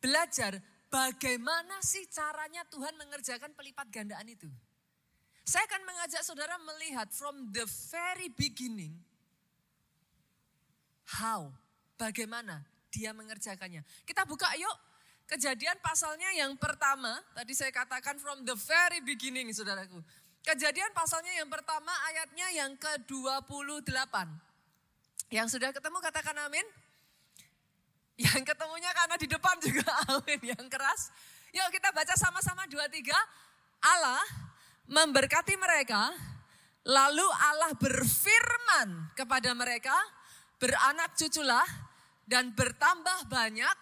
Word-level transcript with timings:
belajar 0.00 0.56
bagaimana 0.88 1.84
sih 1.84 2.08
caranya 2.08 2.64
Tuhan 2.72 2.96
mengerjakan 2.96 3.52
pelipat 3.52 3.92
gandaan 3.92 4.24
itu. 4.24 4.48
Saya 5.44 5.68
akan 5.68 5.84
mengajak 5.84 6.24
saudara 6.24 6.56
melihat 6.64 7.12
from 7.12 7.52
the 7.52 7.68
very 7.92 8.32
beginning, 8.32 9.04
how, 11.16 11.48
bagaimana 11.96 12.64
dia 12.92 13.12
mengerjakannya. 13.16 13.84
Kita 14.04 14.24
buka 14.28 14.48
yuk 14.56 14.76
kejadian 15.28 15.76
pasalnya 15.84 16.28
yang 16.36 16.56
pertama, 16.56 17.20
tadi 17.36 17.52
saya 17.52 17.72
katakan 17.72 18.16
from 18.16 18.44
the 18.44 18.56
very 18.56 19.00
beginning 19.04 19.48
saudaraku. 19.52 20.00
Kejadian 20.44 20.96
pasalnya 20.96 21.34
yang 21.36 21.50
pertama 21.52 21.92
ayatnya 22.08 22.46
yang 22.56 22.72
ke-28. 22.80 24.14
Yang 25.28 25.48
sudah 25.60 25.70
ketemu 25.76 25.98
katakan 26.00 26.36
amin. 26.48 26.64
Yang 28.16 28.48
ketemunya 28.48 28.90
karena 28.96 29.16
di 29.20 29.28
depan 29.28 29.56
juga 29.60 29.86
amin 30.16 30.40
yang 30.56 30.66
keras. 30.72 31.12
Yuk 31.52 31.68
kita 31.72 31.92
baca 31.92 32.14
sama-sama 32.16 32.64
dua 32.68 32.88
tiga. 32.88 33.16
Allah 33.78 34.24
memberkati 34.88 35.54
mereka, 35.60 36.10
lalu 36.88 37.24
Allah 37.44 37.76
berfirman 37.76 39.12
kepada 39.14 39.52
mereka, 39.52 39.94
beranak 40.58 41.14
cuculah 41.14 41.66
dan 42.26 42.52
bertambah 42.52 43.30
banyak, 43.30 43.78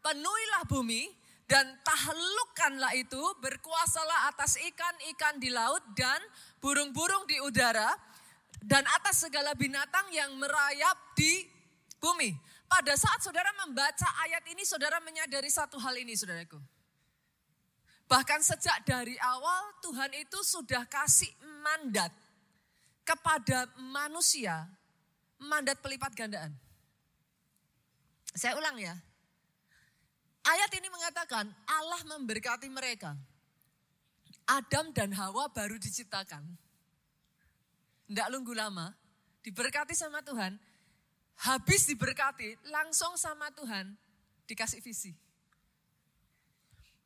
penuhilah 0.00 0.64
bumi 0.70 1.10
dan 1.50 1.66
tahlukkanlah 1.82 2.94
itu, 2.94 3.20
berkuasalah 3.42 4.30
atas 4.30 4.54
ikan-ikan 4.70 5.42
di 5.42 5.50
laut 5.50 5.82
dan 5.98 6.22
burung-burung 6.62 7.26
di 7.26 7.42
udara 7.42 7.90
dan 8.62 8.86
atas 8.86 9.26
segala 9.26 9.52
binatang 9.58 10.06
yang 10.14 10.30
merayap 10.38 10.96
di 11.18 11.44
bumi. 11.98 12.30
Pada 12.70 12.94
saat 12.94 13.18
saudara 13.18 13.50
membaca 13.66 14.06
ayat 14.22 14.46
ini, 14.46 14.62
saudara 14.62 15.02
menyadari 15.02 15.50
satu 15.50 15.74
hal 15.82 15.98
ini, 15.98 16.14
saudaraku. 16.14 16.62
Bahkan 18.06 18.40
sejak 18.46 18.86
dari 18.86 19.18
awal 19.18 19.74
Tuhan 19.82 20.10
itu 20.14 20.38
sudah 20.46 20.86
kasih 20.86 21.30
mandat 21.66 22.14
kepada 23.02 23.66
manusia, 23.90 24.70
mandat 25.40 25.80
pelipat 25.80 26.12
gandaan. 26.12 26.52
Saya 28.36 28.54
ulang 28.54 28.76
ya. 28.78 28.94
Ayat 30.40 30.70
ini 30.76 30.88
mengatakan 30.88 31.50
Allah 31.68 32.00
memberkati 32.16 32.68
mereka. 32.72 33.16
Adam 34.48 34.90
dan 34.90 35.14
Hawa 35.14 35.52
baru 35.52 35.78
diciptakan. 35.78 36.42
Tidak 38.10 38.26
nunggu 38.34 38.50
lama, 38.56 38.90
diberkati 39.46 39.94
sama 39.94 40.18
Tuhan. 40.26 40.58
Habis 41.40 41.88
diberkati, 41.88 42.58
langsung 42.68 43.16
sama 43.16 43.48
Tuhan 43.54 43.94
dikasih 44.44 44.82
visi. 44.82 45.14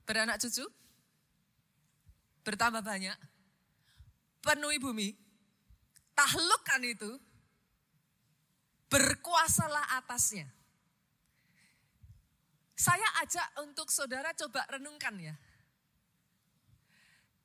Beranak 0.08 0.40
cucu, 0.40 0.64
bertambah 2.42 2.82
banyak, 2.82 3.14
penuhi 4.42 4.80
bumi, 4.80 5.12
tahlukkan 6.16 6.80
itu, 6.82 7.10
berkuasalah 8.88 9.98
atasnya. 10.02 10.48
Saya 12.74 13.06
ajak 13.22 13.48
untuk 13.62 13.88
saudara 13.88 14.34
coba 14.34 14.66
renungkan 14.66 15.14
ya. 15.16 15.34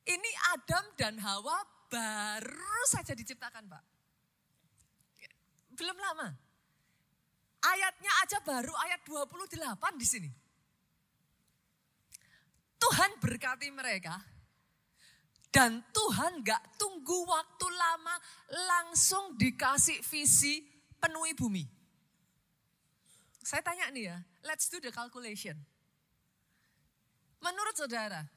Ini 0.04 0.30
Adam 0.58 0.84
dan 0.98 1.22
Hawa 1.22 1.62
baru 1.86 2.82
saja 2.90 3.14
diciptakan 3.14 3.70
Pak. 3.70 3.84
Belum 5.78 5.94
lama. 5.96 6.28
Ayatnya 7.60 8.12
aja 8.24 8.38
baru 8.42 8.72
ayat 8.88 9.00
28 9.06 10.00
di 10.00 10.06
sini. 10.08 10.30
Tuhan 12.80 13.20
berkati 13.20 13.68
mereka, 13.68 14.16
dan 15.50 15.82
Tuhan 15.90 16.46
gak 16.46 16.78
tunggu 16.78 17.26
waktu 17.26 17.66
lama 17.68 18.16
langsung 18.70 19.34
dikasih 19.34 19.98
visi 20.06 20.62
penuhi 21.00 21.32
bumi. 21.34 21.64
Saya 23.40 23.64
tanya 23.64 23.88
nih 23.88 24.12
ya, 24.12 24.16
let's 24.44 24.68
do 24.68 24.78
the 24.78 24.92
calculation. 24.92 25.56
Menurut 27.40 27.72
saudara, 27.72 28.28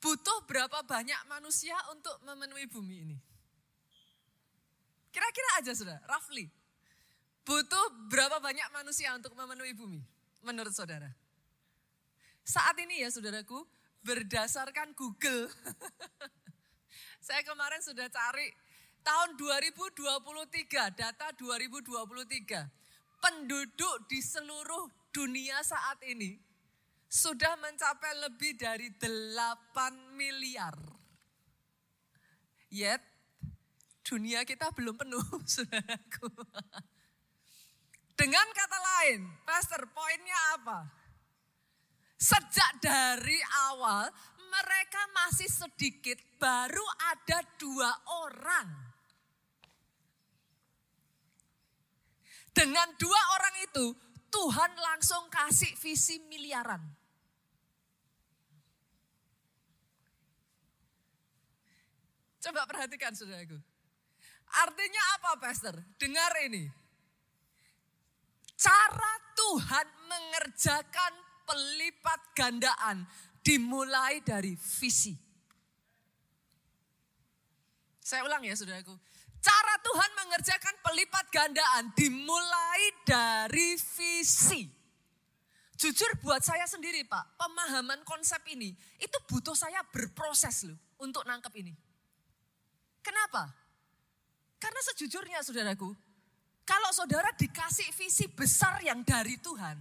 butuh 0.00 0.40
berapa 0.48 0.80
banyak 0.88 1.20
manusia 1.28 1.76
untuk 1.92 2.16
memenuhi 2.24 2.64
bumi 2.64 2.96
ini? 3.04 3.18
Kira-kira 5.12 5.62
aja 5.62 5.72
sudah, 5.76 6.00
roughly. 6.08 6.48
Butuh 7.44 8.08
berapa 8.08 8.40
banyak 8.40 8.72
manusia 8.72 9.12
untuk 9.12 9.36
memenuhi 9.36 9.76
bumi? 9.76 10.00
Menurut 10.42 10.72
saudara. 10.72 11.12
Saat 12.40 12.80
ini 12.80 13.04
ya 13.04 13.12
saudaraku, 13.12 13.68
berdasarkan 14.00 14.96
Google. 14.96 15.52
Saya 17.26 17.40
kemarin 17.44 17.80
sudah 17.84 18.08
cari 18.08 18.48
tahun 19.04 19.36
2023, 19.36 20.96
data 20.96 21.28
2023. 21.36 23.20
Penduduk 23.20 23.96
di 24.08 24.20
seluruh 24.20 24.88
dunia 25.12 25.60
saat 25.64 26.00
ini 26.08 26.36
sudah 27.08 27.54
mencapai 27.60 28.12
lebih 28.26 28.56
dari 28.58 28.88
8 28.96 30.16
miliar. 30.16 30.74
Yet 32.72 33.00
dunia 34.04 34.42
kita 34.42 34.74
belum 34.74 34.98
penuh, 34.98 35.22
saudaraku. 35.54 36.28
Dengan 38.14 38.46
kata 38.50 38.78
lain, 38.78 39.20
Pastor, 39.46 39.86
poinnya 39.90 40.40
apa? 40.58 40.86
Sejak 42.18 42.80
dari 42.80 43.38
awal 43.72 44.06
mereka 44.54 45.02
masih 45.12 45.50
sedikit, 45.50 46.18
baru 46.38 46.84
ada 47.10 47.42
dua 47.58 47.90
orang. 48.26 48.93
Dengan 52.54 52.86
dua 52.94 53.20
orang 53.34 53.54
itu, 53.66 53.86
Tuhan 54.30 54.72
langsung 54.78 55.26
kasih 55.26 55.74
visi 55.82 56.22
miliaran. 56.30 56.80
Coba 62.38 62.68
perhatikan 62.68 63.10
saudaraku. 63.16 63.56
Artinya 64.54 65.02
apa 65.18 65.30
pastor? 65.40 65.74
Dengar 65.98 66.30
ini. 66.46 66.68
Cara 68.54 69.14
Tuhan 69.34 69.86
mengerjakan 70.06 71.12
pelipat 71.42 72.20
gandaan 72.36 73.08
dimulai 73.42 74.22
dari 74.22 74.54
visi. 74.54 75.16
Saya 78.04 78.28
ulang 78.28 78.44
ya 78.44 78.52
saudaraku. 78.52 78.92
Cara 79.44 79.74
Tuhan 79.84 80.10
mengerjakan 80.24 80.74
pelipat 80.80 81.28
gandaan 81.28 81.92
dimulai 81.92 82.82
dari 83.04 83.76
visi. 83.76 84.64
Jujur 85.76 86.08
buat 86.24 86.40
saya 86.40 86.64
sendiri 86.64 87.04
Pak, 87.04 87.36
pemahaman 87.36 88.00
konsep 88.08 88.40
ini 88.48 88.72
itu 88.96 89.18
butuh 89.28 89.52
saya 89.52 89.84
berproses 89.92 90.64
loh 90.64 90.78
untuk 91.04 91.28
nangkep 91.28 91.52
ini. 91.60 91.76
Kenapa? 93.04 93.52
Karena 94.56 94.80
sejujurnya 94.80 95.44
saudaraku, 95.44 95.92
kalau 96.64 96.90
saudara 96.96 97.28
dikasih 97.36 97.92
visi 97.92 98.24
besar 98.32 98.80
yang 98.80 99.04
dari 99.04 99.36
Tuhan, 99.36 99.76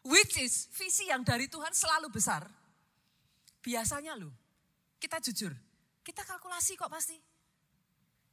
Which 0.00 0.40
is 0.40 0.72
visi 0.72 1.12
yang 1.12 1.20
dari 1.20 1.44
Tuhan 1.44 1.76
selalu 1.76 2.08
besar. 2.08 2.48
Biasanya 3.60 4.16
loh, 4.16 4.32
kita 4.96 5.20
jujur, 5.20 5.52
kita 6.00 6.24
kalkulasi 6.24 6.72
kok 6.80 6.88
pasti. 6.88 7.20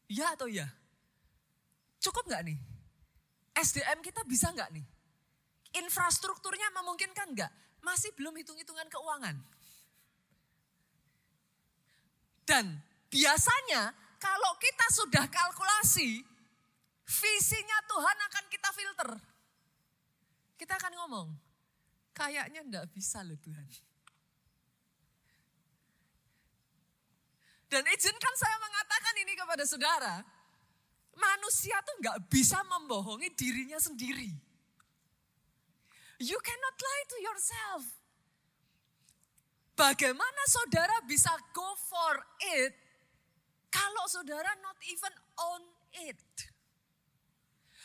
Ya 0.07 0.33
atau 0.33 0.47
ya? 0.47 0.67
Cukup 1.99 2.27
nggak 2.27 2.43
nih? 2.47 2.57
SDM 3.57 3.99
kita 3.99 4.23
bisa 4.23 4.51
nggak 4.55 4.71
nih? 4.71 4.85
Infrastrukturnya 5.83 6.71
memungkinkan 6.71 7.35
nggak? 7.35 7.51
Masih 7.83 8.15
belum 8.15 8.35
hitung-hitungan 8.39 8.87
keuangan. 8.87 9.35
Dan 12.47 12.79
biasanya 13.11 13.91
kalau 14.17 14.55
kita 14.55 14.87
sudah 14.95 15.27
kalkulasi, 15.27 16.23
visinya 17.03 17.77
Tuhan 17.85 18.17
akan 18.31 18.45
kita 18.47 18.69
filter. 18.71 19.09
Kita 20.57 20.73
akan 20.79 20.93
ngomong, 20.95 21.27
Kayaknya 22.17 22.65
enggak 22.65 22.89
bisa 22.89 23.21
loh 23.21 23.37
Tuhan. 23.37 23.61
Dan 27.67 27.83
izinkan 27.83 28.35
saya 28.39 28.57
mengatakan 28.63 29.13
ini 29.23 29.33
kepada 29.35 29.63
saudara. 29.67 30.15
manusia 31.17 31.73
tuh 31.81 31.97
nggak 31.97 32.29
bisa 32.29 32.61
membohongi 32.61 33.33
dirinya 33.33 33.81
sendiri. 33.81 34.29
You 36.21 36.37
cannot 36.41 36.77
lie 36.77 37.05
to 37.09 37.17
yourself. 37.21 37.83
Bagaimana 39.77 40.41
saudara 40.49 41.05
bisa 41.05 41.29
go 41.53 41.77
for 41.85 42.13
it 42.57 42.73
kalau 43.69 44.09
saudara 44.09 44.49
not 44.65 44.77
even 44.89 45.13
on 45.37 45.61
it? 46.05 46.21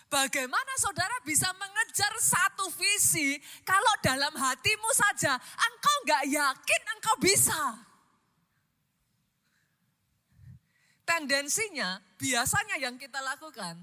Bagaimana 0.09 0.73
saudara 0.81 1.21
bisa 1.25 1.49
mengejar 1.57 2.13
satu 2.21 2.69
visi 2.77 3.37
kalau 3.65 3.93
dalam 4.05 4.33
hatimu 4.33 4.91
saja 4.93 5.37
engkau 5.41 5.97
nggak 6.05 6.25
yakin 6.33 6.83
engkau 6.97 7.17
bisa? 7.21 7.92
Tendensinya 11.03 11.99
biasanya 12.17 12.79
yang 12.79 12.95
kita 12.95 13.19
lakukan, 13.19 13.79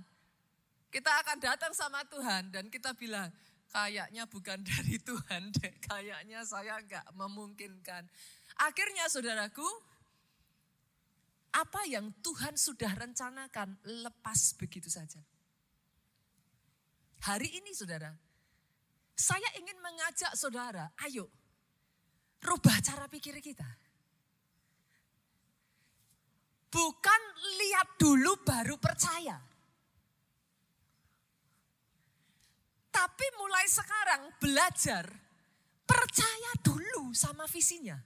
kita 0.89 1.11
akan 1.21 1.37
datang 1.37 1.73
sama 1.75 2.01
Tuhan 2.07 2.49
dan 2.49 2.71
kita 2.71 2.95
bilang, 2.95 3.29
kayaknya 3.69 4.25
bukan 4.25 4.59
dari 4.69 4.97
Tuhan 4.97 5.53
deh, 5.53 5.73
kayaknya 5.83 6.41
saya 6.43 6.79
nggak 6.81 7.13
memungkinkan. 7.13 8.07
Akhirnya 8.59 9.07
saudaraku, 9.07 9.67
apa 11.55 11.81
yang 11.89 12.13
Tuhan 12.21 12.55
sudah 12.55 12.93
rencanakan 12.93 13.77
lepas 14.05 14.57
begitu 14.57 14.89
saja. 14.89 15.21
Hari 17.19 17.51
ini 17.59 17.75
saudara, 17.75 18.15
saya 19.11 19.49
ingin 19.59 19.75
mengajak 19.83 20.31
saudara, 20.39 20.87
ayo 21.03 21.27
rubah 22.39 22.79
cara 22.79 23.05
pikir 23.11 23.35
kita. 23.43 23.67
Bukan 26.69 27.21
lihat 27.57 27.97
dulu 27.97 28.37
baru 28.45 28.77
percaya. 28.77 29.37
Tapi 32.89 33.25
mulai 33.41 33.65
sekarang 33.65 34.21
belajar 34.37 35.05
percaya 35.85 36.51
dulu 36.61 37.09
sama 37.17 37.49
visinya. 37.49 37.97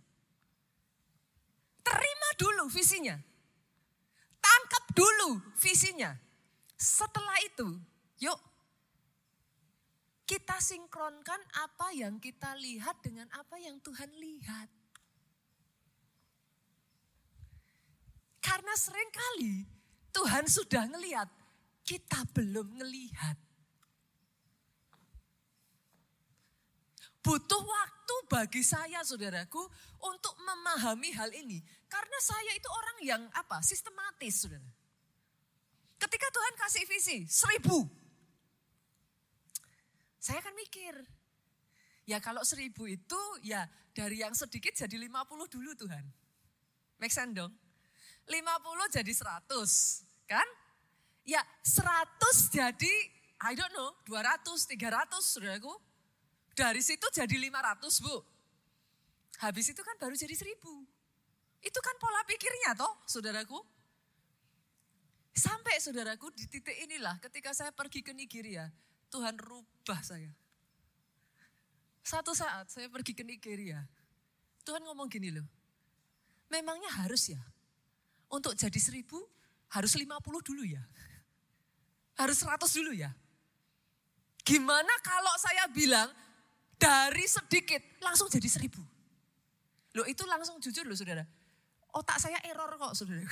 Terima 1.83 2.30
dulu 2.39 2.71
visinya. 2.71 3.19
Tangkap 4.39 4.83
dulu 4.95 5.44
visinya. 5.59 6.16
Setelah 6.80 7.39
itu, 7.44 7.68
yuk 8.24 8.39
kita 10.24 10.56
sinkronkan 10.63 11.39
apa 11.59 11.92
yang 11.92 12.18
kita 12.18 12.56
lihat 12.56 13.04
dengan 13.04 13.27
apa 13.36 13.59
yang 13.59 13.77
Tuhan 13.83 14.12
lihat. 14.16 14.71
Karena 18.54 18.78
sering 18.78 19.10
kali 19.10 19.66
Tuhan 20.14 20.46
sudah 20.46 20.86
ngelihat, 20.86 21.26
kita 21.82 22.22
belum 22.38 22.78
ngelihat. 22.78 23.34
Butuh 27.26 27.64
waktu 27.66 28.16
bagi 28.30 28.62
saya 28.62 29.02
saudaraku 29.02 29.58
untuk 30.06 30.38
memahami 30.38 31.10
hal 31.18 31.34
ini. 31.34 31.66
Karena 31.90 32.20
saya 32.22 32.54
itu 32.54 32.70
orang 32.70 32.98
yang 33.02 33.22
apa? 33.34 33.58
Sistematis 33.66 34.46
saudara. 34.46 34.70
Ketika 35.98 36.30
Tuhan 36.30 36.54
kasih 36.54 36.84
visi 36.86 37.18
seribu. 37.26 37.90
Saya 40.22 40.46
akan 40.46 40.54
mikir. 40.54 40.94
Ya 42.06 42.22
kalau 42.22 42.46
seribu 42.46 42.86
itu 42.86 43.22
ya 43.42 43.66
dari 43.98 44.22
yang 44.22 44.38
sedikit 44.38 44.78
jadi 44.78 44.94
lima 45.02 45.26
puluh 45.26 45.50
dulu 45.50 45.74
Tuhan. 45.74 46.06
Make 47.02 47.10
sense 47.10 47.34
dong? 47.34 47.62
50 48.28 48.96
jadi 48.96 49.12
100 49.12 50.30
kan? 50.30 50.48
Ya 51.24 51.44
100 51.64 52.52
jadi 52.52 52.94
I 53.44 53.52
don't 53.60 53.72
know 53.75 53.92
200, 54.08 54.72
300 54.72 55.20
saudaraku. 55.20 55.74
Dari 56.54 56.80
situ 56.80 57.04
jadi 57.12 57.36
500 57.36 58.06
bu. 58.06 58.16
Habis 59.44 59.75
itu 59.75 59.81
kan 59.84 59.96
baru 60.00 60.16
jadi 60.16 60.31
1000. 60.31 60.56
Itu 61.64 61.80
kan 61.80 61.96
pola 62.00 62.24
pikirnya 62.24 62.75
toh 62.75 62.94
saudaraku. 63.04 63.60
Sampai 65.34 65.81
saudaraku 65.81 66.30
di 66.31 66.46
titik 66.46 66.78
inilah 66.86 67.18
ketika 67.19 67.52
saya 67.52 67.74
pergi 67.74 68.06
ke 68.06 68.14
Nigeria. 68.14 68.69
Tuhan 69.10 69.36
rubah 69.42 70.00
saya. 70.06 70.31
Satu 72.04 72.36
saat 72.36 72.69
saya 72.69 72.88
pergi 72.92 73.16
ke 73.16 73.24
Nigeria. 73.24 73.81
Tuhan 74.64 74.84
ngomong 74.84 75.08
gini 75.12 75.31
loh. 75.31 75.48
Memangnya 76.52 76.92
harus 77.04 77.31
ya. 77.31 77.42
Untuk 78.33 78.57
jadi 78.57 78.80
seribu 78.81 79.21
harus 79.69 79.94
50 79.94 80.09
dulu 80.41 80.65
ya. 80.65 80.81
Harus 82.18 82.41
100 82.41 82.65
dulu 82.81 82.97
ya. 82.97 83.13
Gimana 84.41 84.89
kalau 85.06 85.38
saya 85.38 85.69
bilang 85.69 86.09
dari 86.81 87.30
sedikit 87.30 87.80
langsung 88.01 88.25
jadi 88.33 88.50
seribu. 88.50 88.81
Loh 89.94 90.09
itu 90.09 90.25
langsung 90.25 90.57
jujur 90.57 90.89
loh 90.89 90.97
saudara. 90.97 91.21
Otak 91.94 92.18
saya 92.18 92.41
error 92.50 92.74
kok 92.74 92.97
saudara. 92.97 93.21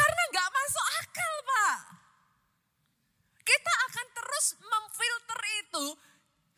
Karena 0.00 0.22
nggak 0.32 0.48
masuk 0.56 0.86
akal 1.04 1.34
pak. 1.44 1.76
Kita 3.44 3.72
akan 3.92 4.06
terus 4.16 4.46
memfilter 4.56 5.40
itu 5.68 5.84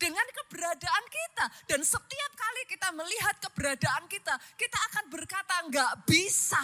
dengan 0.03 0.27
keberadaan 0.43 1.05
kita. 1.07 1.45
Dan 1.71 1.79
setiap 1.87 2.31
kali 2.35 2.61
kita 2.67 2.91
melihat 2.91 3.39
keberadaan 3.39 4.03
kita, 4.11 4.35
kita 4.59 4.79
akan 4.91 5.05
berkata 5.07 5.55
nggak 5.71 5.93
bisa. 6.03 6.59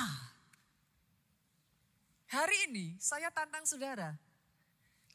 Hari 2.30 2.70
ini 2.70 3.00
saya 3.00 3.32
tantang 3.32 3.64
saudara, 3.64 4.14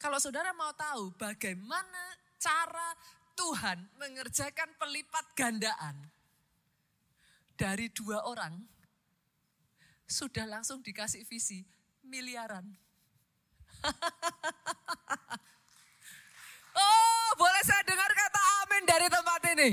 kalau 0.01 0.17
saudara 0.17 0.51
mau 0.57 0.73
tahu 0.73 1.13
bagaimana 1.15 2.17
cara 2.41 2.97
Tuhan 3.37 3.77
mengerjakan 4.01 4.73
pelipat 4.75 5.25
gandaan 5.37 5.95
dari 7.55 7.87
dua 7.93 8.27
orang, 8.27 8.59
sudah 10.09 10.43
langsung 10.43 10.83
dikasih 10.83 11.23
visi 11.23 11.63
miliaran. 12.03 12.67
oh, 16.75 17.29
boleh 17.39 17.63
saya 17.63 17.81
dengar 17.87 18.11
kata 18.11 18.41
amin 18.63 18.83
dari 18.83 19.07
tempat 19.07 19.41
ini? 19.55 19.69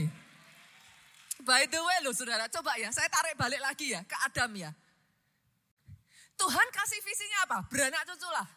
By 1.43 1.67
the 1.67 1.81
way 1.83 1.99
loh 2.07 2.15
saudara, 2.15 2.47
coba 2.47 2.79
ya 2.79 2.95
saya 2.95 3.11
tarik 3.11 3.35
balik 3.35 3.59
lagi 3.59 3.91
ya 3.95 4.07
ke 4.07 4.17
Adam 4.31 4.51
ya. 4.55 4.71
Tuhan 6.39 6.69
kasih 6.71 7.01
visinya 7.03 7.39
apa? 7.47 7.59
Beranak 7.67 8.03
cucu 8.07 8.29
lah. 8.31 8.49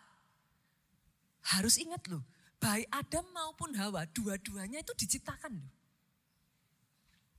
Harus 1.53 1.77
ingat 1.77 2.01
loh, 2.09 2.25
baik 2.57 2.89
Adam 2.89 3.25
maupun 3.33 3.73
Hawa, 3.77 4.09
dua-duanya 4.09 4.81
itu 4.81 4.93
diciptakan 4.97 5.61
loh. 5.61 5.71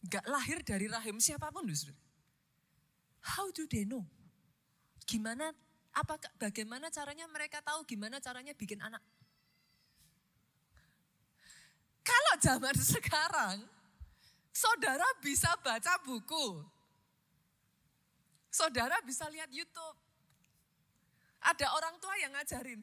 Gak 0.07 0.23
lahir 0.30 0.62
dari 0.62 0.87
rahim 0.87 1.19
siapa 1.19 1.50
pun 1.50 1.66
loh. 1.66 1.99
How 3.26 3.50
do 3.50 3.66
they 3.66 3.83
know? 3.83 4.07
Gimana, 5.02 5.50
apa, 5.90 6.19
bagaimana 6.38 6.90
caranya 6.95 7.26
mereka 7.26 7.59
tahu 7.62 7.83
gimana 7.83 8.23
caranya 8.23 8.54
bikin 8.54 8.78
anak? 8.78 9.02
Kalau 12.06 12.34
zaman 12.38 12.76
sekarang, 12.94 13.56
saudara 14.54 15.06
bisa 15.18 15.50
baca 15.58 15.98
buku. 16.06 16.62
Saudara 18.54 19.02
bisa 19.02 19.26
lihat 19.28 19.50
YouTube. 19.50 19.98
Ada 21.42 21.66
orang 21.75 21.98
tua 21.98 22.14
yang 22.22 22.32
ngajarin. 22.32 22.80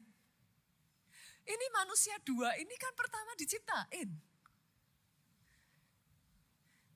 Ini 1.44 1.66
manusia 1.76 2.16
dua 2.24 2.56
ini 2.56 2.72
kan 2.80 2.92
pertama 2.96 3.36
diciptain. 3.36 4.08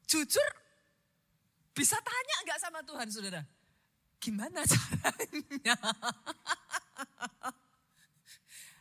Jujur, 0.09 0.51
bisa 1.77 2.01
tanya 2.01 2.37
nggak 2.49 2.61
sama 2.65 2.81
Tuhan 2.81 3.09
saudara? 3.13 3.45
Gimana 4.17 4.65
caranya? 4.73 5.77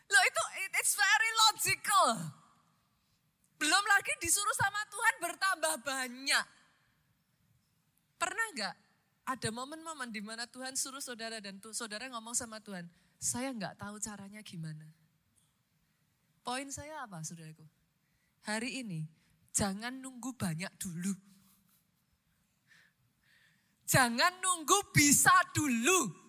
Loh 0.08 0.22
itu 0.24 0.42
it's 0.80 0.96
very 0.96 1.30
logical. 1.52 2.37
Belum 3.58 3.84
lagi 3.90 4.12
disuruh 4.22 4.54
sama 4.54 4.82
Tuhan 4.86 5.14
bertambah 5.18 5.74
banyak. 5.82 6.44
Pernah 8.18 8.46
nggak 8.54 8.74
ada 9.28 9.48
momen-momen 9.52 10.08
di 10.14 10.22
mana 10.22 10.46
Tuhan 10.46 10.78
suruh 10.78 11.02
saudara 11.02 11.42
dan 11.42 11.58
tuh, 11.58 11.74
saudara 11.74 12.06
ngomong 12.08 12.32
sama 12.32 12.62
Tuhan, 12.62 12.86
saya 13.18 13.50
nggak 13.50 13.76
tahu 13.82 13.98
caranya 13.98 14.40
gimana. 14.46 14.86
Poin 16.46 16.70
saya 16.72 17.04
apa 17.04 17.20
saudaraku? 17.20 17.66
Hari 18.46 18.80
ini 18.80 19.04
jangan 19.52 19.92
nunggu 19.92 20.32
banyak 20.32 20.72
dulu. 20.80 21.12
Jangan 23.84 24.32
nunggu 24.40 24.78
bisa 24.94 25.34
dulu. 25.52 26.27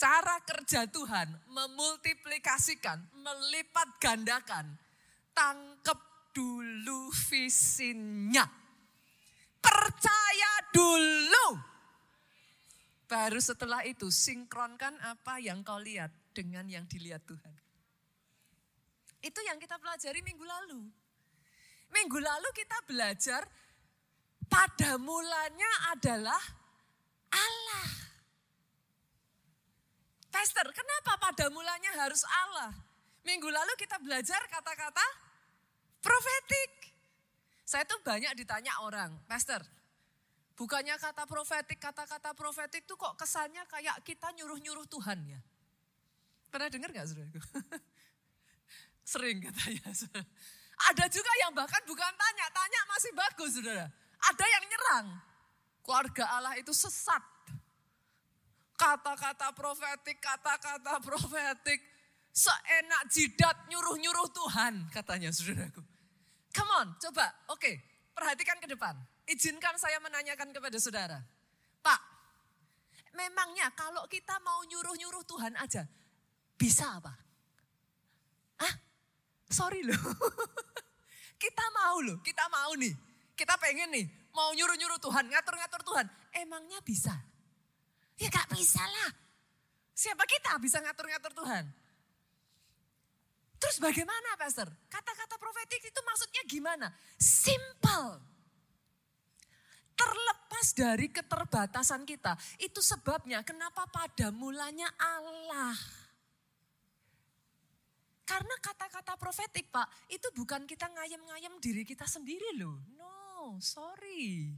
Cara 0.00 0.40
kerja 0.40 0.88
Tuhan 0.88 1.28
memultiplikasikan, 1.52 3.04
melipat 3.20 4.00
gandakan. 4.00 4.72
Tangkep 5.36 6.00
dulu 6.32 7.12
visinya. 7.28 8.48
Percaya 9.60 10.52
dulu. 10.72 11.60
Baru 13.04 13.44
setelah 13.44 13.84
itu 13.84 14.08
sinkronkan 14.08 14.96
apa 15.04 15.36
yang 15.36 15.60
kau 15.60 15.76
lihat 15.76 16.08
dengan 16.32 16.64
yang 16.64 16.88
dilihat 16.88 17.20
Tuhan. 17.28 17.54
Itu 19.20 19.44
yang 19.44 19.60
kita 19.60 19.76
pelajari 19.76 20.24
minggu 20.24 20.48
lalu. 20.48 20.80
Minggu 21.92 22.18
lalu 22.24 22.48
kita 22.56 22.88
belajar 22.88 23.44
pada 24.48 24.96
mulanya 24.96 25.92
adalah 25.92 26.40
Allah. 27.28 28.09
Pastor, 30.30 30.66
kenapa 30.70 31.18
pada 31.18 31.50
mulanya 31.50 31.90
harus 31.98 32.22
Allah? 32.46 32.70
Minggu 33.26 33.50
lalu 33.50 33.74
kita 33.76 33.98
belajar 33.98 34.40
kata-kata 34.46 35.04
profetik. 36.00 36.94
Saya 37.66 37.84
tuh 37.86 38.00
banyak 38.02 38.34
ditanya 38.34 38.82
orang, 38.82 39.14
Pastor, 39.26 39.62
bukannya 40.58 40.96
kata 40.98 41.26
profetik, 41.26 41.78
kata-kata 41.78 42.34
profetik 42.34 42.86
tuh 42.86 42.98
kok 42.98 43.14
kesannya 43.18 43.62
kayak 43.70 44.02
kita 44.02 44.30
nyuruh-nyuruh 44.34 44.86
Tuhan 44.90 45.18
ya? 45.26 45.40
Pernah 46.50 46.66
dengar 46.66 46.90
gak 46.90 47.06
saudaraku? 47.06 47.38
Sering 49.10 49.38
katanya. 49.38 49.90
Ada 50.90 51.04
juga 51.12 51.32
yang 51.46 51.52
bahkan 51.54 51.82
bukan 51.86 52.12
tanya, 52.14 52.46
tanya 52.50 52.80
masih 52.90 53.12
bagus 53.14 53.50
saudara. 53.54 53.86
Ada 54.18 54.44
yang 54.46 54.64
nyerang. 54.66 55.06
Keluarga 55.86 56.24
Allah 56.38 56.54
itu 56.58 56.74
sesat. 56.74 57.22
Kata-kata 58.80 59.52
profetik, 59.52 60.24
kata-kata 60.24 61.04
profetik. 61.04 61.84
Seenak 62.32 63.12
jidat 63.12 63.68
nyuruh-nyuruh 63.68 64.32
Tuhan 64.32 64.88
katanya 64.88 65.28
saudaraku. 65.28 65.84
Come 66.56 66.72
on, 66.80 66.88
coba. 66.96 67.28
Oke, 67.52 67.76
perhatikan 68.16 68.56
ke 68.56 68.64
depan. 68.64 68.96
Izinkan 69.28 69.76
saya 69.76 70.00
menanyakan 70.00 70.48
kepada 70.56 70.80
saudara. 70.80 71.20
Pak, 71.84 72.00
memangnya 73.12 73.68
kalau 73.76 74.08
kita 74.08 74.40
mau 74.40 74.64
nyuruh-nyuruh 74.64 75.28
Tuhan 75.28 75.60
aja, 75.60 75.84
bisa 76.56 76.96
apa? 76.96 77.12
Ah, 78.64 78.74
sorry 79.52 79.84
loh. 79.84 80.00
kita 81.42 81.64
mau 81.76 82.00
loh, 82.00 82.16
kita 82.24 82.48
mau 82.48 82.72
nih. 82.80 82.94
Kita 83.36 83.60
pengen 83.60 83.92
nih, 83.92 84.06
mau 84.32 84.56
nyuruh-nyuruh 84.56 85.00
Tuhan, 85.02 85.28
ngatur-ngatur 85.28 85.82
Tuhan. 85.84 86.06
Emangnya 86.32 86.80
bisa? 86.80 87.29
Ya 88.20 88.28
gak 88.28 88.52
bisa 88.52 88.84
lah. 88.84 89.10
Siapa 89.96 90.24
kita 90.28 90.60
bisa 90.60 90.76
ngatur-ngatur 90.84 91.32
Tuhan? 91.32 91.64
Terus 93.60 93.76
bagaimana 93.80 94.36
Pastor? 94.40 94.68
Kata-kata 94.88 95.36
profetik 95.36 95.84
itu 95.84 96.00
maksudnya 96.00 96.42
gimana? 96.48 96.88
Simple. 97.20 98.20
Terlepas 99.92 100.66
dari 100.72 101.12
keterbatasan 101.12 102.08
kita. 102.08 102.36
Itu 102.56 102.80
sebabnya 102.80 103.44
kenapa 103.44 103.84
pada 103.88 104.32
mulanya 104.32 104.88
Allah. 104.96 105.76
Karena 108.24 108.54
kata-kata 108.62 109.20
profetik 109.20 109.68
Pak, 109.68 110.08
itu 110.08 110.30
bukan 110.32 110.64
kita 110.64 110.88
ngayem-ngayem 110.88 111.60
diri 111.60 111.84
kita 111.84 112.08
sendiri 112.08 112.56
loh. 112.56 112.80
No, 112.96 113.60
sorry. 113.60 114.54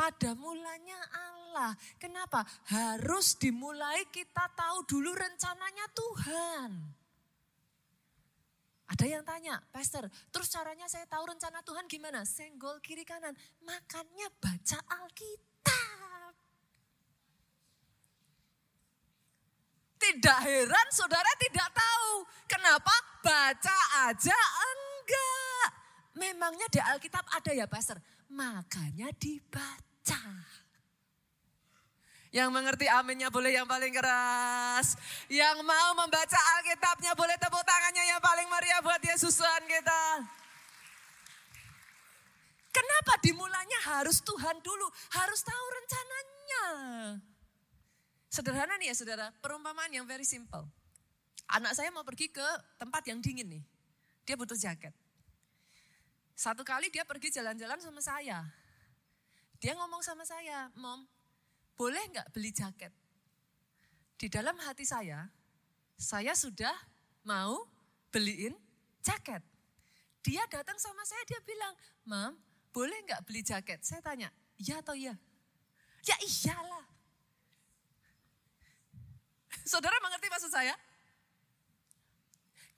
Pada 0.00 0.32
mulanya 0.32 0.96
Allah. 1.12 1.76
Kenapa? 2.00 2.40
Harus 2.72 3.36
dimulai 3.36 4.08
kita 4.08 4.48
tahu 4.56 4.88
dulu 4.88 5.12
rencananya 5.12 5.84
Tuhan. 5.92 6.72
Ada 8.96 9.04
yang 9.04 9.20
tanya, 9.28 9.60
Pastor, 9.68 10.08
terus 10.32 10.48
caranya 10.48 10.88
saya 10.88 11.04
tahu 11.04 11.28
rencana 11.28 11.60
Tuhan 11.60 11.84
gimana? 11.84 12.24
Senggol 12.24 12.80
kiri 12.80 13.04
kanan. 13.04 13.36
Makannya 13.60 14.32
baca 14.40 14.80
Alkitab. 15.04 16.32
Tidak 20.00 20.38
heran 20.48 20.88
saudara 20.96 21.28
tidak 21.36 21.76
tahu. 21.76 22.24
Kenapa? 22.48 22.94
Baca 23.20 23.78
aja 24.08 24.40
enggak. 24.64 25.68
Memangnya 26.16 26.72
di 26.72 26.80
Alkitab 26.80 27.28
ada 27.36 27.52
ya 27.52 27.68
pastor? 27.68 28.00
Makanya 28.32 29.12
dibaca. 29.20 29.89
Yang 32.30 32.48
mengerti 32.54 32.86
aminnya 32.86 33.26
boleh 33.26 33.50
yang 33.50 33.66
paling 33.66 33.90
keras. 33.90 34.94
Yang 35.26 35.66
mau 35.66 35.90
membaca 35.98 36.38
Alkitabnya 36.58 37.18
boleh 37.18 37.34
tepuk 37.42 37.64
tangannya 37.66 38.04
yang 38.06 38.22
paling 38.22 38.46
meriah 38.46 38.78
buat 38.86 39.02
Yesus 39.02 39.34
Tuhan 39.34 39.66
kita. 39.66 40.02
Kenapa 42.70 43.18
dimulainya 43.18 43.80
harus 43.90 44.22
Tuhan 44.22 44.62
dulu? 44.62 44.86
Harus 45.10 45.42
tahu 45.42 45.64
rencananya. 45.74 46.64
Sederhana 48.30 48.78
nih 48.78 48.94
ya 48.94 49.02
saudara, 49.02 49.34
perumpamaan 49.42 49.90
yang 49.90 50.06
very 50.06 50.22
simple. 50.22 50.70
Anak 51.50 51.74
saya 51.74 51.90
mau 51.90 52.06
pergi 52.06 52.30
ke 52.30 52.46
tempat 52.78 53.02
yang 53.10 53.18
dingin 53.18 53.58
nih. 53.58 53.64
Dia 54.22 54.38
butuh 54.38 54.54
jaket. 54.54 54.94
Satu 56.38 56.62
kali 56.62 56.94
dia 56.94 57.02
pergi 57.02 57.34
jalan-jalan 57.34 57.82
sama 57.82 57.98
saya. 57.98 58.59
Dia 59.60 59.76
ngomong 59.76 60.00
sama 60.00 60.24
saya, 60.24 60.72
Mom, 60.80 61.04
boleh 61.76 62.00
nggak 62.16 62.32
beli 62.32 62.48
jaket? 62.48 62.88
Di 64.16 64.32
dalam 64.32 64.56
hati 64.64 64.88
saya, 64.88 65.28
saya 66.00 66.32
sudah 66.32 66.72
mau 67.28 67.68
beliin 68.08 68.56
jaket. 69.04 69.44
Dia 70.24 70.44
datang 70.48 70.80
sama 70.80 71.04
saya, 71.04 71.20
dia 71.28 71.40
bilang, 71.44 71.76
Mom, 72.08 72.32
boleh 72.72 73.04
nggak 73.04 73.20
beli 73.28 73.44
jaket? 73.44 73.84
Saya 73.84 74.00
tanya, 74.00 74.32
iya 74.56 74.80
atau 74.80 74.96
iya? 74.96 75.12
Ya 76.08 76.16
iyalah. 76.24 76.88
Saudara 79.68 80.00
mengerti 80.00 80.26
maksud 80.32 80.48
saya? 80.48 80.72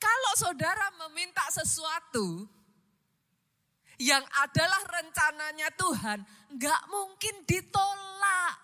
Kalau 0.03 0.33
saudara 0.35 0.91
meminta 1.07 1.47
sesuatu 1.55 2.51
yang 4.01 4.25
adalah 4.41 4.83
rencananya 4.89 5.69
Tuhan, 5.77 6.19
nggak 6.57 6.83
mungkin 6.89 7.35
ditolak. 7.45 8.57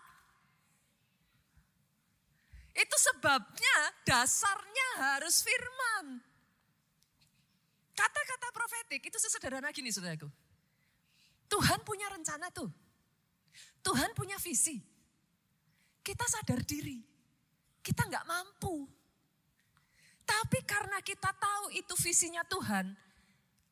Itu 2.78 2.97
sebabnya 2.97 3.76
dasarnya 4.06 4.88
harus 5.02 5.42
firman. 5.42 6.23
Kata-kata 7.99 8.54
profetik 8.54 9.11
itu 9.11 9.18
sesederhana 9.18 9.75
gini 9.75 9.90
saudaraku. 9.90 10.30
Tuhan 11.50 11.82
punya 11.82 12.06
rencana 12.06 12.54
tuh. 12.54 12.70
Tuhan 13.82 14.14
punya 14.14 14.38
visi. 14.38 14.78
Kita 15.99 16.23
sadar 16.30 16.62
diri. 16.62 17.02
Kita 17.82 18.06
nggak 18.06 18.28
mampu. 18.30 18.87
Tapi 20.23 20.61
karena 20.62 21.00
kita 21.00 21.32
tahu 21.35 21.73
itu 21.73 21.94
visinya 21.99 22.44
Tuhan, 22.44 22.92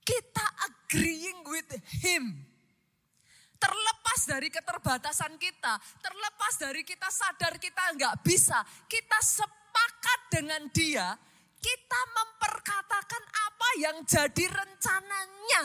kita 0.07 0.47
agreeing 0.71 1.43
with 1.51 1.71
Him. 2.07 2.47
Terlepas 3.59 4.21
dari 4.31 4.47
keterbatasan 4.53 5.35
kita, 5.41 5.81
terlepas 5.99 6.55
dari 6.63 6.87
kita 6.87 7.11
sadar 7.11 7.59
kita 7.59 7.99
nggak 7.99 8.23
bisa, 8.23 8.63
kita 8.87 9.19
sepakat 9.19 10.21
dengan 10.31 10.63
Dia, 10.71 11.19
kita 11.59 12.01
memperkatakan 12.15 13.23
apa 13.27 13.69
yang 13.83 13.97
jadi 14.07 14.45
rencananya. 14.47 15.65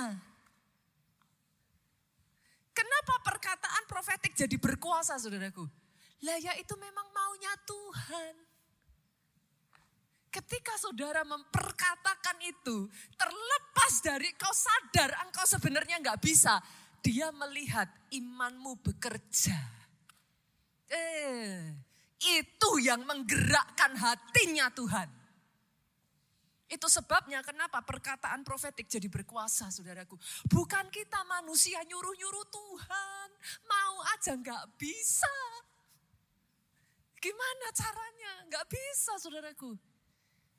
Kenapa 2.72 3.14
perkataan 3.22 3.84
profetik 3.86 4.34
jadi 4.34 4.56
berkuasa 4.58 5.20
saudaraku? 5.20 5.68
Lah 6.26 6.38
ya 6.40 6.56
itu 6.58 6.74
memang 6.80 7.06
maunya 7.12 7.54
Tuhan. 7.68 8.51
Ketika 10.32 10.80
saudara 10.80 11.28
memperkatakan 11.28 12.40
itu, 12.40 12.88
terlepas 13.20 13.94
dari 14.00 14.32
kau 14.40 14.56
sadar 14.56 15.12
engkau 15.28 15.44
sebenarnya 15.44 16.00
nggak 16.00 16.24
bisa, 16.24 16.56
dia 17.04 17.28
melihat 17.36 17.92
imanmu 18.16 18.80
bekerja. 18.80 19.60
Eh, 20.88 21.76
itu 22.24 22.70
yang 22.80 23.04
menggerakkan 23.04 23.92
hatinya 24.00 24.72
Tuhan. 24.72 25.10
Itu 26.72 26.88
sebabnya 26.88 27.44
kenapa 27.44 27.84
perkataan 27.84 28.48
profetik 28.48 28.88
jadi 28.88 29.12
berkuasa 29.12 29.68
saudaraku. 29.68 30.16
Bukan 30.48 30.88
kita 30.88 31.20
manusia 31.28 31.84
nyuruh-nyuruh 31.84 32.48
Tuhan. 32.48 33.30
Mau 33.68 33.96
aja 34.16 34.32
nggak 34.40 34.80
bisa. 34.80 35.36
Gimana 37.20 37.68
caranya? 37.76 38.34
Nggak 38.48 38.66
bisa 38.72 39.20
saudaraku. 39.20 39.91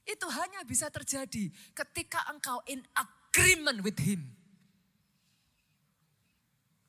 Itu 0.02 0.26
hanya 0.26 0.66
bisa 0.66 0.90
terjadi 0.90 1.50
ketika 1.72 2.26
engkau 2.30 2.58
in 2.66 2.82
agreement 2.94 3.86
with 3.86 3.98
him. 4.02 4.26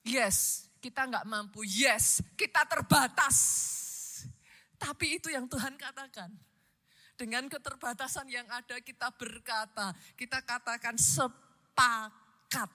Yes, 0.03 0.67
kita 0.83 1.07
nggak 1.07 1.23
mampu. 1.23 1.63
Yes, 1.63 2.19
kita 2.35 2.67
terbatas. 2.67 3.37
Tapi 4.75 5.15
itu 5.21 5.31
yang 5.31 5.47
Tuhan 5.47 5.79
katakan. 5.79 6.27
Dengan 7.13 7.47
keterbatasan 7.47 8.27
yang 8.27 8.43
ada 8.51 8.81
kita 8.83 9.13
berkata, 9.15 9.95
kita 10.19 10.43
katakan 10.43 10.97
sepakat. 10.99 12.73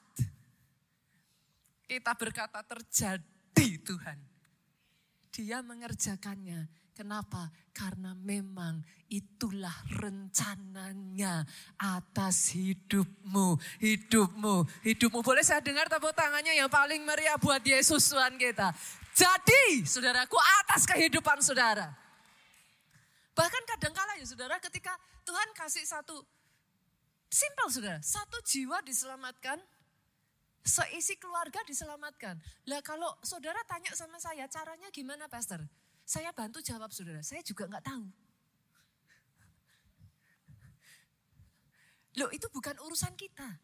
Kita 1.85 2.13
berkata 2.17 2.65
terjadi 2.65 3.69
Tuhan. 3.85 4.19
dia 5.39 5.63
mengerjakannya. 5.63 6.78
Kenapa? 6.99 7.47
Karena 7.71 8.11
memang 8.11 8.83
itulah 9.07 9.87
rencananya 10.03 11.47
atas 11.79 12.51
hidupmu, 12.59 13.55
hidupmu, 13.79 14.67
hidupmu. 14.83 15.23
Boleh 15.23 15.47
saya 15.47 15.63
dengar 15.63 15.87
tepuk 15.87 16.11
tangannya 16.11 16.59
yang 16.59 16.67
paling 16.67 17.07
meriah 17.07 17.39
buat 17.39 17.63
Yesus 17.63 18.11
Tuhan 18.11 18.35
kita. 18.35 18.75
Jadi, 19.15 19.87
saudaraku, 19.87 20.35
atas 20.67 20.91
kehidupan 20.91 21.39
saudara. 21.39 21.87
Bahkan 23.31 23.63
kadangkala 23.79 24.19
ya 24.19 24.27
saudara 24.27 24.59
ketika 24.59 24.91
Tuhan 25.23 25.55
kasih 25.55 25.87
satu, 25.87 26.19
simpel 27.31 27.71
saudara, 27.71 28.03
satu 28.03 28.43
jiwa 28.43 28.83
diselamatkan, 28.83 29.63
seisi 30.67 31.15
keluarga 31.15 31.63
diselamatkan. 31.63 32.43
Lah 32.67 32.83
kalau 32.83 33.15
saudara 33.23 33.63
tanya 33.71 33.95
sama 33.95 34.19
saya, 34.19 34.51
caranya 34.51 34.91
gimana 34.91 35.31
pastor? 35.31 35.63
Saya 36.09 36.33
bantu 36.33 36.65
jawab 36.65 36.89
saudara, 36.89 37.21
saya 37.21 37.45
juga 37.45 37.69
nggak 37.69 37.85
tahu. 37.85 38.09
Loh 42.17 42.33
itu 42.33 42.49
bukan 42.49 42.81
urusan 42.81 43.13
kita. 43.13 43.61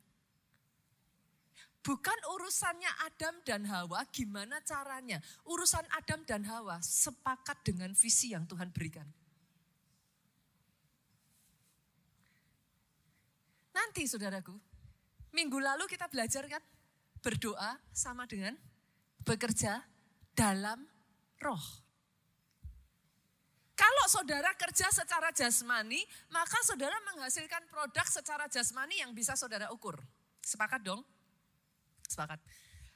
Bukan 1.81 2.19
urusannya 2.37 2.89
Adam 3.09 3.41
dan 3.49 3.65
Hawa, 3.65 4.05
gimana 4.13 4.61
caranya. 4.61 5.25
Urusan 5.49 5.89
Adam 5.97 6.21
dan 6.29 6.45
Hawa 6.45 6.85
sepakat 6.85 7.65
dengan 7.65 7.97
visi 7.97 8.37
yang 8.37 8.45
Tuhan 8.45 8.69
berikan. 8.73 9.09
Nanti 13.73 14.05
saudaraku, 14.05 14.53
minggu 15.33 15.61
lalu 15.61 15.89
kita 15.89 16.09
belajar 16.13 16.45
kan, 16.49 16.61
berdoa 17.25 17.81
sama 17.93 18.29
dengan 18.29 18.57
bekerja 19.25 19.81
dalam 20.37 20.85
roh. 21.41 21.84
Kalau 23.75 24.07
saudara 24.07 24.55
kerja 24.55 24.87
secara 24.95 25.35
jasmani, 25.35 25.99
maka 26.31 26.63
saudara 26.63 26.95
menghasilkan 27.11 27.67
produk 27.67 28.07
secara 28.07 28.47
jasmani 28.47 29.03
yang 29.03 29.11
bisa 29.11 29.35
saudara 29.35 29.67
ukur. 29.75 29.99
Sepakat 30.47 30.81
dong? 30.87 31.03
Sepakat. 32.07 32.39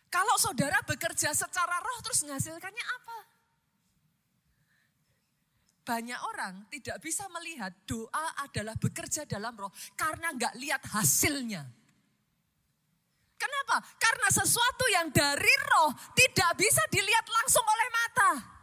Kalau 0.09 0.39
saudara 0.39 0.79
bekerja 0.87 1.35
secara 1.35 1.83
roh 1.83 1.99
terus 2.01 2.23
menghasilkannya 2.25 2.87
apa? 2.87 3.19
Banyak 5.83 6.21
orang 6.21 6.55
tidak 6.69 7.01
bisa 7.01 7.27
melihat 7.33 7.73
doa 7.89 8.27
adalah 8.45 8.77
bekerja 8.79 9.25
dalam 9.25 9.57
roh 9.57 9.73
karena 9.99 10.31
nggak 10.31 10.55
lihat 10.63 10.83
hasilnya. 10.95 11.65
Kenapa? 13.39 13.83
Karena 13.99 14.29
sesuatu 14.31 14.85
yang 14.95 15.11
dari 15.11 15.55
roh 15.75 15.91
tidak 16.15 16.55
bisa 16.55 16.83
dilihat 16.91 17.27
langsung 17.27 17.65
oleh 17.67 17.89
mata. 17.91 18.58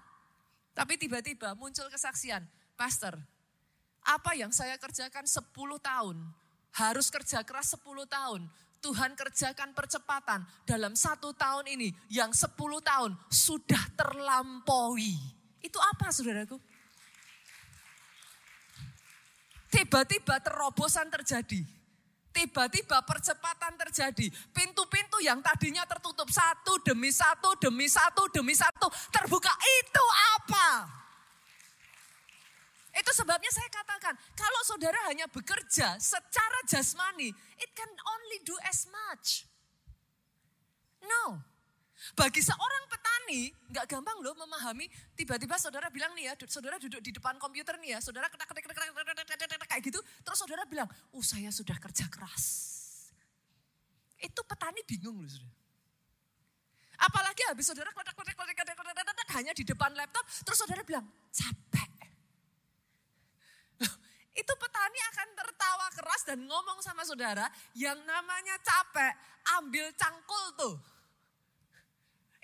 Tapi 0.76 1.00
tiba-tiba 1.00 1.56
muncul 1.56 1.88
kesaksian, 1.88 2.44
Pastor, 2.76 3.16
apa 4.04 4.36
yang 4.36 4.52
saya 4.52 4.76
kerjakan 4.76 5.24
10 5.24 5.56
tahun, 5.80 6.20
harus 6.76 7.08
kerja 7.08 7.40
keras 7.48 7.74
10 7.80 8.04
tahun, 8.06 8.44
Tuhan 8.84 9.18
kerjakan 9.18 9.74
percepatan 9.74 10.46
dalam 10.68 10.94
satu 10.94 11.34
tahun 11.34 11.66
ini 11.80 11.90
yang 12.12 12.30
10 12.30 12.54
tahun 12.60 13.18
sudah 13.32 13.82
terlampaui. 13.98 15.16
Itu 15.64 15.80
apa 15.82 16.14
saudaraku? 16.14 16.62
Tiba-tiba 19.74 20.38
terobosan 20.44 21.10
terjadi. 21.10 21.75
Tiba-tiba 22.36 23.00
percepatan 23.08 23.80
terjadi. 23.80 24.28
Pintu-pintu 24.52 25.24
yang 25.24 25.40
tadinya 25.40 25.88
tertutup 25.88 26.28
satu 26.28 26.76
demi 26.84 27.08
satu, 27.08 27.56
demi 27.56 27.88
satu, 27.88 28.28
demi 28.28 28.52
satu 28.52 28.92
terbuka. 29.08 29.56
Itu 29.56 30.06
apa? 30.36 30.68
Itu 32.96 33.12
sebabnya 33.16 33.52
saya 33.56 33.72
katakan, 33.72 34.20
kalau 34.36 34.62
saudara 34.68 35.00
hanya 35.08 35.32
bekerja 35.32 35.96
secara 35.96 36.60
jasmani, 36.68 37.32
it 37.60 37.72
can 37.72 37.88
only 37.88 38.40
do 38.44 38.56
as 38.68 38.84
much. 38.88 39.48
No. 41.04 41.55
Bagi 42.14 42.38
seorang 42.38 42.86
petani, 42.86 43.50
nggak 43.74 43.90
gampang 43.90 44.22
loh 44.22 44.38
memahami. 44.38 44.86
Tiba-tiba 45.18 45.58
saudara 45.58 45.90
bilang 45.90 46.14
nih 46.14 46.30
ya, 46.30 46.34
saudara 46.46 46.78
duduk 46.78 47.02
di 47.02 47.10
depan 47.10 47.42
komputer 47.42 47.82
nih 47.82 47.98
ya, 47.98 48.00
saudara 48.04 48.30
ketak 48.30 48.46
ketik 48.54 48.70
ketik 48.70 48.86
ketik 49.26 49.58
kayak 49.66 49.84
gitu, 49.90 50.00
terus 50.22 50.38
saudara 50.38 50.70
bilang, 50.70 50.86
oh 51.18 51.26
saya 51.26 51.50
sudah 51.50 51.74
kerja 51.82 52.06
keras. 52.14 52.46
Itu 54.22 54.46
petani 54.46 54.86
bingung 54.86 55.18
loh 55.18 55.32
saudara. 55.32 55.58
Apalagi 57.10 57.42
habis 57.50 57.66
saudara 57.66 57.90
ketik 57.90 58.14
ketik 58.14 58.36
ketik 58.38 58.56
ketik 58.78 59.06
ketik 59.10 59.28
hanya 59.34 59.52
di 59.58 59.64
depan 59.66 59.92
laptop, 59.98 60.24
terus 60.46 60.58
saudara 60.62 60.86
bilang, 60.86 61.10
capek. 61.34 61.90
Itu 64.36 64.54
petani 64.60 65.00
akan 65.16 65.28
tertawa 65.32 65.88
keras 65.96 66.22
dan 66.28 66.44
ngomong 66.44 66.84
sama 66.84 67.02
saudara, 67.08 67.48
yang 67.74 67.98
namanya 68.04 68.60
capek, 68.62 69.16
ambil 69.58 69.90
cangkul 69.96 70.46
tuh 70.60 70.76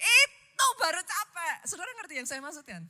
itu 0.01 0.67
baru 0.81 1.01
capek. 1.05 1.55
Saudara 1.69 1.91
ngerti 2.01 2.13
yang 2.17 2.27
saya 2.27 2.41
maksudkan? 2.41 2.81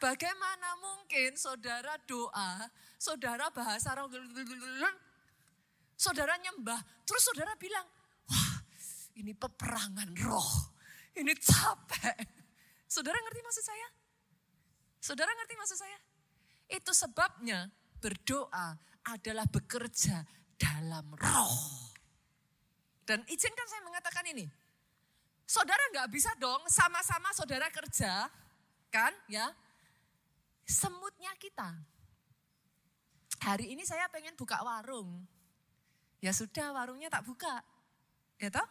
Bagaimana 0.00 0.80
mungkin 0.80 1.36
saudara 1.36 2.00
doa, 2.08 2.68
saudara 2.96 3.52
bahasa 3.52 3.92
roh, 3.92 4.08
saudara 5.92 6.40
nyembah, 6.40 6.80
terus 7.04 7.20
saudara 7.20 7.52
bilang, 7.60 7.84
wah 8.24 8.52
ini 9.20 9.36
peperangan 9.36 10.08
roh, 10.24 10.72
ini 11.20 11.36
capek. 11.36 12.16
Saudara 12.88 13.20
ngerti 13.20 13.40
maksud 13.44 13.64
saya? 13.64 13.88
Saudara 15.04 15.30
ngerti 15.36 15.54
maksud 15.60 15.78
saya? 15.78 15.98
Itu 16.72 16.96
sebabnya 16.96 17.68
berdoa 18.00 18.80
adalah 19.04 19.44
bekerja 19.52 20.24
dalam 20.56 21.12
roh. 21.12 21.92
Dan 23.04 23.20
izinkan 23.28 23.68
saya 23.68 23.84
mengatakan 23.84 24.24
ini, 24.32 24.48
Saudara 25.50 25.82
nggak 25.90 26.14
bisa 26.14 26.30
dong 26.38 26.62
sama-sama 26.70 27.34
saudara 27.34 27.66
kerja, 27.74 28.30
kan 28.86 29.10
ya. 29.26 29.50
Semutnya 30.62 31.34
kita. 31.42 31.74
Hari 33.42 33.74
ini 33.74 33.82
saya 33.82 34.06
pengen 34.14 34.38
buka 34.38 34.62
warung. 34.62 35.26
Ya 36.22 36.30
sudah 36.30 36.70
warungnya 36.70 37.10
tak 37.10 37.26
buka. 37.26 37.66
Ya 38.38 38.46
toh? 38.46 38.68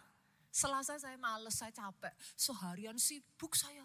Selasa 0.48 0.96
saya 0.96 1.20
males, 1.20 1.52
saya 1.52 1.68
capek. 1.68 2.16
Seharian 2.32 2.96
sibuk 2.96 3.52
saya. 3.52 3.84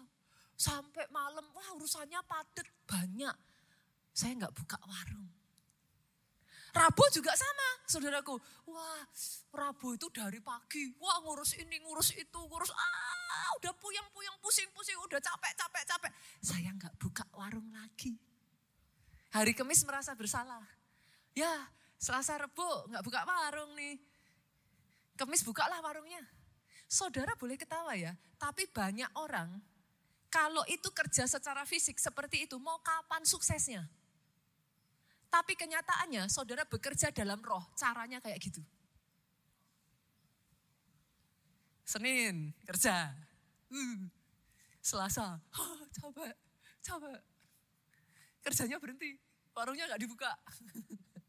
Sampai 0.56 1.04
malam, 1.12 1.44
wah 1.52 1.76
urusannya 1.76 2.24
padat 2.24 2.64
banyak. 2.88 3.36
Saya 4.16 4.40
nggak 4.40 4.56
buka 4.56 4.80
warung. 4.88 5.28
Rabu 6.72 7.04
juga 7.14 7.32
sama, 7.34 7.68
saudaraku. 7.86 8.34
Wah, 8.70 9.02
Rabu 9.54 9.94
itu 9.94 10.10
dari 10.10 10.42
pagi. 10.42 10.90
Wah, 10.98 11.22
ngurus 11.22 11.58
ini, 11.60 11.78
ngurus 11.82 12.14
itu, 12.14 12.40
ngurus 12.46 12.70
ah, 12.74 13.50
udah 13.60 13.72
puyeng-puyeng, 13.78 14.36
pusing-pusing, 14.42 14.98
udah 15.06 15.20
capek, 15.22 15.52
capek, 15.54 15.82
capek. 15.86 16.12
Saya 16.42 16.70
nggak 16.74 16.94
buka 16.98 17.24
warung 17.36 17.70
lagi. 17.72 18.16
Hari 19.32 19.52
Kamis 19.52 19.84
merasa 19.84 20.16
bersalah. 20.16 20.64
Ya, 21.36 21.68
Selasa 22.00 22.40
Rebu 22.40 22.92
nggak 22.92 23.04
buka 23.04 23.20
warung 23.24 23.76
nih. 23.76 24.00
Kamis 25.16 25.44
bukalah 25.44 25.80
warungnya. 25.80 26.24
Saudara 26.86 27.34
boleh 27.34 27.58
ketawa 27.58 27.98
ya, 27.98 28.14
tapi 28.38 28.68
banyak 28.70 29.10
orang 29.16 29.58
kalau 30.36 30.60
itu 30.68 30.92
kerja 30.92 31.24
secara 31.24 31.64
fisik 31.64 31.96
seperti 31.96 32.44
itu, 32.44 32.60
mau 32.60 32.76
kapan 32.84 33.24
suksesnya? 33.24 33.88
Tapi 35.36 35.52
kenyataannya 35.52 36.32
saudara 36.32 36.64
bekerja 36.64 37.12
dalam 37.12 37.36
roh, 37.44 37.60
caranya 37.76 38.24
kayak 38.24 38.40
gitu. 38.40 38.64
Senin 41.84 42.56
kerja, 42.64 43.12
uh, 43.68 44.00
Selasa, 44.80 45.36
oh, 45.60 45.84
coba, 46.00 46.32
coba. 46.80 47.20
Kerjanya 48.48 48.80
berhenti, 48.80 49.12
warungnya 49.52 49.84
nggak 49.92 50.00
dibuka. 50.08 50.32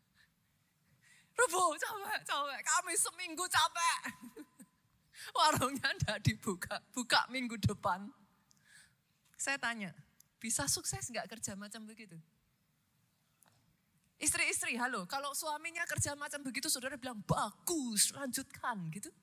Rubo, 1.43 1.75
coba, 1.75 2.15
coba. 2.23 2.55
Kami 2.63 2.95
seminggu 2.95 3.43
capek. 3.43 3.99
Warungnya 5.37 5.91
nggak 5.99 6.19
dibuka, 6.23 6.79
buka 6.95 7.27
minggu 7.27 7.59
depan. 7.59 8.07
Saya 9.35 9.59
tanya, 9.59 9.91
bisa 10.39 10.63
sukses 10.71 11.11
nggak 11.11 11.27
kerja 11.27 11.59
macam 11.59 11.83
begitu? 11.83 12.15
Istri-istri, 14.17 14.73
halo, 14.81 15.05
kalau 15.05 15.29
suaminya 15.37 15.85
kerja 15.85 16.17
macam 16.17 16.41
begitu, 16.41 16.73
saudara 16.73 16.97
bilang, 16.97 17.21
bagus, 17.21 18.09
lanjutkan, 18.17 18.89
gitu. 18.89 19.13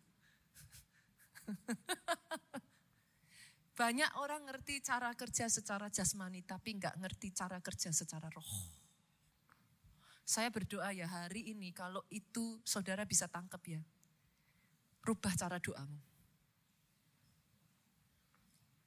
Banyak 3.74 4.22
orang 4.22 4.46
ngerti 4.46 4.78
cara 4.78 5.10
kerja 5.18 5.50
secara 5.50 5.90
jasmani, 5.90 6.46
tapi 6.46 6.78
nggak 6.78 6.94
ngerti 7.02 7.34
cara 7.34 7.58
kerja 7.58 7.90
secara 7.90 8.30
roh. 8.30 8.46
Saya 10.22 10.46
berdoa 10.54 10.94
ya 10.94 11.10
hari 11.10 11.50
ini, 11.50 11.74
kalau 11.74 12.06
itu 12.06 12.62
saudara 12.62 13.02
bisa 13.02 13.26
tangkap 13.26 13.66
ya. 13.66 13.82
Rubah 15.02 15.34
cara 15.34 15.58
doamu. 15.58 15.98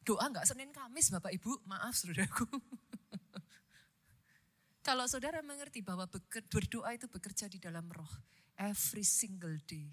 Doa 0.08 0.24
nggak 0.32 0.48
Senin 0.48 0.72
Kamis 0.72 1.12
Bapak 1.12 1.36
Ibu, 1.36 1.68
maaf 1.68 2.00
saudaraku. 2.00 2.48
Kalau 4.88 5.04
saudara 5.12 5.44
mengerti 5.44 5.84
bahwa 5.84 6.08
berdoa 6.48 6.96
itu 6.96 7.12
bekerja 7.12 7.52
di 7.52 7.60
dalam 7.60 7.84
roh, 7.92 8.08
every 8.56 9.04
single 9.04 9.60
day. 9.68 9.92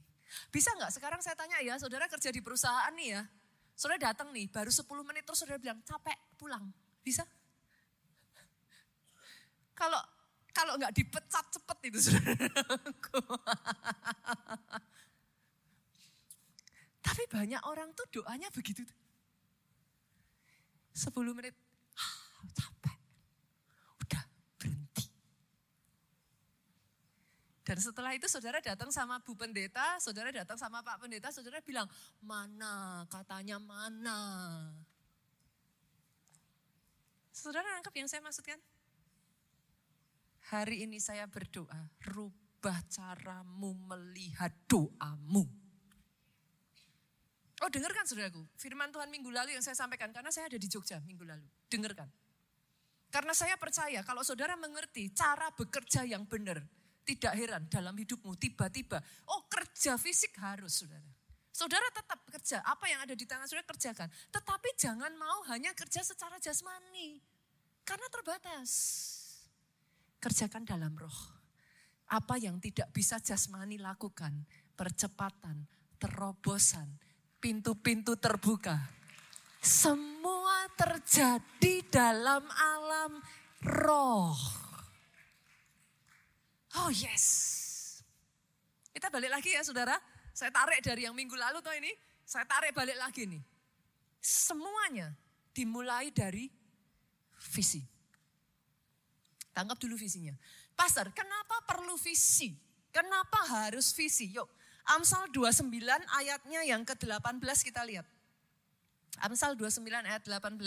Bisa 0.55 0.71
nggak 0.79 0.95
sekarang 0.95 1.19
saya 1.19 1.35
tanya 1.35 1.59
ya, 1.59 1.75
saudara 1.83 2.07
kerja 2.07 2.31
di 2.31 2.39
perusahaan 2.39 2.95
nih 2.95 3.19
ya, 3.19 3.27
saudara 3.75 4.15
datang 4.15 4.31
nih, 4.31 4.47
baru 4.47 4.71
10 4.71 4.87
menit 5.03 5.27
terus 5.27 5.43
saudara 5.43 5.59
bilang 5.59 5.83
capek, 5.83 6.15
pulang. 6.39 6.71
Bisa? 7.03 7.27
Kalau 9.75 9.99
kalau 10.55 10.79
nggak 10.79 10.95
dipecat 10.95 11.45
cepet 11.51 11.79
itu 11.91 11.99
saudara. 11.99 12.47
Tapi 17.05 17.23
banyak 17.27 17.63
orang 17.67 17.91
tuh 17.99 18.07
doanya 18.15 18.47
begitu. 18.55 18.87
10 20.95 21.11
menit, 21.35 21.59
ah, 21.99 22.15
capek. 22.55 22.97
Udah 24.07 24.23
berhenti. 24.63 25.11
Dan 27.65 27.81
setelah 27.81 28.13
itu 28.13 28.29
saudara 28.29 28.61
datang 28.61 28.93
sama 28.93 29.17
Bu 29.25 29.33
Pendeta, 29.33 29.97
saudara 29.97 30.29
datang 30.29 30.61
sama 30.61 30.85
Pak 30.85 31.01
Pendeta, 31.01 31.33
saudara 31.33 31.65
bilang, 31.65 31.89
mana 32.21 33.09
katanya 33.09 33.57
mana. 33.57 34.21
Saudara 37.33 37.65
nangkep 37.73 37.95
yang 37.97 38.09
saya 38.09 38.21
maksudkan? 38.21 38.61
Hari 40.53 40.85
ini 40.85 41.01
saya 41.01 41.25
berdoa, 41.25 41.89
rubah 42.05 42.85
caramu 42.93 43.73
melihat 43.73 44.53
doamu. 44.69 45.49
Oh 47.65 47.71
dengarkan 47.73 48.05
saudaraku, 48.05 48.45
firman 48.61 48.93
Tuhan 48.93 49.09
minggu 49.09 49.33
lalu 49.33 49.57
yang 49.57 49.65
saya 49.65 49.73
sampaikan 49.73 50.13
karena 50.13 50.29
saya 50.29 50.53
ada 50.53 50.61
di 50.61 50.69
Jogja 50.69 51.01
minggu 51.01 51.25
lalu. 51.25 51.49
Dengarkan. 51.73 52.13
Karena 53.09 53.33
saya 53.33 53.57
percaya 53.57 54.05
kalau 54.05 54.21
saudara 54.21 54.53
mengerti 54.53 55.09
cara 55.17 55.49
bekerja 55.49 56.05
yang 56.05 56.29
benar, 56.29 56.61
tidak 57.05 57.37
heran 57.37 57.69
dalam 57.69 57.93
hidupmu 57.93 58.33
tiba-tiba, 58.41 58.99
oh 59.29 59.45
kerja 59.47 60.01
fisik 60.01 60.41
harus 60.41 60.83
saudara. 60.83 61.13
Saudara 61.55 61.87
tetap 61.95 62.19
kerja, 62.27 62.67
apa 62.67 62.91
yang 62.91 63.07
ada 63.07 63.15
di 63.15 63.23
tangan 63.31 63.47
saudara 63.47 63.63
kerjakan. 63.71 64.11
Tetapi 64.11 64.75
jangan 64.75 65.15
mau 65.15 65.47
hanya 65.55 65.71
kerja 65.71 66.03
secara 66.03 66.35
jasmani. 66.43 67.23
Karena 67.87 68.11
terbatas. 68.11 68.71
Kerjakan 70.19 70.67
dalam 70.67 70.91
roh. 70.99 71.15
Apa 72.11 72.43
yang 72.43 72.59
tidak 72.59 72.91
bisa 72.91 73.23
jasmani 73.23 73.79
lakukan, 73.79 74.35
percepatan, 74.75 75.63
terobosan, 76.03 76.91
pintu-pintu 77.39 78.19
terbuka. 78.19 78.75
Semua 79.63 80.67
terjadi 80.75 81.87
dalam 81.87 82.43
alam 82.51 83.23
roh. 83.63 84.64
Oh 86.83 86.91
yes. 86.91 87.25
Kita 88.91 89.11
balik 89.11 89.31
lagi 89.31 89.55
ya 89.55 89.63
saudara. 89.63 89.95
Saya 90.35 90.51
tarik 90.51 90.83
dari 90.83 91.07
yang 91.07 91.15
minggu 91.15 91.35
lalu 91.39 91.63
tuh 91.63 91.75
ini. 91.75 91.91
Saya 92.27 92.43
tarik 92.49 92.75
balik 92.75 92.99
lagi 92.99 93.27
nih. 93.29 93.43
Semuanya 94.19 95.13
dimulai 95.55 96.11
dari 96.11 96.51
visi. 97.55 97.83
Tangkap 99.55 99.79
dulu 99.79 99.95
visinya. 99.95 100.35
Pastor, 100.75 101.15
kenapa 101.15 101.63
perlu 101.63 101.95
visi? 101.95 102.51
Kenapa 102.91 103.47
harus 103.47 103.95
visi? 103.95 104.35
Yuk, 104.35 104.51
Amsal 104.91 105.31
29 105.31 105.71
ayatnya 106.19 106.61
yang 106.67 106.83
ke-18 106.83 107.59
kita 107.63 107.87
lihat. 107.87 108.07
Amsal 109.23 109.55
29 109.55 109.87
ayat 110.03 110.27
18. 110.27 110.59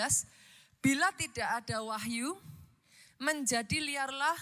Bila 0.79 1.11
tidak 1.19 1.47
ada 1.63 1.83
wahyu, 1.83 2.39
menjadi 3.19 3.77
liarlah 3.81 4.37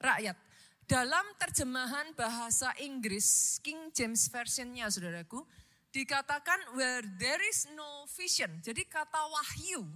rakyat. 0.00 0.36
Dalam 0.84 1.24
terjemahan 1.40 2.12
bahasa 2.12 2.68
Inggris, 2.84 3.56
King 3.64 3.88
James 3.96 4.28
Versionnya 4.28 4.92
saudaraku, 4.92 5.40
dikatakan 5.88 6.76
where 6.76 7.00
there 7.16 7.40
is 7.48 7.64
no 7.72 8.04
vision. 8.12 8.60
Jadi 8.60 8.84
kata 8.84 9.24
wahyu, 9.32 9.88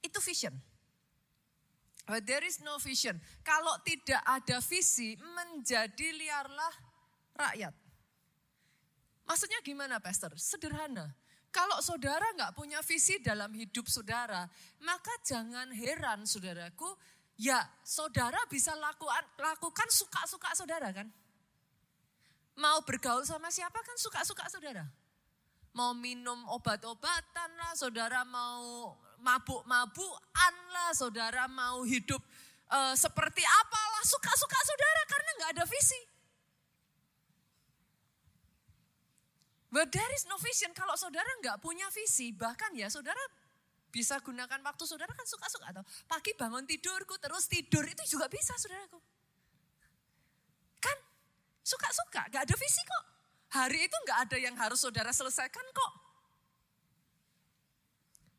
itu 0.00 0.18
vision. 0.24 0.54
Where 2.08 2.24
there 2.24 2.40
is 2.48 2.64
no 2.64 2.80
vision. 2.80 3.20
Kalau 3.44 3.76
tidak 3.84 4.24
ada 4.24 4.64
visi, 4.64 5.20
menjadi 5.20 6.08
liarlah 6.16 6.74
rakyat. 7.36 7.74
Maksudnya 9.28 9.60
gimana 9.60 10.00
pastor? 10.00 10.32
Sederhana. 10.40 11.12
Kalau 11.52 11.80
saudara 11.84 12.24
nggak 12.32 12.56
punya 12.56 12.80
visi 12.80 13.20
dalam 13.20 13.52
hidup 13.52 13.84
saudara, 13.88 14.48
maka 14.80 15.12
jangan 15.24 15.68
heran 15.76 16.24
saudaraku, 16.24 16.88
ya 17.38 17.62
saudara 17.86 18.36
bisa 18.50 18.74
lakukan, 18.74 19.24
lakukan 19.38 19.88
suka-suka 19.88 20.50
saudara 20.58 20.90
kan. 20.90 21.06
Mau 22.58 22.82
bergaul 22.82 23.22
sama 23.22 23.54
siapa 23.54 23.78
kan 23.78 23.94
suka-suka 23.94 24.50
saudara. 24.50 24.82
Mau 25.70 25.94
minum 25.94 26.42
obat-obatan 26.50 27.50
lah, 27.54 27.72
saudara 27.78 28.26
mau 28.26 28.98
mabuk-mabukan 29.22 30.54
lah, 30.74 30.90
saudara 30.90 31.46
mau 31.46 31.86
hidup 31.86 32.18
uh, 32.66 32.98
seperti 32.98 33.46
apalah, 33.46 34.02
suka-suka 34.02 34.58
saudara 34.66 35.02
karena 35.06 35.30
nggak 35.38 35.50
ada 35.54 35.64
visi. 35.70 36.00
But 39.68 39.92
there 39.92 40.12
is 40.16 40.26
no 40.26 40.40
vision. 40.40 40.72
Kalau 40.74 40.96
saudara 40.98 41.28
nggak 41.44 41.60
punya 41.62 41.86
visi, 41.94 42.34
bahkan 42.34 42.72
ya 42.74 42.90
saudara 42.90 43.20
bisa 43.88 44.20
gunakan 44.20 44.60
waktu 44.60 44.84
saudara 44.84 45.12
kan 45.16 45.24
suka-suka 45.24 45.72
atau 45.72 45.84
pagi 46.04 46.36
bangun 46.36 46.68
tidurku 46.68 47.16
terus 47.16 47.48
tidur 47.48 47.84
itu 47.88 48.04
juga 48.04 48.28
bisa 48.28 48.52
saudaraku. 48.60 49.00
Kan 50.78 50.98
suka-suka, 51.64 52.28
nggak 52.28 52.42
ada 52.44 52.56
visi 52.56 52.82
kok. 52.84 53.04
Hari 53.48 53.88
itu 53.88 53.96
nggak 54.04 54.18
ada 54.28 54.36
yang 54.36 54.56
harus 54.60 54.80
saudara 54.80 55.08
selesaikan 55.08 55.64
kok. 55.72 55.92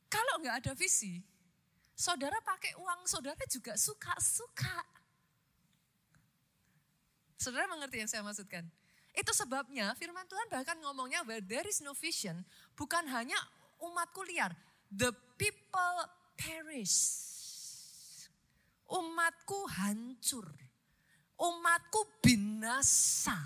Kalau 0.09 0.41
nggak 0.41 0.65
ada 0.65 0.73
visi, 0.77 1.21
saudara 1.97 2.37
pakai 2.41 2.77
uang 2.77 3.09
saudara 3.09 3.41
juga 3.49 3.73
suka-suka. 3.77 4.85
Saudara 7.39 7.65
mengerti 7.71 8.03
yang 8.03 8.09
saya 8.09 8.21
maksudkan? 8.21 8.67
Itu 9.15 9.31
sebabnya 9.33 9.97
firman 9.97 10.27
Tuhan 10.29 10.47
bahkan 10.53 10.77
ngomongnya 10.79 11.25
where 11.25 11.41
there 11.41 11.65
is 11.65 11.81
no 11.81 11.97
vision, 11.97 12.45
bukan 12.77 13.09
hanya 13.09 13.37
umatku 13.81 14.21
liar. 14.27 14.53
The 14.89 15.13
people 15.37 15.97
perish. 16.33 16.97
Umatku 18.89 19.69
hancur. 19.69 20.49
Umatku 21.37 22.19
binasa. 22.19 23.37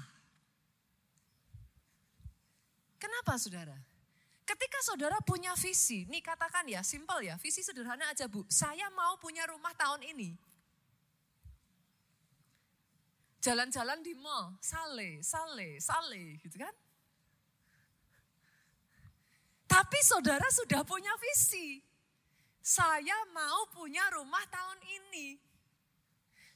Kenapa 2.95 3.35
saudara? 3.35 3.75
Ketika 4.43 4.79
saudara 4.83 5.19
punya 5.23 5.55
visi, 5.59 6.07
nih 6.07 6.23
katakan 6.23 6.67
ya, 6.67 6.83
simple 6.83 7.27
ya, 7.27 7.35
visi 7.39 7.63
sederhana 7.63 8.11
aja 8.11 8.27
bu. 8.27 8.47
Saya 8.47 8.87
mau 8.91 9.15
punya 9.19 9.43
rumah 9.47 9.75
tahun 9.75 10.03
ini. 10.03 10.35
Jalan-jalan 13.43 13.99
di 13.99 14.15
mall, 14.15 14.55
sale, 14.63 15.19
sale, 15.19 15.79
sale 15.83 16.39
gitu 16.39 16.55
kan. 16.55 16.71
Tapi 19.73 19.99
saudara 20.05 20.45
sudah 20.53 20.85
punya 20.85 21.09
visi. 21.17 21.81
Saya 22.61 23.17
mau 23.33 23.65
punya 23.73 24.05
rumah 24.13 24.45
tahun 24.45 24.79
ini. 24.85 25.41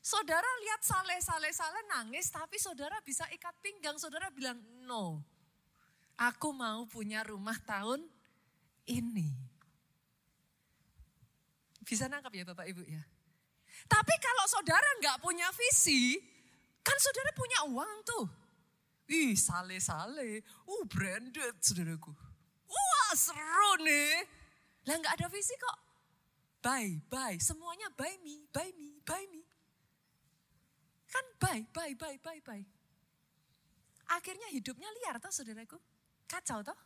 Saudara 0.05 0.45
lihat 0.63 0.85
sale, 0.85 1.17
sale, 1.19 1.49
sale 1.49 1.81
nangis, 1.89 2.29
tapi 2.29 2.61
saudara 2.61 3.01
bisa 3.01 3.25
ikat 3.33 3.57
pinggang. 3.59 3.97
Saudara 3.97 4.29
bilang, 4.29 4.61
no, 4.85 5.25
aku 6.15 6.53
mau 6.53 6.85
punya 6.85 7.25
rumah 7.25 7.57
tahun 7.65 8.05
ini. 8.85 9.33
Bisa 11.81 12.05
nangkap 12.05 12.31
ya 12.31 12.45
Bapak 12.45 12.69
Ibu 12.69 12.85
ya. 12.85 13.03
Tapi 13.89 14.13
kalau 14.21 14.45
saudara 14.45 14.87
nggak 15.01 15.19
punya 15.19 15.49
visi, 15.57 16.21
Kan 16.87 16.97
saudara 17.03 17.35
punya 17.35 17.59
uang 17.67 17.93
tuh. 18.07 18.25
Ih, 19.11 19.35
sale-sale. 19.35 20.39
Uh, 20.63 20.83
branded 20.87 21.59
saudaraku. 21.59 22.15
Wah, 22.67 23.11
seru 23.15 23.81
nih. 23.81 24.27
Lah 24.87 24.95
nggak 24.99 25.15
ada 25.19 25.27
visi 25.31 25.55
kok. 25.55 25.77
Buy, 26.63 26.99
buy. 27.07 27.39
Semuanya 27.39 27.87
buy 27.95 28.19
me, 28.23 28.47
buy 28.51 28.69
me, 28.75 28.99
buy 29.03 29.23
me. 29.31 29.41
Kan 31.07 31.25
buy, 31.39 31.59
buy, 31.71 31.91
buy, 31.95 32.15
buy, 32.19 32.37
buy. 32.43 32.61
Akhirnya 34.07 34.47
hidupnya 34.51 34.87
liar 35.01 35.19
toh 35.19 35.31
saudaraku. 35.31 35.79
Kacau 36.27 36.63
toh. 36.63 36.79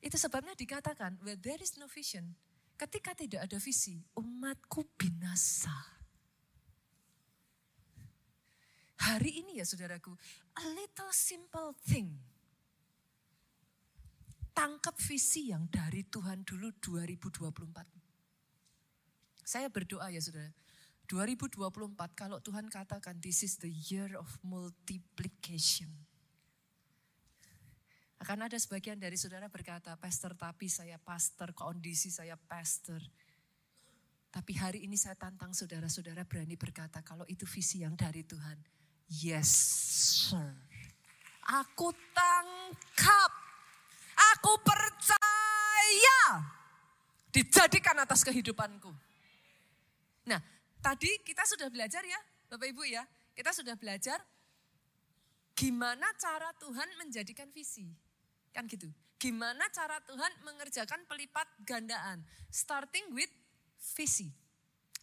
Itu 0.00 0.20
sebabnya 0.20 0.52
dikatakan, 0.52 1.16
where 1.24 1.40
there 1.40 1.60
is 1.60 1.80
no 1.80 1.88
vision. 1.88 2.36
Ketika 2.76 3.16
tidak 3.16 3.48
ada 3.48 3.56
visi, 3.56 3.96
umatku 4.20 4.84
binasa. 5.00 5.72
Hari 9.00 9.40
ini 9.40 9.56
ya 9.60 9.64
saudaraku, 9.64 10.12
a 10.60 10.64
little 10.76 11.12
simple 11.12 11.72
thing. 11.88 12.12
Tangkap 14.56 14.96
visi 14.96 15.52
yang 15.52 15.68
dari 15.68 16.08
Tuhan 16.08 16.40
dulu 16.40 16.72
2024. 16.80 17.84
Saya 19.44 19.68
berdoa 19.68 20.08
ya 20.08 20.24
saudara, 20.24 20.48
2024 21.04 21.60
kalau 22.16 22.40
Tuhan 22.40 22.72
katakan 22.72 23.20
this 23.20 23.44
is 23.44 23.60
the 23.60 23.68
year 23.68 24.16
of 24.16 24.24
multiplication. 24.40 25.92
Akan 28.16 28.40
ada 28.40 28.56
sebagian 28.56 28.96
dari 28.96 29.20
saudara 29.20 29.52
berkata, 29.52 29.92
pastor 30.00 30.32
tapi 30.32 30.72
saya 30.72 30.96
pastor, 30.96 31.52
kondisi 31.52 32.08
saya 32.08 32.40
pastor. 32.40 33.04
Tapi 34.32 34.56
hari 34.56 34.88
ini 34.88 34.96
saya 34.96 35.20
tantang 35.20 35.52
saudara-saudara 35.52 36.24
berani 36.24 36.56
berkata 36.56 37.04
kalau 37.04 37.28
itu 37.28 37.44
visi 37.44 37.84
yang 37.84 37.92
dari 37.92 38.24
Tuhan. 38.24 38.56
Yes, 39.06 39.52
sir. 40.32 40.56
Aku 41.44 41.92
tangkap. 42.10 43.45
Dijadikan 47.36 48.00
atas 48.00 48.24
kehidupanku. 48.24 48.88
Nah, 50.24 50.40
tadi 50.80 51.20
kita 51.20 51.44
sudah 51.44 51.68
belajar 51.68 52.00
ya, 52.00 52.16
Bapak 52.48 52.72
Ibu 52.72 52.88
ya. 52.88 53.04
Kita 53.36 53.52
sudah 53.52 53.76
belajar 53.76 54.16
gimana 55.52 56.08
cara 56.16 56.48
Tuhan 56.56 56.96
menjadikan 56.96 57.52
visi. 57.52 57.84
Kan 58.56 58.64
gitu. 58.64 58.88
Gimana 59.20 59.68
cara 59.68 60.00
Tuhan 60.08 60.32
mengerjakan 60.48 61.04
pelipat 61.04 61.44
gandaan. 61.68 62.24
Starting 62.48 63.12
with 63.12 63.28
visi. 63.92 64.32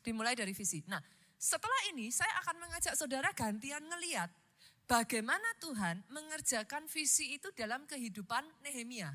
Dimulai 0.02 0.34
dari 0.34 0.58
visi. 0.58 0.82
Nah, 0.90 1.06
setelah 1.38 1.94
ini 1.94 2.10
saya 2.10 2.34
akan 2.42 2.66
mengajak 2.66 2.98
saudara 2.98 3.30
gantian 3.38 3.86
ngeliat 3.86 4.34
bagaimana 4.90 5.54
Tuhan 5.62 6.02
mengerjakan 6.10 6.90
visi 6.90 7.38
itu 7.38 7.54
dalam 7.54 7.86
kehidupan 7.86 8.42
Nehemia. 8.66 9.14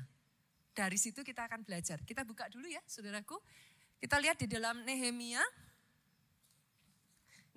Dari 0.79 0.95
situ 0.95 1.27
kita 1.27 1.43
akan 1.51 1.67
belajar. 1.67 1.99
Kita 2.07 2.23
buka 2.23 2.47
dulu 2.47 2.71
ya 2.71 2.79
saudaraku. 2.87 3.35
Kita 3.99 4.15
lihat 4.15 4.39
di 4.39 4.47
dalam 4.47 4.79
Nehemia 4.87 5.43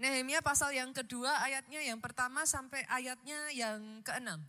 Nehemia 0.03 0.43
pasal 0.43 0.75
yang 0.75 0.91
kedua 0.91 1.31
ayatnya 1.47 1.79
yang 1.87 2.03
pertama 2.03 2.43
sampai 2.43 2.83
ayatnya 2.91 3.39
yang 3.55 4.03
keenam. 4.03 4.43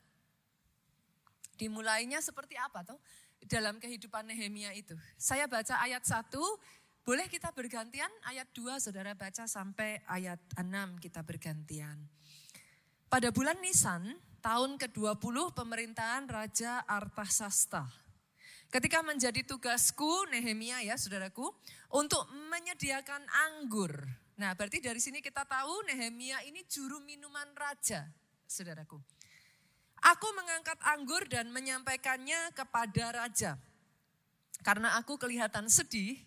Dimulainya 1.54 2.18
seperti 2.26 2.58
apa 2.58 2.82
tuh 2.82 2.98
dalam 3.46 3.78
kehidupan 3.78 4.26
Nehemia 4.26 4.74
itu. 4.74 4.98
Saya 5.14 5.46
baca 5.46 5.78
ayat 5.78 6.02
satu, 6.02 6.42
boleh 7.06 7.30
kita 7.30 7.54
bergantian 7.54 8.10
ayat 8.26 8.50
dua 8.50 8.82
saudara 8.82 9.14
baca 9.14 9.46
sampai 9.46 10.02
ayat 10.10 10.42
enam 10.58 10.98
kita 10.98 11.22
bergantian. 11.22 12.02
Pada 13.06 13.30
bulan 13.30 13.62
Nisan, 13.62 14.18
tahun 14.42 14.82
ke-20 14.82 15.54
pemerintahan 15.54 16.26
Raja 16.26 16.82
Artasasta. 16.90 18.03
Ketika 18.74 19.06
menjadi 19.06 19.46
tugasku 19.46 20.34
Nehemia 20.34 20.82
ya 20.82 20.98
saudaraku, 20.98 21.46
untuk 21.94 22.26
menyediakan 22.50 23.22
anggur 23.54 23.94
Nah 24.34 24.58
berarti 24.58 24.82
dari 24.82 24.98
sini 24.98 25.22
kita 25.22 25.46
tahu 25.46 25.86
Nehemia 25.86 26.42
ini 26.50 26.66
juru 26.66 26.98
minuman 27.06 27.54
raja, 27.54 28.10
saudaraku. 28.50 28.98
Aku 30.04 30.28
mengangkat 30.36 30.76
anggur 30.84 31.24
dan 31.30 31.54
menyampaikannya 31.54 32.52
kepada 32.58 33.24
raja. 33.24 33.56
Karena 34.66 34.98
aku 35.00 35.16
kelihatan 35.22 35.70
sedih 35.70 36.18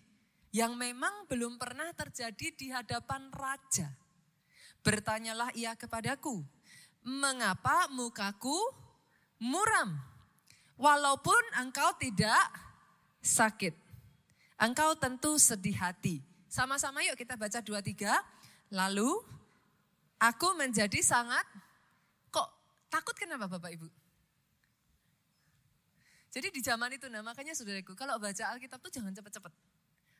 yang 0.55 0.73
memang 0.79 1.27
belum 1.27 1.59
pernah 1.59 1.91
terjadi 1.93 2.47
di 2.55 2.67
hadapan 2.71 3.29
raja. 3.29 3.91
Bertanyalah 4.81 5.51
ia 5.53 5.75
kepadaku, 5.75 6.41
mengapa 7.03 7.91
mukaku 7.91 8.55
muram? 9.37 9.99
Walaupun 10.77 11.41
engkau 11.57 11.89
tidak 11.97 12.41
sakit. 13.21 13.73
Engkau 14.57 14.93
tentu 14.97 15.37
sedih 15.37 15.77
hati 15.77 16.21
sama-sama 16.47 17.03
yuk 17.03 17.19
kita 17.19 17.35
baca 17.35 17.59
dua 17.61 17.83
tiga. 17.83 18.17
Lalu 18.71 19.07
aku 20.19 20.47
menjadi 20.59 20.99
sangat 20.99 21.43
kok 22.31 22.49
takut 22.91 23.15
kenapa 23.15 23.47
Bapak 23.47 23.71
Ibu? 23.77 23.87
Jadi 26.27 26.47
di 26.51 26.59
zaman 26.59 26.91
itu 26.91 27.07
nah 27.07 27.23
makanya 27.23 27.55
saudaraku 27.55 27.95
kalau 27.95 28.19
baca 28.19 28.43
Alkitab 28.51 28.79
tuh 28.83 28.91
jangan 28.91 29.15
cepet-cepet. 29.15 29.53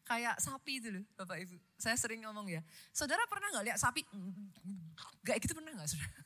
Kayak 0.07 0.39
sapi 0.39 0.79
itu 0.79 0.87
loh 0.87 1.03
Bapak 1.19 1.43
Ibu. 1.43 1.57
Saya 1.75 1.99
sering 1.99 2.23
ngomong 2.23 2.47
ya. 2.47 2.63
Saudara 2.95 3.27
pernah 3.27 3.51
nggak 3.51 3.65
lihat 3.73 3.79
sapi? 3.79 4.07
Gak 5.27 5.43
gitu 5.43 5.51
pernah 5.51 5.75
nggak 5.75 5.89
saudara? 5.91 6.21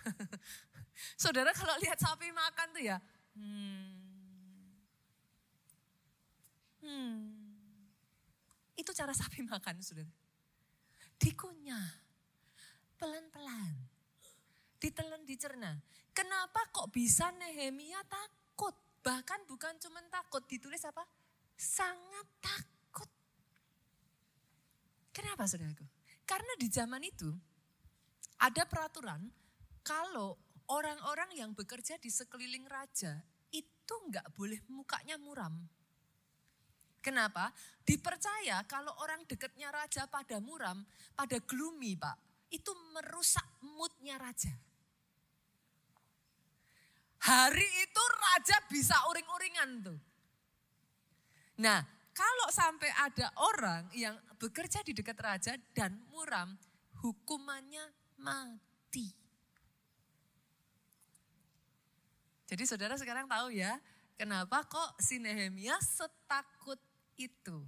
saudara 1.22 1.50
kalau 1.54 1.74
lihat 1.78 1.98
sapi 2.02 2.34
makan 2.34 2.66
tuh 2.74 2.82
ya. 2.82 2.98
Hmm. 3.34 3.90
Hmm. 6.80 7.18
Itu 8.74 8.90
cara 8.96 9.12
sapi 9.12 9.44
makan, 9.52 9.78
saudara. 9.84 10.10
Dikunyah, 11.20 11.88
pelan-pelan, 12.96 13.76
ditelan, 14.80 15.22
dicerna. 15.28 15.76
Kenapa 16.16 16.64
kok 16.72 16.88
bisa 16.88 17.28
Nehemia 17.36 18.00
takut? 18.08 18.72
Bahkan 19.04 19.44
bukan 19.44 19.76
cuma 19.78 20.00
takut, 20.08 20.44
ditulis 20.48 20.80
apa? 20.88 21.04
Sangat 21.54 22.26
takut. 22.40 23.08
Kenapa 25.12 25.44
saudaraku? 25.44 25.84
Karena 26.24 26.52
di 26.56 26.68
zaman 26.72 27.04
itu 27.04 27.28
ada 28.40 28.64
peraturan 28.64 29.28
kalau 29.84 30.36
orang-orang 30.70 31.34
yang 31.34 31.50
bekerja 31.52 31.98
di 31.98 32.08
sekeliling 32.08 32.64
raja 32.70 33.18
itu 33.50 33.94
nggak 34.10 34.30
boleh 34.34 34.62
mukanya 34.70 35.18
muram. 35.18 35.58
Kenapa? 37.00 37.50
Dipercaya 37.82 38.62
kalau 38.68 38.92
orang 39.00 39.24
dekatnya 39.24 39.72
raja 39.72 40.04
pada 40.06 40.36
muram, 40.38 40.84
pada 41.16 41.40
gloomy 41.42 41.96
pak, 41.96 42.14
itu 42.52 42.70
merusak 42.92 43.46
moodnya 43.64 44.20
raja. 44.20 44.52
Hari 47.20 47.68
itu 47.84 48.02
raja 48.16 48.56
bisa 48.68 48.96
uring-uringan 49.12 49.70
tuh. 49.84 49.98
Nah, 51.60 51.84
kalau 52.16 52.48
sampai 52.48 52.88
ada 52.96 53.28
orang 53.52 53.92
yang 53.92 54.16
bekerja 54.40 54.80
di 54.80 54.96
dekat 54.96 55.18
raja 55.20 55.52
dan 55.76 56.00
muram, 56.12 56.56
hukumannya 57.04 57.84
mati. 58.20 59.19
Jadi 62.50 62.66
saudara 62.66 62.98
sekarang 62.98 63.30
tahu 63.30 63.54
ya, 63.54 63.78
kenapa 64.18 64.66
kok 64.66 64.98
si 64.98 65.22
Nehemia 65.22 65.78
setakut 65.78 66.82
itu. 67.14 67.62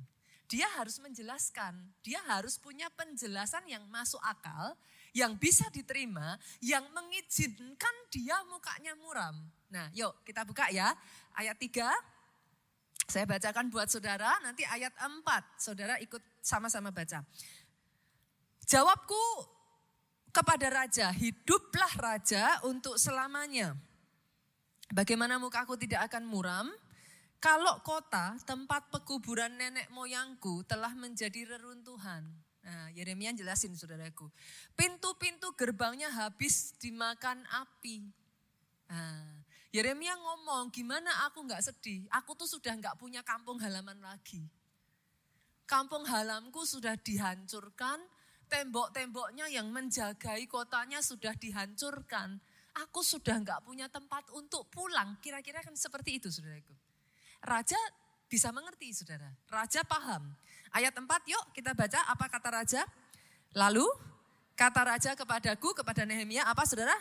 Dia 0.51 0.67
harus 0.75 0.99
menjelaskan, 0.99 1.79
dia 2.03 2.19
harus 2.27 2.59
punya 2.59 2.91
penjelasan 2.99 3.63
yang 3.71 3.87
masuk 3.87 4.19
akal, 4.27 4.75
yang 5.15 5.39
bisa 5.39 5.71
diterima, 5.71 6.35
yang 6.59 6.83
mengizinkan 6.91 7.95
dia 8.11 8.35
mukanya 8.51 8.99
muram. 8.99 9.39
Nah 9.71 9.87
yuk 9.95 10.19
kita 10.27 10.43
buka 10.43 10.67
ya, 10.75 10.91
ayat 11.39 11.55
3. 11.57 11.87
Saya 13.07 13.23
bacakan 13.23 13.71
buat 13.71 13.87
saudara, 13.87 14.35
nanti 14.43 14.67
ayat 14.67 14.91
4. 14.99 15.63
Saudara 15.63 15.95
ikut 16.03 16.21
sama-sama 16.43 16.91
baca. 16.91 17.23
Jawabku 18.67 19.25
kepada 20.35 20.67
raja, 20.75 21.07
hiduplah 21.15 21.93
raja 22.03 22.59
untuk 22.67 22.99
selamanya. 22.99 23.79
Bagaimana 24.93 25.41
mukaku 25.41 25.81
tidak 25.81 26.13
akan 26.13 26.29
muram? 26.29 26.69
Kalau 27.41 27.81
kota, 27.81 28.37
tempat 28.45 28.93
pekuburan 28.93 29.57
nenek 29.57 29.89
moyangku 29.89 30.69
telah 30.69 30.93
menjadi 30.93 31.57
reruntuhan. 31.57 32.29
Nah, 32.63 32.93
Yeremia 32.93 33.33
jelasin 33.33 33.73
saudaraku. 33.73 34.29
Pintu-pintu 34.77 35.51
gerbangnya 35.57 36.13
habis 36.13 36.77
dimakan 36.77 37.41
api. 37.49 38.05
Nah, 38.93 39.43
Yeremia 39.73 40.13
ngomong, 40.13 40.69
gimana 40.69 41.25
aku 41.25 41.49
nggak 41.49 41.65
sedih? 41.73 42.05
Aku 42.13 42.37
tuh 42.37 42.47
sudah 42.47 42.77
nggak 42.77 43.01
punya 43.01 43.25
kampung 43.25 43.57
halaman 43.65 43.97
lagi. 43.97 44.45
Kampung 45.65 46.05
halamku 46.05 46.69
sudah 46.69 47.01
dihancurkan, 47.01 47.97
tembok-temboknya 48.53 49.49
yang 49.49 49.73
menjagai 49.73 50.45
kotanya 50.53 51.01
sudah 51.01 51.33
dihancurkan. 51.33 52.45
Aku 52.73 53.05
sudah 53.05 53.37
nggak 53.37 53.61
punya 53.69 53.87
tempat 53.93 54.33
untuk 54.33 54.65
pulang. 54.73 55.21
Kira-kira 55.21 55.61
kan 55.61 55.77
seperti 55.77 56.17
itu 56.17 56.33
saudaraku. 56.33 56.73
Raja 57.45 57.77
bisa 58.31 58.49
mengerti 58.49 58.97
saudara. 58.97 59.29
Raja 59.53 59.85
paham. 59.85 60.33
Ayat 60.73 60.97
4 60.97 61.05
yuk 61.29 61.45
kita 61.53 61.77
baca 61.77 62.01
apa 62.09 62.25
kata 62.33 62.49
raja. 62.49 62.83
Lalu 63.53 63.85
kata 64.57 64.81
raja 64.89 65.11
kepadaku, 65.13 65.77
kepada 65.77 66.09
Nehemia 66.09 66.49
apa 66.49 66.65
saudara? 66.65 66.97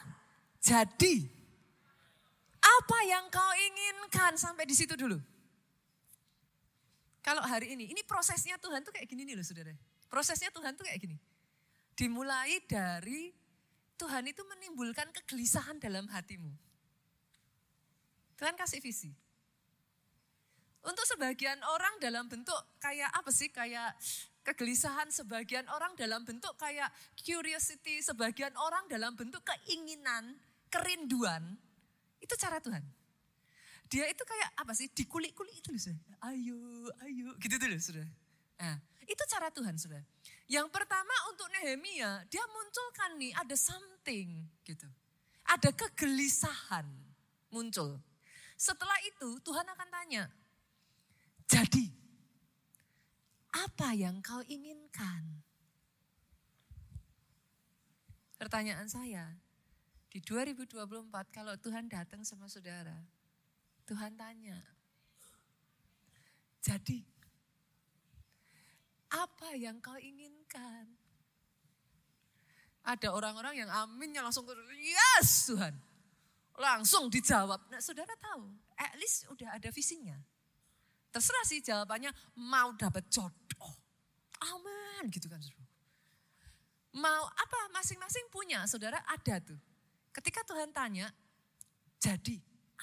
Jadi 0.60 1.24
apa 2.62 2.98
yang 3.08 3.32
kau 3.32 3.52
inginkan 3.56 4.36
sampai 4.36 4.68
di 4.68 4.76
situ 4.76 4.94
dulu. 5.00 5.18
Kalau 7.22 7.42
hari 7.46 7.78
ini, 7.78 7.90
ini 7.90 8.02
prosesnya 8.02 8.58
Tuhan 8.58 8.82
tuh 8.82 8.92
kayak 8.92 9.06
gini 9.06 9.24
nih 9.24 9.38
loh 9.38 9.46
saudara. 9.46 9.72
Prosesnya 10.10 10.50
Tuhan 10.50 10.74
tuh 10.74 10.84
kayak 10.84 11.00
gini. 11.00 11.18
Dimulai 11.94 12.60
dari 12.66 13.30
Tuhan 14.02 14.26
itu 14.26 14.42
menimbulkan 14.50 15.14
kegelisahan 15.14 15.78
dalam 15.78 16.10
hatimu. 16.10 16.50
Tuhan 18.42 18.58
kasih 18.58 18.82
visi. 18.82 19.14
Untuk 20.82 21.06
sebagian 21.06 21.62
orang 21.62 22.02
dalam 22.02 22.26
bentuk 22.26 22.58
kayak 22.82 23.14
apa 23.14 23.30
sih? 23.30 23.54
Kayak 23.54 23.94
kegelisahan 24.42 25.14
sebagian 25.14 25.70
orang 25.70 25.94
dalam 25.94 26.26
bentuk 26.26 26.58
kayak 26.58 26.90
curiosity, 27.14 28.02
sebagian 28.02 28.50
orang 28.58 28.90
dalam 28.90 29.14
bentuk 29.14 29.46
keinginan, 29.46 30.34
kerinduan. 30.74 31.54
Itu 32.18 32.34
cara 32.42 32.58
Tuhan. 32.58 32.82
Dia 33.86 34.10
itu 34.10 34.24
kayak 34.26 34.50
apa 34.58 34.74
sih? 34.74 34.90
Dikulik-kulik 34.90 35.62
itu 35.62 35.70
loh, 35.70 35.82
sudah. 35.84 36.02
Ayo, 36.26 36.58
ayo, 37.06 37.38
gitu 37.38 37.62
tuh 37.62 37.70
loh, 37.70 37.78
sudah. 37.78 38.08
Nah, 38.58 38.82
itu 39.06 39.24
cara 39.30 39.54
Tuhan, 39.54 39.76
sudah. 39.78 40.02
Yang 40.52 40.68
pertama 40.68 41.16
untuk 41.32 41.48
Nehemia, 41.48 42.28
dia 42.28 42.44
munculkan 42.52 43.16
nih 43.16 43.32
ada 43.40 43.56
something 43.56 44.44
gitu. 44.68 44.84
Ada 45.48 45.72
kegelisahan 45.72 46.84
muncul. 47.48 47.96
Setelah 48.60 49.00
itu 49.08 49.40
Tuhan 49.48 49.64
akan 49.64 49.88
tanya, 49.88 50.28
jadi 51.48 51.88
apa 53.56 53.96
yang 53.96 54.20
kau 54.20 54.44
inginkan? 54.44 55.24
Pertanyaan 58.36 58.92
saya, 58.92 59.32
di 60.12 60.20
2024 60.20 61.08
kalau 61.32 61.56
Tuhan 61.64 61.88
datang 61.88 62.28
sama 62.28 62.52
saudara, 62.52 63.00
Tuhan 63.88 64.20
tanya, 64.20 64.60
jadi 66.60 67.08
apa 69.12 69.60
yang 69.60 69.80
kau 69.84 70.00
inginkan? 70.00 70.41
Ada 72.82 73.14
orang-orang 73.14 73.62
yang 73.62 73.70
aminnya 73.70 74.26
langsung 74.26 74.50
yes 74.82 75.48
Tuhan. 75.48 75.74
Langsung 76.58 77.08
dijawab. 77.08 77.70
Nah 77.70 77.80
saudara 77.80 78.12
tahu, 78.18 78.50
at 78.76 78.98
least 78.98 79.30
udah 79.30 79.56
ada 79.56 79.70
visinya. 79.70 80.18
Terserah 81.12 81.46
sih 81.46 81.62
jawabannya 81.62 82.12
mau 82.40 82.74
dapat 82.74 83.06
jodoh. 83.12 83.72
Aman 84.42 85.12
gitu 85.12 85.30
kan. 85.30 85.40
Mau 86.92 87.24
apa 87.28 87.60
masing-masing 87.72 88.28
punya 88.34 88.68
saudara 88.68 89.00
ada 89.08 89.40
tuh. 89.40 89.60
Ketika 90.12 90.44
Tuhan 90.44 90.76
tanya, 90.76 91.08
jadi 92.02 92.36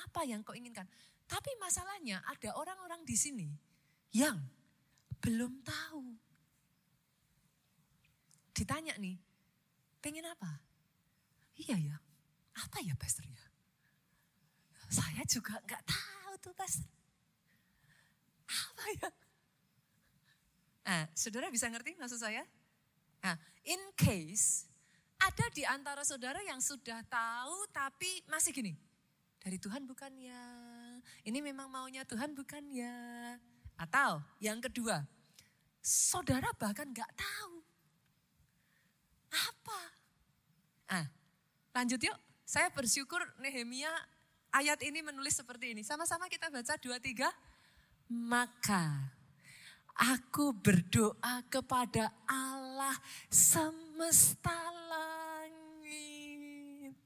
apa 0.07 0.25
yang 0.25 0.41
kau 0.47 0.57
inginkan? 0.57 0.89
Tapi 1.29 1.53
masalahnya 1.61 2.25
ada 2.25 2.57
orang-orang 2.57 3.05
di 3.05 3.17
sini 3.19 3.49
yang 4.17 4.39
belum 5.21 5.61
tahu. 5.61 6.28
Ditanya 8.59 8.99
nih, 8.99 9.15
pengen 10.03 10.27
apa? 10.27 10.59
Iya 11.55 11.79
ya, 11.79 11.97
apa 12.59 12.83
ya 12.83 12.99
pastor 12.99 13.23
ya? 13.23 13.45
Saya 14.91 15.23
juga 15.31 15.63
nggak 15.63 15.83
tahu 15.87 16.33
tuh 16.43 16.55
pastor. 16.59 16.91
Apa 18.51 18.85
ya? 18.99 19.09
Nah, 20.89 21.05
saudara 21.15 21.53
bisa 21.55 21.71
ngerti 21.71 21.95
maksud 22.03 22.19
saya? 22.19 22.43
Nah, 23.23 23.39
in 23.63 23.79
case 23.95 24.67
ada 25.23 25.47
di 25.55 25.63
antara 25.63 26.03
saudara 26.03 26.43
yang 26.43 26.59
sudah 26.59 27.05
tahu 27.07 27.69
tapi 27.71 28.27
masih 28.27 28.51
gini. 28.51 28.75
Dari 29.39 29.61
Tuhan 29.61 29.87
bukan 29.87 30.19
ya. 30.19 30.45
Ini 31.23 31.39
memang 31.45 31.71
maunya 31.71 32.03
Tuhan 32.03 32.35
bukan 32.35 32.67
ya. 32.75 33.39
Atau 33.79 34.19
yang 34.43 34.59
kedua, 34.59 35.07
saudara 35.79 36.51
bahkan 36.59 36.91
gak 36.91 37.15
tahu. 37.15 37.68
Apa? 39.33 39.81
Ah, 40.89 41.07
lanjut 41.77 42.01
yuk. 42.01 42.17
Saya 42.49 42.73
bersyukur 42.73 43.21
Nehemia 43.45 43.93
ayat 44.53 44.81
ini 44.81 45.05
menulis 45.05 45.37
seperti 45.37 45.77
ini. 45.77 45.85
Sama-sama 45.85 46.33
kita 46.33 46.49
baca 46.49 46.75
dua 46.81 46.97
tiga 46.97 47.29
maka 48.09 49.13
aku 49.93 50.57
berdoa 50.57 51.45
kepada 51.53 52.09
Allah 52.25 52.97
semesta 53.29 54.57
langit. 54.89 56.97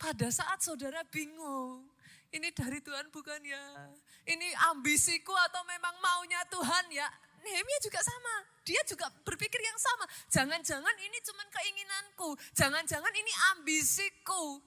Pada 0.00 0.32
saat 0.32 0.64
saudara 0.64 1.04
bingung, 1.06 1.84
ini 2.32 2.48
dari 2.50 2.80
Tuhan 2.80 3.12
bukan 3.12 3.44
ya? 3.44 3.92
Ini 4.24 4.48
ambisiku 4.72 5.36
atau 5.52 5.62
memang 5.68 5.94
maunya 6.00 6.40
Tuhan 6.48 6.84
ya? 6.90 7.08
Nehemia 7.42 7.78
juga 7.82 8.00
sama. 8.02 8.46
Dia 8.62 8.78
juga 8.86 9.10
berpikir 9.26 9.58
yang 9.58 9.78
sama. 9.78 10.06
Jangan-jangan 10.30 10.96
ini 11.02 11.18
cuma 11.26 11.42
keinginanku. 11.50 12.38
Jangan-jangan 12.54 13.10
ini 13.10 13.32
ambisiku. 13.54 14.62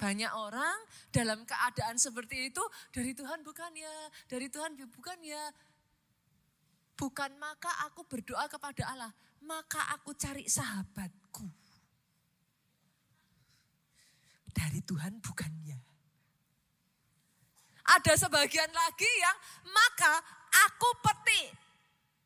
Banyak 0.00 0.32
orang 0.32 0.80
dalam 1.12 1.44
keadaan 1.44 2.00
seperti 2.00 2.48
itu 2.48 2.64
dari 2.88 3.12
Tuhan 3.12 3.44
bukan 3.44 3.68
ya, 3.76 3.96
dari 4.32 4.48
Tuhan 4.48 4.72
bukan 4.88 5.18
ya. 5.20 5.44
Bukan 6.96 7.36
maka 7.36 7.68
aku 7.84 8.08
berdoa 8.08 8.48
kepada 8.48 8.96
Allah, 8.96 9.12
maka 9.44 9.92
aku 9.92 10.16
cari 10.16 10.48
sahabatku. 10.48 11.44
Dari 14.56 14.80
Tuhan 14.84 15.20
bukan 15.20 15.52
ya. 15.68 15.80
Ada 18.00 18.24
sebagian 18.24 18.72
lagi 18.72 19.08
yang 19.20 19.36
maka 19.68 20.39
aku 20.50 20.88
petik 21.02 21.48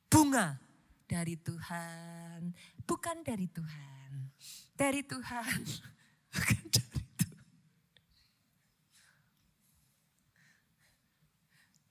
bunga 0.09 0.57
dari 1.05 1.37
Tuhan, 1.37 2.53
bukan 2.89 3.17
dari 3.21 3.47
Tuhan. 3.49 4.33
Dari 4.75 5.07
Tuhan, 5.07 5.61
bukan 6.35 6.63
dari 6.67 6.95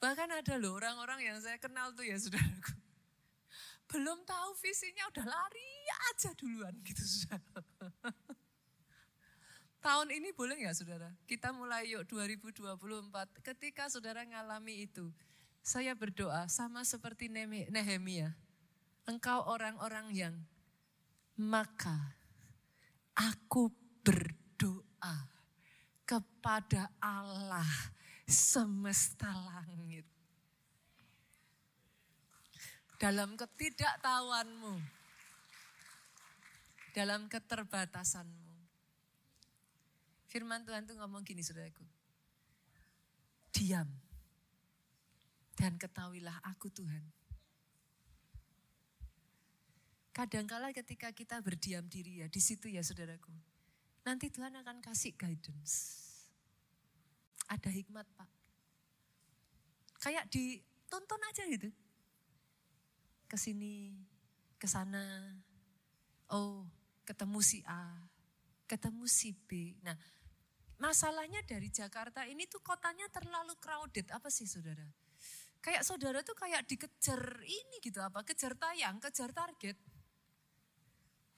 Bahkan 0.04 0.36
ada 0.36 0.60
loh 0.60 0.76
orang-orang 0.76 1.32
yang 1.32 1.40
saya 1.40 1.56
kenal 1.56 1.96
tuh 1.96 2.04
ya 2.04 2.20
saudaraku. 2.20 2.76
Belum 3.88 4.20
tahu 4.28 4.52
visinya 4.60 5.08
udah 5.16 5.24
lari 5.24 5.72
aja 6.12 6.36
duluan 6.36 6.76
gitu 6.84 7.00
saudara. 7.00 7.64
Tahun 9.88 10.08
ini 10.12 10.36
boleh 10.36 10.60
nggak 10.60 10.76
saudara? 10.76 11.08
Kita 11.24 11.56
mulai 11.56 11.88
yuk 11.88 12.04
2024. 12.12 12.68
Ketika 13.48 13.88
saudara 13.88 14.28
ngalami 14.28 14.92
itu. 14.92 15.08
Saya 15.64 15.96
berdoa 15.96 16.52
sama 16.52 16.84
seperti 16.84 17.32
Nehemia. 17.72 18.36
Engkau 19.08 19.48
orang-orang 19.48 20.12
yang 20.12 20.36
maka 21.40 22.20
aku 23.16 23.72
berdoa 24.04 25.16
kepada 26.04 26.92
Allah 27.00 27.68
semesta 28.28 29.32
langit. 29.32 30.04
Dalam 33.00 33.40
ketidaktahuanmu, 33.40 34.76
dalam 36.92 37.32
keterbatasanmu. 37.32 38.52
Firman 40.28 40.68
Tuhan 40.68 40.84
tuh 40.84 41.00
ngomong 41.00 41.24
gini 41.24 41.40
saudaraku. 41.40 41.88
Diam. 43.56 44.03
Dan 45.54 45.78
ketahuilah 45.78 46.42
aku 46.44 46.70
Tuhan. 46.74 47.04
Kadangkala 50.14 50.70
ketika 50.74 51.10
kita 51.10 51.42
berdiam 51.42 51.86
diri 51.90 52.22
ya, 52.22 52.28
di 52.30 52.42
situ 52.42 52.70
ya 52.70 52.86
saudaraku. 52.86 53.34
Nanti 54.06 54.30
Tuhan 54.30 54.54
akan 54.54 54.82
kasih 54.84 55.16
guidance 55.18 56.04
ada 57.54 57.70
hikmat 57.70 58.08
Pak. 58.18 58.30
Kayak 60.04 60.28
ditonton 60.34 61.22
aja 61.30 61.44
gitu. 61.48 61.70
Ke 63.30 63.38
sini, 63.40 63.96
ke 64.60 64.68
sana. 64.68 65.38
Oh, 66.34 66.68
ketemu 67.08 67.40
si 67.46 67.60
A, 67.70 67.94
ketemu 68.66 69.06
si 69.06 69.32
B. 69.32 69.78
Nah, 69.86 69.96
masalahnya 70.82 71.46
dari 71.46 71.70
Jakarta 71.70 72.26
ini 72.28 72.50
tuh 72.50 72.60
kotanya 72.60 73.08
terlalu 73.14 73.56
crowded. 73.62 74.10
Apa 74.12 74.28
sih 74.34 74.50
saudara? 74.50 74.84
Kayak 75.64 75.88
saudara 75.88 76.20
tuh 76.28 76.36
kayak 76.36 76.68
dikejar 76.68 77.40
ini 77.48 77.80
gitu 77.80 78.04
apa, 78.04 78.20
kejar 78.28 78.52
tayang, 78.60 79.00
kejar 79.00 79.32
target. 79.32 79.80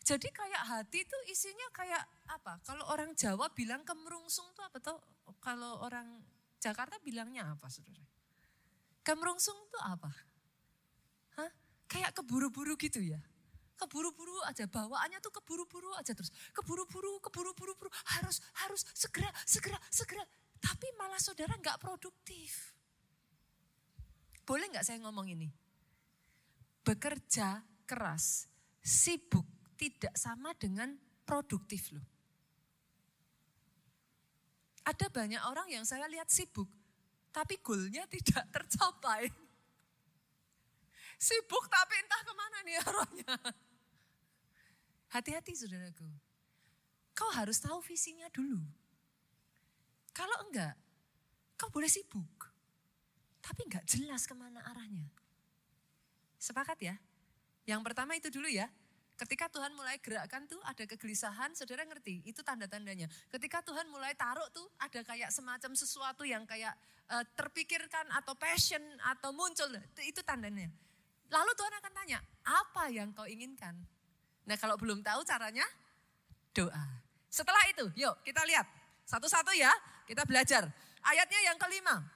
Jadi 0.06 0.30
kayak 0.30 0.64
hati 0.66 1.02
itu 1.02 1.18
isinya 1.30 1.66
kayak 1.74 2.02
apa? 2.30 2.62
Kalau 2.66 2.90
orang 2.94 3.14
Jawa 3.14 3.50
bilang 3.54 3.86
kemerungsung 3.86 4.50
tuh 4.58 4.66
apa 4.66 4.78
tuh? 4.82 4.98
kalau 5.42 5.82
orang 5.82 6.22
Jakarta 6.62 6.98
bilangnya 7.02 7.54
apa 7.54 7.70
saudara? 7.70 8.06
Kemerungsung 9.06 9.58
itu 9.66 9.80
apa? 9.82 10.10
Hah? 11.38 11.50
Kayak 11.90 12.18
keburu-buru 12.18 12.78
gitu 12.78 13.02
ya? 13.02 13.22
Keburu-buru 13.78 14.42
aja, 14.46 14.70
bawaannya 14.70 15.22
tuh 15.22 15.34
keburu-buru 15.42 15.94
aja 15.98 16.14
terus. 16.14 16.34
Keburu-buru, 16.54 17.22
keburu-buru, 17.22 17.74
buru 17.78 17.90
harus, 18.18 18.42
harus, 18.66 18.86
segera, 18.94 19.30
segera, 19.46 19.78
segera. 19.90 20.26
Tapi 20.62 20.86
malah 20.98 21.22
saudara 21.22 21.58
nggak 21.58 21.78
produktif. 21.78 22.75
Boleh 24.46 24.70
nggak 24.70 24.86
saya 24.86 25.02
ngomong 25.02 25.26
ini? 25.34 25.50
Bekerja 26.86 27.66
keras, 27.90 28.46
sibuk, 28.86 29.46
tidak 29.74 30.14
sama 30.14 30.54
dengan 30.54 30.94
produktif 31.26 31.90
loh. 31.90 32.06
Ada 34.86 35.10
banyak 35.10 35.42
orang 35.50 35.66
yang 35.74 35.82
saya 35.82 36.06
lihat 36.06 36.30
sibuk, 36.30 36.70
tapi 37.34 37.58
goalnya 37.58 38.06
tidak 38.06 38.46
tercapai. 38.56 39.26
Sibuk 41.18 41.66
tapi 41.66 41.94
entah 41.98 42.22
ke 42.22 42.34
mana 42.38 42.58
nih 42.62 42.76
arahnya. 42.86 43.34
Hati-hati 45.10 45.58
saudaraku. 45.58 46.06
Kau 47.18 47.32
harus 47.34 47.58
tahu 47.58 47.82
visinya 47.82 48.28
dulu. 48.30 48.62
Kalau 50.14 50.38
enggak, 50.46 50.76
kau 51.58 51.72
boleh 51.72 51.90
sibuk. 51.90 52.55
Tapi 53.46 53.62
enggak 53.70 53.86
jelas 53.86 54.26
ke 54.26 54.34
mana 54.34 54.58
arahnya. 54.66 55.06
Sepakat 56.42 56.82
ya? 56.82 56.98
Yang 57.70 57.82
pertama 57.86 58.18
itu 58.18 58.34
dulu 58.34 58.50
ya. 58.50 58.66
Ketika 59.16 59.48
Tuhan 59.48 59.72
mulai 59.78 59.96
gerakkan 60.04 60.44
tuh 60.44 60.60
ada 60.68 60.84
kegelisahan, 60.84 61.56
saudara 61.56 61.88
ngerti, 61.88 62.20
itu 62.28 62.44
tanda-tandanya. 62.44 63.08
Ketika 63.32 63.64
Tuhan 63.64 63.88
mulai 63.88 64.12
taruh 64.12 64.44
tuh 64.52 64.68
ada 64.76 65.00
kayak 65.08 65.32
semacam 65.32 65.72
sesuatu 65.72 66.28
yang 66.28 66.44
kayak 66.44 66.76
uh, 67.08 67.24
terpikirkan 67.38 68.12
atau 68.12 68.36
passion 68.36 68.84
atau 69.16 69.32
muncul, 69.32 69.72
itu 70.04 70.20
tandanya. 70.20 70.68
Lalu 71.32 71.52
Tuhan 71.56 71.74
akan 71.80 71.92
tanya, 71.96 72.20
apa 72.44 72.92
yang 72.92 73.16
kau 73.16 73.24
inginkan? 73.24 73.80
Nah 74.46 74.58
kalau 74.60 74.76
belum 74.76 75.00
tahu 75.00 75.24
caranya, 75.24 75.64
doa. 76.52 76.84
Setelah 77.32 77.64
itu, 77.72 77.88
yuk 77.96 78.20
kita 78.28 78.44
lihat 78.44 78.68
satu-satu 79.08 79.56
ya, 79.56 79.72
kita 80.12 80.28
belajar. 80.28 80.68
Ayatnya 81.08 81.54
yang 81.54 81.58
kelima. 81.58 82.15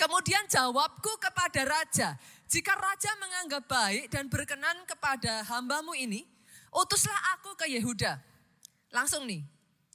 Kemudian 0.00 0.48
jawabku 0.48 1.20
kepada 1.20 1.60
raja, 1.68 2.16
jika 2.48 2.72
raja 2.72 3.12
menganggap 3.20 3.68
baik 3.68 4.08
dan 4.08 4.32
berkenan 4.32 4.80
kepada 4.88 5.44
hambamu 5.44 5.92
ini, 5.92 6.24
utuslah 6.72 7.36
aku 7.36 7.52
ke 7.60 7.68
Yehuda. 7.68 8.16
Langsung 8.96 9.28
nih, 9.28 9.44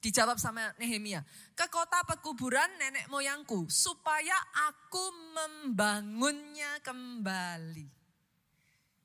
dijawab 0.05 0.37
sama 0.37 0.77
Nehemia. 0.77 1.25
Ke 1.57 1.65
kota 1.73 2.05
pekuburan 2.05 2.69
nenek 2.77 3.09
moyangku, 3.09 3.65
supaya 3.65 4.37
aku 4.69 5.09
membangunnya 5.33 6.77
kembali. 6.85 7.89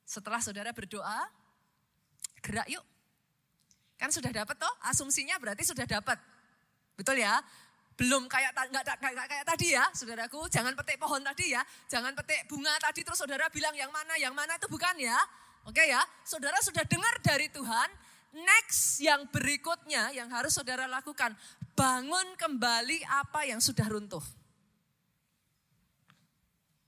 Setelah 0.04 0.44
saudara 0.44 0.68
berdoa, 0.76 1.32
gerak 2.44 2.68
yuk 2.68 2.84
Kan 4.00 4.08
sudah 4.08 4.32
dapat 4.32 4.56
toh, 4.56 4.74
asumsinya 4.88 5.36
berarti 5.36 5.60
sudah 5.60 5.84
dapat. 5.84 6.16
Betul 6.96 7.20
ya? 7.20 7.36
Belum 8.00 8.24
kayak 8.32 8.56
nggak 8.56 8.96
kayak, 8.96 9.28
kayak 9.28 9.44
tadi 9.44 9.76
ya, 9.76 9.84
saudaraku. 9.92 10.48
Jangan 10.48 10.72
petik 10.72 10.96
pohon 10.96 11.20
tadi 11.20 11.52
ya, 11.52 11.60
jangan 11.84 12.16
petik 12.16 12.48
bunga 12.48 12.72
tadi 12.80 13.04
terus 13.04 13.20
saudara 13.20 13.52
bilang 13.52 13.76
yang 13.76 13.92
mana, 13.92 14.16
yang 14.16 14.32
mana 14.32 14.56
itu 14.56 14.72
bukan 14.72 14.96
ya. 14.96 15.20
Oke 15.68 15.84
ya, 15.84 16.00
saudara 16.24 16.56
sudah 16.64 16.80
dengar 16.88 17.20
dari 17.20 17.52
Tuhan, 17.52 17.88
next 18.32 19.04
yang 19.04 19.28
berikutnya 19.28 20.16
yang 20.16 20.32
harus 20.32 20.56
saudara 20.56 20.88
lakukan, 20.88 21.36
bangun 21.76 22.24
kembali 22.40 23.04
apa 23.04 23.44
yang 23.44 23.60
sudah 23.60 23.84
runtuh. 23.84 24.24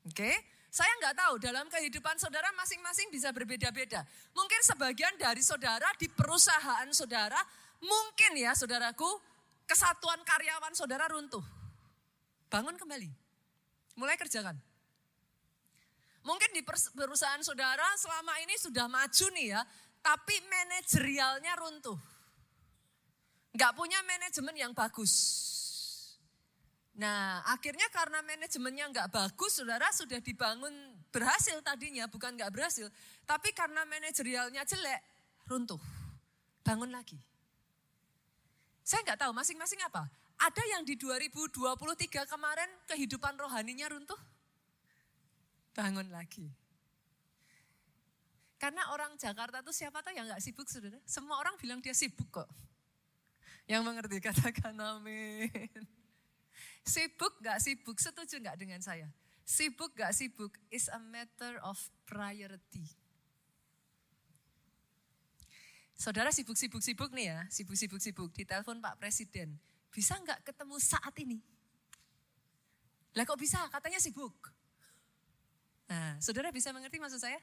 Oke, 0.09 0.33
saya 0.73 0.89
nggak 1.05 1.15
tahu 1.21 1.35
dalam 1.37 1.69
kehidupan 1.69 2.17
saudara 2.17 2.49
masing-masing 2.57 3.13
bisa 3.13 3.29
berbeda-beda. 3.29 4.09
Mungkin 4.33 4.65
sebagian 4.65 5.13
dari 5.21 5.45
saudara 5.45 5.93
di 6.01 6.09
perusahaan 6.09 6.89
saudara, 6.97 7.39
mungkin 7.85 8.41
ya 8.41 8.57
saudaraku, 8.57 9.21
kesatuan 9.67 10.21
karyawan 10.27 10.75
saudara 10.77 11.09
runtuh. 11.09 11.45
Bangun 12.53 12.77
kembali. 12.77 13.11
Mulai 13.97 14.17
kerjakan. 14.21 14.57
Mungkin 16.23 16.55
di 16.55 16.63
perusahaan 16.95 17.43
saudara 17.43 17.85
selama 17.99 18.39
ini 18.47 18.55
sudah 18.55 18.87
maju 18.87 19.27
nih 19.35 19.47
ya, 19.59 19.63
tapi 19.99 20.39
manajerialnya 20.47 21.53
runtuh. 21.59 21.99
Nggak 23.53 23.73
punya 23.75 23.99
manajemen 24.07 24.55
yang 24.55 24.73
bagus. 24.73 25.13
Nah 26.95 27.43
akhirnya 27.51 27.91
karena 27.91 28.23
manajemennya 28.23 28.87
nggak 28.93 29.09
bagus, 29.11 29.59
saudara 29.59 29.91
sudah 29.91 30.23
dibangun 30.23 30.73
berhasil 31.11 31.59
tadinya, 31.65 32.07
bukan 32.07 32.39
nggak 32.39 32.55
berhasil. 32.55 32.87
Tapi 33.27 33.51
karena 33.51 33.83
manajerialnya 33.83 34.63
jelek, 34.63 35.03
runtuh. 35.51 35.81
Bangun 36.63 36.95
lagi. 36.95 37.19
Saya 38.83 39.07
nggak 39.07 39.19
tahu 39.23 39.33
masing-masing 39.35 39.81
apa. 39.87 40.11
Ada 40.43 40.63
yang 40.75 40.83
di 40.83 40.99
2023 40.99 42.27
kemarin 42.27 42.71
kehidupan 42.91 43.39
rohaninya 43.39 43.87
runtuh? 43.95 44.19
Bangun 45.73 46.11
lagi. 46.11 46.51
Karena 48.59 48.95
orang 48.95 49.19
Jakarta 49.19 49.63
tuh 49.63 49.75
siapa 49.75 50.03
tahu 50.03 50.15
yang 50.15 50.27
nggak 50.27 50.43
sibuk 50.43 50.67
saudara. 50.67 50.99
Semua 51.07 51.39
orang 51.39 51.55
bilang 51.59 51.79
dia 51.79 51.95
sibuk 51.95 52.31
kok. 52.31 52.51
Yang 53.71 53.83
mengerti 53.87 54.19
katakan 54.27 54.75
amin. 54.75 55.71
Sibuk 56.83 57.39
gak 57.39 57.63
sibuk, 57.63 57.95
setuju 58.03 58.43
gak 58.43 58.59
dengan 58.59 58.83
saya? 58.83 59.07
Sibuk 59.47 59.95
gak 59.95 60.11
sibuk 60.11 60.51
is 60.67 60.91
a 60.91 60.99
matter 60.99 61.63
of 61.63 61.79
priority. 62.03 62.91
Saudara 66.03 66.35
sibuk-sibuk-sibuk 66.35 67.15
nih 67.15 67.31
ya, 67.31 67.39
sibuk-sibuk-sibuk 67.47 68.35
di 68.35 68.43
telepon 68.43 68.83
Pak 68.83 68.99
Presiden. 68.99 69.55
Bisa 69.87 70.19
nggak 70.19 70.43
ketemu 70.43 70.75
saat 70.83 71.15
ini? 71.23 71.39
Lah 73.15 73.23
kok 73.23 73.39
bisa? 73.39 73.63
Katanya 73.71 74.03
sibuk. 74.03 74.35
Nah, 75.87 76.19
saudara 76.19 76.51
bisa 76.51 76.75
mengerti 76.75 76.99
maksud 76.99 77.23
saya? 77.23 77.39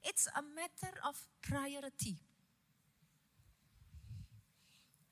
It's 0.00 0.32
a 0.32 0.40
matter 0.40 0.96
of 1.04 1.12
priority. 1.44 2.16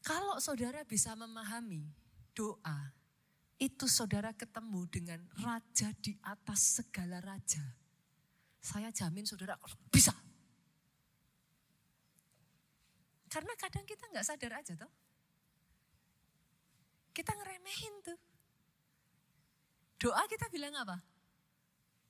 Kalau 0.00 0.40
saudara 0.40 0.80
bisa 0.88 1.12
memahami 1.12 1.92
doa 2.32 2.96
itu 3.60 3.84
saudara 3.84 4.32
ketemu 4.32 4.88
dengan 4.88 5.20
raja 5.44 5.92
di 6.00 6.16
atas 6.24 6.80
segala 6.80 7.20
raja. 7.20 7.60
Saya 8.64 8.88
jamin 8.88 9.28
saudara 9.28 9.60
bisa. 9.92 10.16
Karena 13.28 13.52
kadang 13.60 13.84
kita 13.84 14.08
nggak 14.08 14.26
sadar 14.26 14.52
aja 14.58 14.72
toh. 14.74 14.92
Kita 17.12 17.36
ngeremehin 17.36 17.94
tuh. 18.00 18.18
Doa 19.98 20.24
kita 20.30 20.48
bilang 20.48 20.72
apa? 20.78 21.02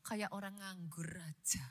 Kayak 0.06 0.30
orang 0.32 0.54
nganggur 0.56 1.08
aja. 1.18 1.64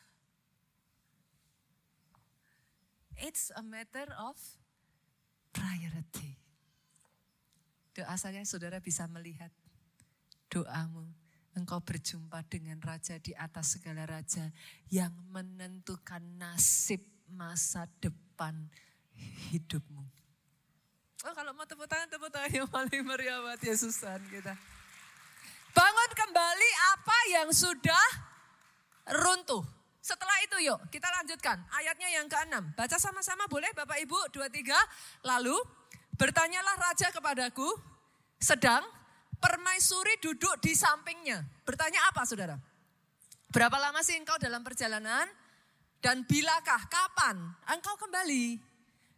It's 3.17 3.49
a 3.55 3.65
matter 3.65 4.05
of 4.21 4.37
priority. 5.49 6.37
Doa 7.97 8.13
saya 8.13 8.45
saudara 8.45 8.77
bisa 8.77 9.09
melihat 9.09 9.49
doamu. 10.53 11.09
Engkau 11.57 11.81
berjumpa 11.81 12.45
dengan 12.45 12.77
Raja 12.77 13.17
di 13.17 13.33
atas 13.33 13.81
segala 13.81 14.05
Raja 14.05 14.53
yang 14.93 15.09
menentukan 15.33 16.21
nasib 16.37 17.01
masa 17.33 17.89
depan 17.97 18.69
hidupmu. 19.51 20.03
Oh 21.26 21.34
kalau 21.34 21.51
mau 21.57 21.65
tepuk 21.65 21.89
tangan, 21.89 22.07
tepuk 22.07 22.30
tangan 22.30 22.51
yang 22.53 22.70
paling 22.70 23.03
meriah 23.03 23.41
buat 23.41 23.59
Yesusan 23.59 24.22
kita. 24.30 24.53
Bangun 25.74 26.11
kembali 26.13 26.70
apa 26.97 27.18
yang 27.34 27.49
sudah 27.53 28.05
runtuh. 29.22 29.65
Setelah 29.99 30.39
itu 30.47 30.72
yuk 30.72 30.80
kita 30.88 31.09
lanjutkan 31.22 31.59
ayatnya 31.74 32.07
yang 32.13 32.32
ke-6. 32.32 32.80
Baca 32.80 32.97
sama-sama 32.97 33.43
boleh 33.51 33.70
Bapak 33.76 33.99
Ibu 33.99 34.32
dua 34.32 34.47
tiga. 34.47 34.78
Lalu 35.28 35.57
bertanyalah 36.15 36.80
raja 36.80 37.11
kepadaku 37.11 37.68
sedang 38.39 38.86
Permaisuri 39.38 40.18
duduk 40.18 40.57
di 40.65 40.74
sampingnya. 40.74 41.45
Bertanya 41.61 42.09
apa 42.09 42.26
saudara? 42.26 42.57
Berapa 43.53 43.78
lama 43.78 44.01
sih 44.01 44.18
engkau 44.18 44.34
dalam 44.41 44.65
perjalanan? 44.65 45.30
Dan 46.01 46.26
bilakah, 46.26 46.89
kapan 46.89 47.38
engkau 47.70 47.93
kembali? 48.01 48.57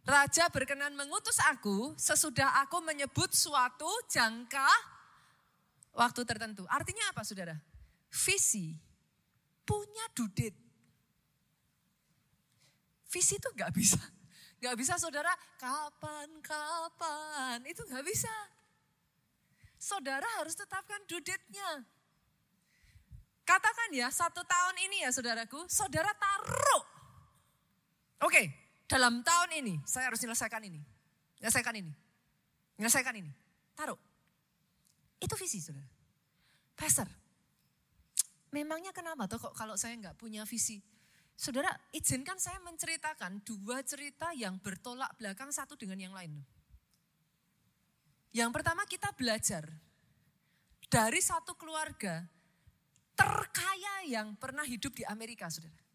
Raja 0.00 0.48
berkenan 0.48 0.96
mengutus 0.96 1.36
aku 1.52 1.92
sesudah 2.00 2.64
aku 2.64 2.80
menyebut 2.80 3.30
suatu 3.36 3.88
jangka 4.08 4.66
waktu 5.92 6.24
tertentu. 6.24 6.64
Artinya 6.66 7.12
apa 7.12 7.22
saudara? 7.22 7.54
Visi 8.10 8.74
punya 9.62 10.08
dudit. 10.16 10.56
Visi 13.10 13.36
itu 13.36 13.48
gak 13.54 13.74
bisa. 13.74 14.00
Gak 14.60 14.76
bisa 14.76 15.00
saudara, 15.00 15.32
kapan-kapan. 15.56 17.64
Itu 17.64 17.80
gak 17.88 18.04
bisa 18.04 18.30
saudara 19.80 20.28
harus 20.38 20.52
tetapkan 20.52 21.00
duditnya. 21.08 21.82
Katakan 23.48 23.90
ya, 23.90 24.06
satu 24.12 24.44
tahun 24.46 24.76
ini 24.86 25.02
ya 25.02 25.10
saudaraku, 25.10 25.66
saudara 25.66 26.14
taruh. 26.14 26.84
Oke, 28.22 28.46
dalam 28.90 29.22
tahun 29.22 29.62
ini 29.62 29.74
saya 29.86 30.10
harus 30.10 30.18
menyelesaikan 30.18 30.66
ini. 30.66 30.82
Menyelesaikan 31.38 31.74
ini. 31.78 31.92
Menyelesaikan 32.74 33.14
ini. 33.14 33.30
Taruh. 33.78 33.94
Itu 35.22 35.38
visi 35.38 35.62
saudara. 35.62 35.86
Pastor, 36.74 37.06
memangnya 38.50 38.90
kenapa 38.90 39.30
tuh 39.30 39.38
kok 39.38 39.54
kalau 39.54 39.78
saya 39.78 39.94
nggak 39.94 40.18
punya 40.18 40.42
visi? 40.42 40.82
Saudara, 41.38 41.70
izinkan 41.94 42.36
saya 42.36 42.58
menceritakan 42.66 43.46
dua 43.46 43.80
cerita 43.86 44.34
yang 44.34 44.58
bertolak 44.58 45.14
belakang 45.16 45.54
satu 45.54 45.78
dengan 45.78 46.10
yang 46.10 46.12
lain. 46.12 46.42
Yang 48.34 48.50
pertama 48.52 48.84
kita 48.90 49.14
belajar 49.14 49.70
dari 50.90 51.20
satu 51.22 51.54
keluarga 51.54 52.26
terkaya 53.14 54.08
yang 54.08 54.34
pernah 54.36 54.66
hidup 54.66 54.92
di 54.96 55.04
Amerika, 55.06 55.46
saudara. 55.48 55.89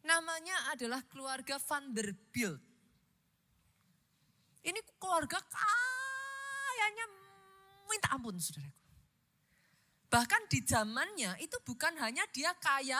Namanya 0.00 0.72
adalah 0.72 1.04
keluarga 1.04 1.60
Vanderbilt. 1.60 2.60
Ini 4.60 4.80
keluarga 5.00 5.40
kayanya 5.40 7.06
minta 7.88 8.12
ampun, 8.12 8.36
saudaraku. 8.36 8.80
Bahkan 10.10 10.42
di 10.50 10.60
zamannya 10.66 11.38
itu 11.40 11.56
bukan 11.62 11.94
hanya 12.02 12.26
dia 12.34 12.50
kaya 12.58 12.98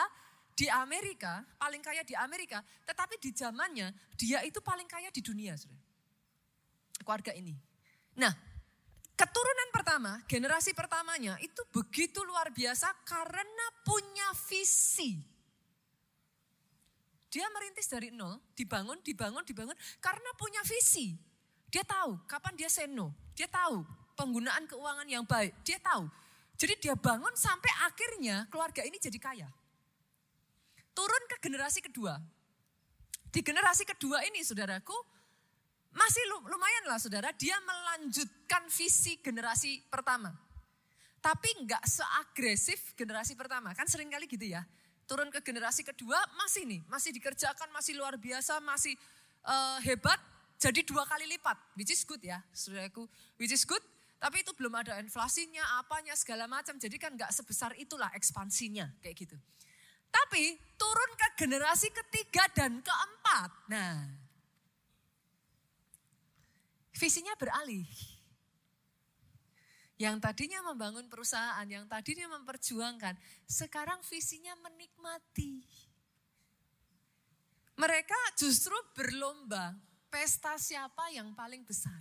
di 0.55 0.69
Amerika, 0.69 1.43
paling 1.57 1.83
kaya 1.83 2.05
di 2.05 2.15
Amerika, 2.15 2.61
tetapi 2.85 3.17
di 3.19 3.33
zamannya 3.33 3.91
dia 4.15 4.45
itu 4.45 4.61
paling 4.61 4.87
kaya 4.87 5.09
di 5.11 5.25
dunia, 5.25 5.57
saudara. 5.57 5.83
Keluarga 7.01 7.33
ini. 7.33 7.57
Nah, 8.21 8.31
keturunan 9.17 9.69
pertama, 9.73 10.21
generasi 10.29 10.77
pertamanya 10.77 11.41
itu 11.41 11.65
begitu 11.73 12.21
luar 12.23 12.53
biasa 12.53 12.93
karena 13.09 13.67
punya 13.83 14.31
visi. 14.53 15.30
Dia 17.31 17.47
merintis 17.55 17.87
dari 17.87 18.11
nol, 18.11 18.43
dibangun, 18.59 18.99
dibangun, 19.07 19.47
dibangun 19.47 19.79
karena 20.03 20.31
punya 20.35 20.61
visi. 20.67 21.15
Dia 21.71 21.87
tahu 21.87 22.19
kapan 22.27 22.59
dia 22.59 22.67
seno, 22.67 23.15
dia 23.39 23.47
tahu 23.47 23.87
penggunaan 24.19 24.67
keuangan 24.67 25.07
yang 25.07 25.23
baik, 25.23 25.55
dia 25.63 25.79
tahu. 25.79 26.11
Jadi 26.59 26.77
dia 26.83 26.99
bangun 26.99 27.33
sampai 27.39 27.71
akhirnya 27.87 28.51
keluarga 28.51 28.83
ini 28.83 28.99
jadi 28.99 29.17
kaya. 29.17 29.49
Turun 30.91 31.23
ke 31.31 31.39
generasi 31.39 31.81
kedua. 31.81 32.19
Di 33.31 33.41
generasi 33.47 33.87
kedua 33.87 34.27
ini 34.27 34.43
saudaraku, 34.43 34.99
masih 35.95 36.23
lumayan 36.51 36.85
lah 36.91 36.99
saudara, 36.99 37.31
dia 37.39 37.55
melanjutkan 37.63 38.67
visi 38.69 39.23
generasi 39.23 39.87
pertama. 39.87 40.35
Tapi 41.23 41.49
nggak 41.63 41.87
seagresif 41.87 42.99
generasi 42.99 43.39
pertama, 43.39 43.71
kan 43.71 43.87
sering 43.87 44.11
kali 44.11 44.27
gitu 44.27 44.51
ya. 44.51 44.67
Turun 45.11 45.27
ke 45.35 45.43
generasi 45.43 45.83
kedua 45.83 46.23
masih 46.39 46.63
nih, 46.71 46.87
masih 46.87 47.11
dikerjakan, 47.11 47.67
masih 47.75 47.99
luar 47.99 48.15
biasa, 48.15 48.63
masih 48.63 48.95
uh, 49.43 49.83
hebat, 49.83 50.23
jadi 50.55 50.87
dua 50.87 51.03
kali 51.03 51.27
lipat, 51.35 51.59
which 51.75 51.91
is 51.91 52.07
good 52.07 52.23
ya, 52.23 52.39
saudaraku, 52.55 53.11
which 53.35 53.51
is 53.51 53.67
good. 53.67 53.83
Tapi 54.23 54.47
itu 54.47 54.55
belum 54.55 54.71
ada 54.77 55.03
inflasinya, 55.03 55.83
apanya 55.83 56.15
segala 56.15 56.47
macam, 56.47 56.79
jadi 56.79 56.95
kan 56.95 57.19
nggak 57.19 57.35
sebesar 57.35 57.75
itulah 57.75 58.07
ekspansinya 58.15 58.87
kayak 59.03 59.27
gitu. 59.27 59.35
Tapi 60.15 60.55
turun 60.79 61.11
ke 61.19 61.43
generasi 61.43 61.91
ketiga 61.91 62.47
dan 62.55 62.79
keempat. 62.79 63.51
Nah, 63.67 63.99
visinya 66.95 67.35
beralih. 67.35 67.87
Yang 70.01 70.17
tadinya 70.25 70.65
membangun 70.65 71.13
perusahaan, 71.13 71.69
yang 71.69 71.85
tadinya 71.85 72.33
memperjuangkan, 72.41 73.21
sekarang 73.45 74.01
visinya 74.09 74.57
menikmati. 74.65 75.61
Mereka 77.77 78.17
justru 78.41 78.73
berlomba 78.97 79.77
pesta 80.09 80.57
siapa 80.57 81.13
yang 81.13 81.37
paling 81.37 81.69
besar. 81.69 82.01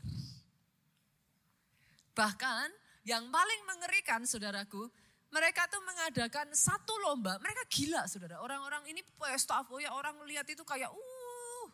Bahkan 2.16 2.68
yang 3.04 3.28
paling 3.28 3.62
mengerikan 3.68 4.24
saudaraku, 4.24 4.88
mereka 5.36 5.68
tuh 5.68 5.84
mengadakan 5.84 6.56
satu 6.56 6.96
lomba. 7.04 7.36
Mereka 7.44 7.68
gila 7.68 8.08
saudara. 8.08 8.40
Orang-orang 8.40 8.96
ini 8.96 9.04
pesta 9.20 9.60
ya 9.84 9.92
orang 9.92 10.24
lihat 10.24 10.48
itu 10.48 10.64
kayak 10.64 10.88
uh. 10.88 11.68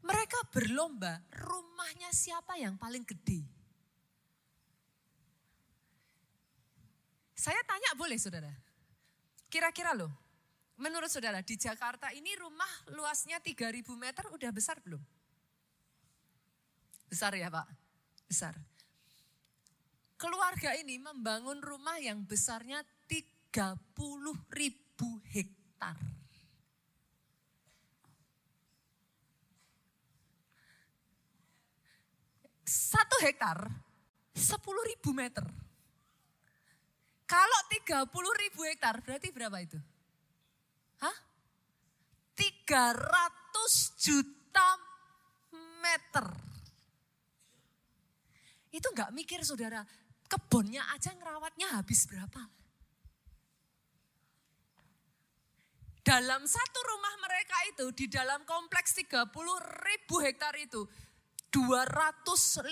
Mereka 0.00 0.48
berlomba 0.56 1.20
rumahnya 1.36 2.08
siapa 2.16 2.56
yang 2.56 2.80
paling 2.80 3.04
gede. 3.04 3.59
Saya 7.40 7.64
tanya 7.64 7.96
boleh 7.96 8.20
saudara. 8.20 8.52
Kira-kira 9.48 9.96
loh. 9.96 10.12
Menurut 10.76 11.08
saudara 11.08 11.40
di 11.40 11.56
Jakarta 11.56 12.12
ini 12.12 12.36
rumah 12.36 12.68
luasnya 12.92 13.40
3000 13.40 13.80
meter 13.96 14.24
udah 14.28 14.50
besar 14.52 14.76
belum? 14.84 15.00
Besar 17.08 17.32
ya 17.36 17.48
Pak? 17.48 17.68
Besar 18.28 18.54
keluarga 20.20 20.76
ini 20.76 21.00
membangun 21.00 21.64
rumah 21.64 21.96
yang 21.96 22.20
besarnya 22.28 22.84
30 23.08 23.56
ribu 24.52 25.08
hektar. 25.32 25.96
Satu 32.68 33.16
hektar 33.24 33.64
10 34.36 34.60
ribu 34.92 35.16
meter. 35.16 35.59
Kalau 37.30 37.60
30 37.70 38.10
ribu 38.42 38.66
hektar 38.66 38.98
berarti 39.06 39.30
berapa 39.30 39.54
itu? 39.62 39.78
Hah? 40.98 41.14
300 42.34 44.02
juta 44.02 44.68
meter. 45.78 46.26
Itu 48.74 48.90
nggak 48.90 49.14
mikir 49.14 49.46
saudara, 49.46 49.86
kebunnya 50.26 50.82
aja 50.90 51.14
ngerawatnya 51.14 51.78
habis 51.78 52.02
berapa? 52.10 52.50
Dalam 56.02 56.42
satu 56.50 56.78
rumah 56.82 57.14
mereka 57.22 57.56
itu, 57.70 57.86
di 57.94 58.06
dalam 58.10 58.42
kompleks 58.42 58.98
30 58.98 59.30
ribu 59.86 60.18
hektar 60.18 60.58
itu, 60.58 60.82
250 61.54 62.66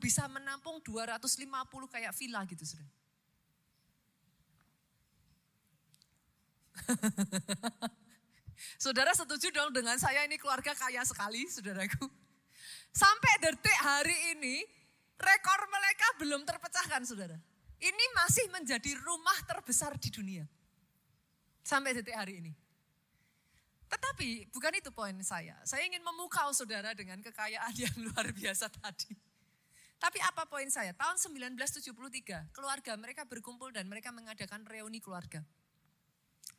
bisa 0.00 0.24
menampung 0.32 0.80
250 0.80 1.92
kayak 1.92 2.16
villa 2.16 2.40
gitu 2.48 2.64
sudah. 2.64 2.99
Saudara 8.82 9.16
setuju 9.16 9.48
dong 9.52 9.72
dengan 9.72 9.96
saya 9.96 10.24
ini 10.28 10.36
keluarga 10.36 10.76
kaya 10.76 11.00
sekali 11.04 11.48
saudaraku. 11.48 12.04
Sampai 12.92 13.32
detik 13.40 13.78
hari 13.80 14.36
ini 14.36 14.60
Rekor 15.20 15.60
mereka 15.68 16.06
belum 16.16 16.48
terpecahkan 16.48 17.04
saudara. 17.04 17.36
Ini 17.76 18.04
masih 18.16 18.48
menjadi 18.48 18.96
rumah 19.04 19.36
terbesar 19.44 19.92
di 20.00 20.08
dunia. 20.08 20.48
Sampai 21.60 21.92
detik 21.92 22.16
hari 22.16 22.40
ini. 22.40 22.52
Tetapi 23.84 24.48
bukan 24.48 24.80
itu 24.80 24.88
poin 24.96 25.12
saya. 25.20 25.60
Saya 25.68 25.84
ingin 25.84 26.00
memukau 26.00 26.56
saudara 26.56 26.96
dengan 26.96 27.20
kekayaan 27.20 27.74
yang 27.76 27.96
luar 28.08 28.32
biasa 28.32 28.72
tadi. 28.72 29.12
Tapi 30.00 30.16
apa 30.24 30.48
poin 30.48 30.72
saya? 30.72 30.96
Tahun 30.96 31.20
1973, 31.20 31.92
keluarga 32.56 32.96
mereka 32.96 33.28
berkumpul 33.28 33.68
dan 33.68 33.92
mereka 33.92 34.08
mengadakan 34.08 34.64
reuni 34.64 35.04
keluarga. 35.04 35.44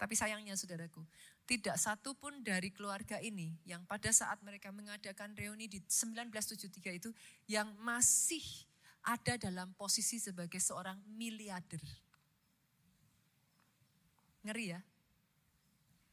Tapi 0.02 0.18
sayangnya 0.18 0.58
saudaraku, 0.58 1.06
tidak 1.46 1.78
satu 1.78 2.18
pun 2.18 2.42
dari 2.42 2.74
keluarga 2.74 3.22
ini 3.22 3.54
yang 3.70 3.86
pada 3.86 4.10
saat 4.10 4.42
mereka 4.42 4.74
mengadakan 4.74 5.38
reuni 5.38 5.70
di 5.70 5.78
1973 5.78 6.98
itu 6.98 7.14
yang 7.46 7.70
masih 7.86 8.42
ada 9.06 9.38
dalam 9.38 9.70
posisi 9.78 10.18
sebagai 10.18 10.58
seorang 10.58 10.98
miliarder. 11.06 11.86
Ngeri 14.42 14.66
ya? 14.74 14.82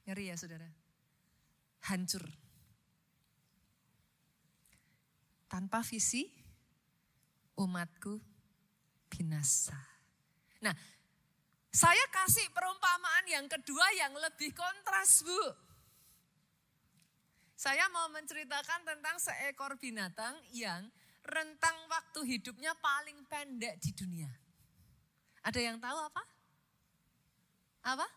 Ngeri 0.05 0.24
ya 0.28 0.36
saudara? 0.36 0.68
Hancur. 1.89 2.28
Tanpa 5.49 5.80
visi, 5.80 6.28
umatku 7.57 8.20
binasa. 9.09 9.80
Nah, 10.61 10.76
saya 11.68 12.04
kasih 12.08 12.48
perumpamaan 12.50 13.24
yang 13.28 13.46
kedua 13.46 13.86
yang 13.96 14.12
lebih 14.16 14.56
kontras, 14.56 15.20
Bu. 15.20 15.42
Saya 17.58 17.90
mau 17.90 18.06
menceritakan 18.14 18.86
tentang 18.86 19.18
seekor 19.18 19.74
binatang 19.82 20.38
yang 20.54 20.86
rentang 21.26 21.74
waktu 21.90 22.38
hidupnya 22.38 22.72
paling 22.78 23.26
pendek 23.26 23.76
di 23.82 23.90
dunia. 23.92 24.30
Ada 25.42 25.60
yang 25.60 25.76
tahu 25.82 25.98
apa? 25.98 26.22
Apa? 27.82 28.08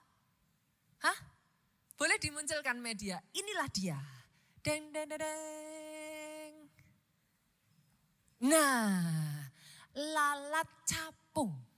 Hah? 1.02 1.18
Boleh 1.98 2.18
dimunculkan 2.22 2.78
media. 2.78 3.18
Inilah 3.34 3.70
dia. 3.74 3.98
Deng, 4.62 4.94
deng, 4.94 5.10
deng, 5.10 5.22
deng. 5.22 6.54
Nah, 8.46 9.50
lalat 9.98 10.70
capung. 10.86 11.71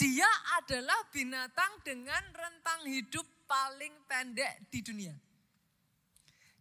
Dia 0.00 0.30
adalah 0.56 0.96
binatang 1.12 1.84
dengan 1.84 2.24
rentang 2.32 2.88
hidup 2.88 3.28
paling 3.44 3.92
pendek 4.08 4.72
di 4.72 4.80
dunia. 4.80 5.12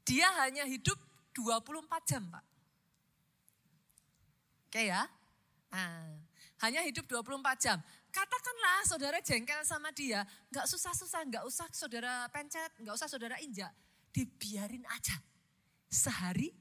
Dia 0.04 0.28
hanya 0.44 0.68
hidup 0.68 1.00
24 1.32 2.04
jam, 2.04 2.28
Pak. 2.28 2.46
Oke 4.68 4.92
ya? 4.92 5.08
Nah, 5.72 6.20
hanya 6.68 6.84
hidup 6.84 7.08
24 7.08 7.64
jam. 7.64 7.80
Katakanlah 8.12 8.84
saudara 8.84 9.24
jengkel 9.24 9.64
sama 9.64 9.96
dia, 9.96 10.28
nggak 10.52 10.68
susah-susah, 10.68 11.24
nggak 11.32 11.44
usah 11.48 11.72
saudara 11.72 12.28
pencet, 12.34 12.76
nggak 12.84 12.92
usah 12.92 13.08
saudara 13.08 13.40
injak, 13.40 13.72
dibiarin 14.12 14.84
aja. 14.92 15.16
Sehari, 15.88 16.52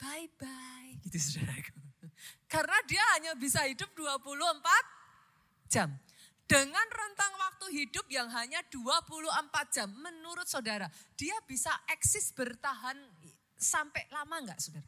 bye-bye, 0.00 0.98
gitu 1.06 1.14
saudaraku. 1.14 1.78
Karena 2.52 2.74
dia 2.90 3.04
hanya 3.14 3.32
bisa 3.38 3.62
hidup 3.70 3.94
24 3.94 5.70
jam. 5.70 5.94
Dengan 6.44 6.84
rentang 6.92 7.32
waktu 7.40 7.66
hidup 7.72 8.04
yang 8.12 8.28
hanya 8.28 8.60
24 8.68 9.08
jam, 9.72 9.88
menurut 9.96 10.44
saudara, 10.44 10.92
dia 11.16 11.32
bisa 11.48 11.72
eksis 11.88 12.36
bertahan 12.36 13.00
sampai 13.56 14.04
lama 14.12 14.44
enggak 14.44 14.60
saudara? 14.60 14.84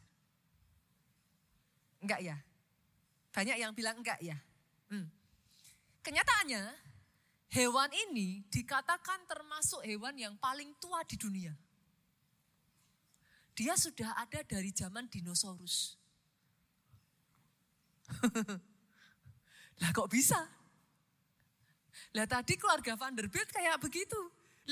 Enggak 1.97 2.21
ya? 2.21 2.37
Banyak 3.33 3.57
yang 3.57 3.73
bilang 3.73 3.97
enggak 3.97 4.21
ya? 4.21 4.37
Hmm. 4.93 5.09
Kenyataannya, 6.05 6.61
hewan 7.57 7.89
ini 7.89 8.45
dikatakan 8.53 9.25
termasuk 9.25 9.81
hewan 9.81 10.13
yang 10.13 10.37
paling 10.37 10.77
tua 10.77 11.01
di 11.09 11.17
dunia. 11.17 11.57
Dia 13.57 13.73
sudah 13.73 14.13
ada 14.13 14.45
dari 14.45 14.69
zaman 14.69 15.09
dinosaurus. 15.09 15.97
lah 19.81 19.89
kok 19.89 20.09
bisa? 20.13 20.56
Lah 22.17 22.25
tadi 22.25 22.57
keluarga 22.57 22.97
Vanderbilt 22.97 23.53
kayak 23.53 23.77
begitu. 23.77 24.17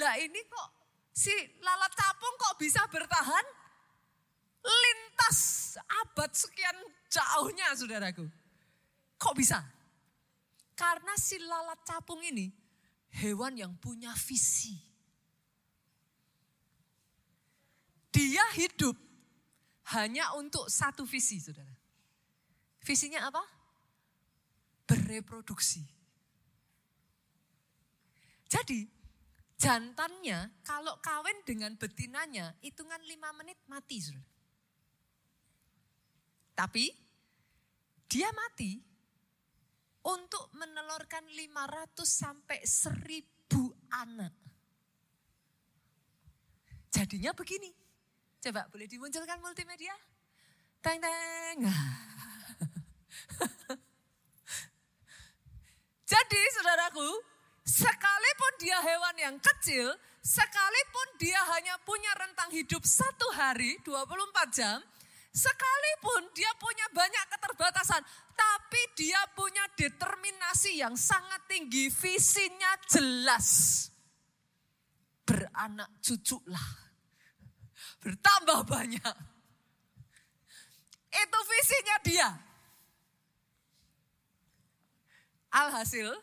Lah 0.01 0.17
ini 0.17 0.41
kok 0.49 0.69
si 1.13 1.29
lalat 1.61 1.93
capung 1.93 2.33
kok 2.41 2.57
bisa 2.57 2.81
bertahan 2.89 3.45
lintas 4.65 5.77
abad 6.01 6.33
sekian 6.33 6.73
jauhnya 7.05 7.69
saudaraku. 7.77 8.25
Kok 9.21 9.35
bisa? 9.37 9.61
Karena 10.73 11.13
si 11.21 11.37
lalat 11.37 11.85
capung 11.85 12.25
ini 12.25 12.49
hewan 13.21 13.55
yang 13.61 13.77
punya 13.77 14.09
visi. 14.17 14.75
Dia 18.09 18.43
hidup 18.57 18.95
hanya 19.93 20.33
untuk 20.39 20.65
satu 20.71 21.05
visi, 21.05 21.37
saudara. 21.37 21.75
Visinya 22.81 23.27
apa? 23.27 23.43
Bereproduksi. 24.87 25.94
Jadi 28.45 28.85
jantannya 29.57 30.61
kalau 30.61 30.97
kawin 31.01 31.41
dengan 31.47 31.73
betinanya 31.77 32.53
hitungan 32.61 33.01
lima 33.05 33.33
menit 33.33 33.57
mati. 33.65 34.01
Tapi 36.55 36.87
dia 38.07 38.31
mati 38.31 38.79
untuk 40.05 40.53
menelurkan 40.53 41.25
500 41.25 42.05
sampai 42.05 42.61
1000 42.63 43.25
anak. 43.91 44.33
Jadinya 46.93 47.35
begini. 47.35 47.73
Coba 48.39 48.69
boleh 48.69 48.85
dimunculkan 48.87 49.41
multimedia? 49.41 49.97
Teng 50.79 51.01
teng. 51.01 51.65
Jadi 56.13 56.41
saudaraku, 56.53 57.09
sekalipun 57.65 58.53
dia 58.61 58.77
hewan 58.79 59.15
yang 59.17 59.35
kecil, 59.41 59.91
sekalipun 60.21 61.07
dia 61.17 61.41
hanya 61.57 61.75
punya 61.81 62.13
rentang 62.15 62.53
hidup 62.53 62.85
satu 62.85 63.33
hari 63.33 63.81
24 63.81 64.53
jam, 64.53 64.77
sekalipun 65.33 66.29
dia 66.37 66.53
punya 66.61 66.87
banyak 66.93 67.25
keterbatasan, 67.35 68.05
tapi 68.37 68.81
dia 68.93 69.19
punya 69.33 69.65
determinasi 69.73 70.79
yang 70.79 70.93
sangat 70.93 71.41
tinggi, 71.49 71.89
visinya 71.89 72.77
jelas. 72.85 73.89
Beranak 75.25 75.89
cuculah 76.05 76.85
bertambah 78.05 78.69
banyak. 78.69 79.15
Itu 81.09 81.39
visinya 81.49 81.97
dia. 82.05 82.29
Alhasil 85.49 86.13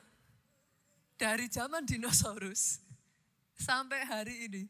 dari 1.17 1.47
zaman 1.49 1.85
dinosaurus 1.87 2.83
sampai 3.57 4.03
hari 4.07 4.49
ini 4.51 4.65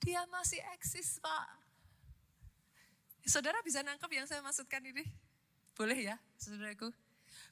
dia 0.00 0.22
masih 0.30 0.60
eksis 0.76 1.18
Pak. 1.18 1.46
Saudara 3.26 3.58
bisa 3.66 3.82
nangkep 3.82 4.10
yang 4.14 4.26
saya 4.30 4.38
maksudkan 4.38 4.78
ini? 4.86 5.02
Boleh 5.74 6.14
ya 6.14 6.16
saudaraku? 6.38 6.94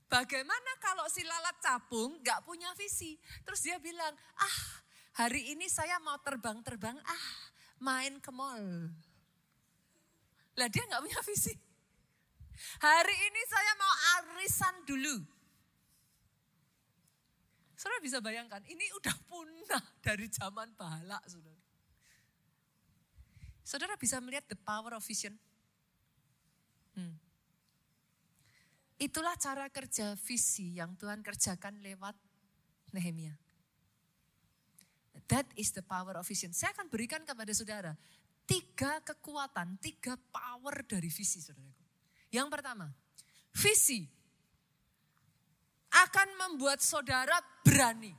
Bagaimana 0.07 0.79
kalau 0.79 1.03
si 1.11 1.27
lalat 1.27 1.59
capung 1.59 2.23
gak 2.23 2.47
punya 2.47 2.71
visi? 2.79 3.19
Terus 3.43 3.61
dia 3.65 3.83
bilang, 3.83 4.15
ah 4.39 4.59
hari 5.19 5.51
ini 5.51 5.67
saya 5.67 5.99
mau 5.99 6.15
terbang-terbang, 6.23 6.95
ah 6.95 7.27
main 7.83 8.23
ke 8.23 8.31
mall. 8.31 8.95
Lah 10.55 10.69
dia 10.71 10.87
nggak 10.87 11.03
punya 11.03 11.21
visi. 11.27 11.55
Hari 12.79 13.17
ini 13.19 13.43
saya 13.51 13.73
mau 13.75 13.93
arisan 14.23 14.75
dulu. 14.87 15.17
Saudara 17.85 18.01
bisa 18.01 18.17
bayangkan, 18.25 18.65
ini 18.65 18.89
udah 18.97 19.13
punah 19.29 19.85
dari 20.01 20.25
zaman 20.33 20.73
bahala, 20.73 21.21
saudara. 21.29 21.61
Saudara 23.61 23.93
bisa 24.01 24.25
melihat 24.25 24.49
the 24.49 24.57
power 24.57 24.97
of 24.97 25.05
vision. 25.05 25.37
Hmm. 26.97 27.21
Itulah 28.97 29.37
cara 29.37 29.69
kerja 29.69 30.17
visi 30.17 30.81
yang 30.81 30.97
Tuhan 30.97 31.21
kerjakan 31.21 31.85
lewat 31.85 32.17
Nehemia. 32.97 33.37
That 35.29 35.45
is 35.53 35.77
the 35.77 35.85
power 35.85 36.17
of 36.17 36.25
vision. 36.25 36.57
Saya 36.57 36.73
akan 36.73 36.89
berikan 36.89 37.21
kepada 37.21 37.53
saudara 37.53 37.93
tiga 38.49 39.05
kekuatan, 39.05 39.77
tiga 39.77 40.17
power 40.33 40.89
dari 40.89 41.13
visi 41.13 41.45
saudaraku. 41.45 41.85
Yang 42.33 42.49
pertama, 42.49 42.89
visi 43.53 44.09
akan 45.95 46.29
membuat 46.35 46.83
saudara 46.83 47.39
berani. 47.63 48.11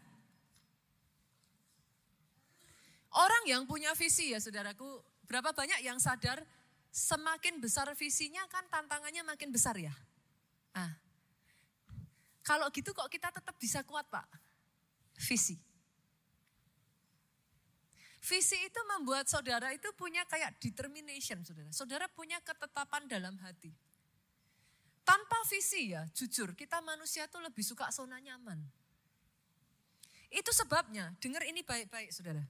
Orang 3.15 3.43
yang 3.47 3.63
punya 3.63 3.95
visi 3.95 4.31
ya 4.31 4.39
saudaraku, 4.39 4.99
berapa 5.27 5.55
banyak 5.55 5.83
yang 5.83 5.99
sadar 5.99 6.43
semakin 6.91 7.59
besar 7.59 7.91
visinya 7.95 8.43
kan 8.47 8.67
tantangannya 8.67 9.23
makin 9.23 9.51
besar 9.51 9.75
ya. 9.79 9.91
Nah, 10.75 10.91
kalau 12.43 12.67
gitu 12.71 12.91
kok 12.91 13.07
kita 13.07 13.31
tetap 13.31 13.55
bisa 13.55 13.83
kuat 13.87 14.07
pak? 14.11 14.27
Visi. 15.15 15.55
Visi 18.25 18.57
itu 18.57 18.81
membuat 18.89 19.29
saudara 19.29 19.69
itu 19.69 19.85
punya 19.93 20.25
kayak 20.25 20.57
determination, 20.57 21.45
saudara. 21.45 21.69
Saudara 21.69 22.05
punya 22.09 22.41
ketetapan 22.41 23.05
dalam 23.05 23.37
hati. 23.37 23.69
Tanpa 25.05 25.37
visi 25.45 25.93
ya, 25.93 26.01
jujur, 26.17 26.57
kita 26.57 26.81
manusia 26.81 27.29
itu 27.29 27.37
lebih 27.37 27.61
suka 27.61 27.93
zona 27.93 28.17
nyaman. 28.17 28.57
Itu 30.33 30.49
sebabnya, 30.49 31.13
dengar 31.21 31.45
ini 31.45 31.61
baik-baik 31.61 32.09
saudara. 32.09 32.41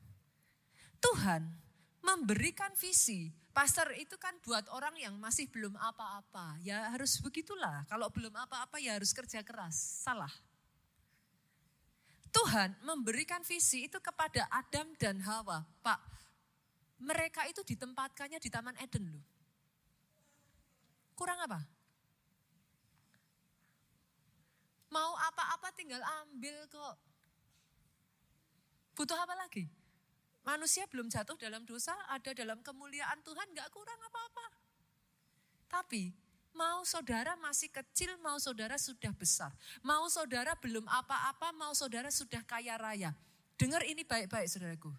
Tuhan 1.03 1.43
memberikan 1.99 2.72
visi. 2.80 3.30
Pastor 3.51 3.91
itu 3.95 4.16
kan 4.16 4.36
buat 4.43 4.68
orang 4.72 4.95
yang 4.99 5.16
masih 5.20 5.47
belum 5.51 5.76
apa-apa. 5.80 6.60
Ya 6.64 6.91
harus 6.91 7.20
begitulah. 7.20 7.84
Kalau 7.88 8.12
belum 8.12 8.32
apa-apa 8.36 8.80
ya 8.80 8.95
harus 8.95 9.16
kerja 9.16 9.43
keras. 9.43 9.76
Salah. 10.03 10.32
Tuhan 12.36 12.76
memberikan 12.84 13.43
visi 13.47 13.88
itu 13.88 13.95
kepada 14.03 14.43
Adam 14.51 14.91
dan 14.99 15.24
Hawa. 15.24 15.64
Pak, 15.80 15.99
mereka 16.99 17.47
itu 17.47 17.64
ditempatkannya 17.64 18.43
di 18.43 18.49
Taman 18.51 18.76
Eden 18.84 19.08
loh. 19.16 19.26
Kurang 21.16 21.39
apa? 21.47 21.64
Mau 24.96 25.12
apa-apa 25.20 25.76
tinggal 25.76 26.00
ambil 26.24 26.56
kok. 26.72 26.96
Butuh 28.96 29.20
apa 29.20 29.36
lagi? 29.36 29.68
Manusia 30.48 30.88
belum 30.88 31.12
jatuh 31.12 31.36
dalam 31.36 31.68
dosa, 31.68 31.91
ada 32.08 32.32
dalam 32.32 32.64
kemuliaan 32.64 33.20
Tuhan, 33.20 33.52
gak 33.52 33.68
kurang 33.76 34.00
apa-apa. 34.00 34.48
Tapi 35.68 36.16
Mau 36.56 36.88
saudara 36.88 37.36
masih 37.36 37.68
kecil, 37.68 38.16
mau 38.24 38.39
saudara 38.39 38.80
sudah 38.80 39.12
besar. 39.12 39.52
Mau 39.84 40.08
saudara 40.08 40.56
belum 40.56 40.88
apa-apa, 40.88 41.52
mau 41.52 41.76
saudara 41.76 42.08
sudah 42.08 42.39
kaya 42.48 42.80
raya. 42.80 43.12
Dengar 43.60 43.84
ini 43.84 44.08
baik-baik 44.08 44.48
saudaraku. 44.48 44.96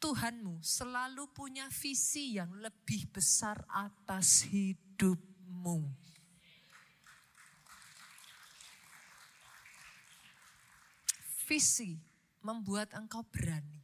Tuhanmu 0.00 0.64
selalu 0.64 1.28
punya 1.36 1.68
visi 1.68 2.40
yang 2.40 2.48
lebih 2.56 3.04
besar 3.12 3.60
atas 3.68 4.48
hidupmu. 4.48 6.07
Visi 11.48 11.96
membuat 12.44 12.92
engkau 12.92 13.24
berani. 13.24 13.80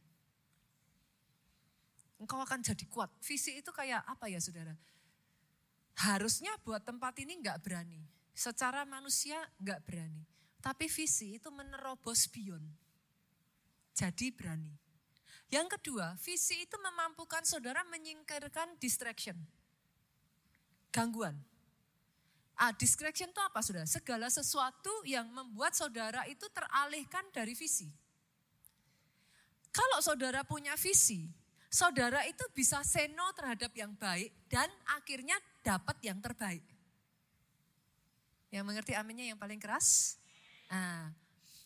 Engkau 2.21 2.37
akan 2.37 2.61
jadi 2.61 2.85
kuat. 2.85 3.09
Visi 3.25 3.57
itu 3.57 3.73
kayak 3.73 4.05
apa 4.05 4.29
ya 4.29 4.37
saudara? 4.37 4.77
Harusnya 5.97 6.53
buat 6.61 6.85
tempat 6.85 7.17
ini 7.25 7.41
nggak 7.41 7.65
berani. 7.65 8.05
Secara 8.37 8.85
manusia 8.85 9.41
nggak 9.57 9.81
berani. 9.81 10.21
Tapi 10.61 10.85
visi 10.85 11.41
itu 11.41 11.49
menerobos 11.49 12.29
bion. 12.29 12.61
Jadi 13.97 14.29
berani. 14.29 14.77
Yang 15.49 15.77
kedua, 15.79 16.13
visi 16.21 16.69
itu 16.69 16.77
memampukan 16.77 17.41
saudara 17.49 17.81
menyingkirkan 17.89 18.77
distraction. 18.77 19.41
Gangguan. 20.93 21.41
Ah, 22.55 22.71
distraction 22.71 23.27
itu 23.27 23.41
apa 23.43 23.59
sudah? 23.59 23.83
Segala 23.83 24.31
sesuatu 24.31 25.03
yang 25.03 25.27
membuat 25.27 25.75
saudara 25.75 26.23
itu 26.31 26.47
teralihkan 26.55 27.27
dari 27.35 27.51
visi. 27.51 27.91
Kalau 29.75 29.99
saudara 29.99 30.47
punya 30.47 30.71
visi, 30.79 31.27
saudara 31.67 32.23
itu 32.23 32.47
bisa 32.55 32.79
seno 32.87 33.27
terhadap 33.35 33.75
yang 33.75 33.91
baik 33.99 34.31
dan 34.47 34.71
akhirnya 34.95 35.35
dapat 35.59 35.99
yang 35.99 36.23
terbaik. 36.23 36.63
Yang 38.55 38.63
mengerti 38.63 38.95
aminnya 38.95 39.35
yang 39.35 39.39
paling 39.39 39.59
keras? 39.59 40.15
Nah, 40.71 41.11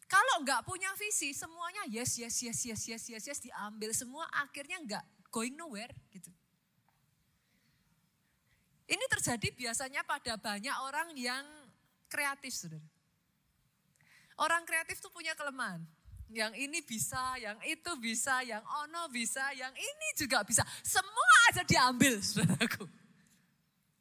kalau 0.09 0.41
nggak 0.41 0.65
punya 0.65 0.89
visi, 0.97 1.37
semuanya 1.37 1.85
yes, 1.85 2.17
yes, 2.17 2.33
yes, 2.41 2.65
yes, 2.65 2.81
yes, 2.89 3.03
yes, 3.13 3.23
yes, 3.29 3.39
diambil 3.45 3.93
semua, 3.93 4.25
akhirnya 4.33 4.81
nggak 4.81 5.05
going 5.29 5.53
nowhere 5.53 5.93
gitu. 6.09 6.33
Ini 8.89 9.05
terjadi 9.05 9.53
biasanya 9.53 10.01
pada 10.01 10.33
banyak 10.33 10.75
orang 10.81 11.13
yang 11.13 11.45
kreatif, 12.09 12.57
saudara. 12.57 12.81
Orang 14.41 14.65
kreatif 14.65 14.97
tuh 14.97 15.13
punya 15.13 15.37
kelemahan. 15.37 15.85
Yang 16.29 16.53
ini 16.57 16.79
bisa, 16.81 17.37
yang 17.37 17.57
itu 17.65 17.91
bisa, 18.01 18.41
yang 18.41 18.65
ono 18.65 19.05
bisa, 19.13 19.53
yang 19.53 19.69
ini 19.77 20.07
juga 20.17 20.41
bisa. 20.41 20.65
Semua 20.81 21.33
aja 21.53 21.61
diambil, 21.61 22.17
saudaraku. 22.21 22.89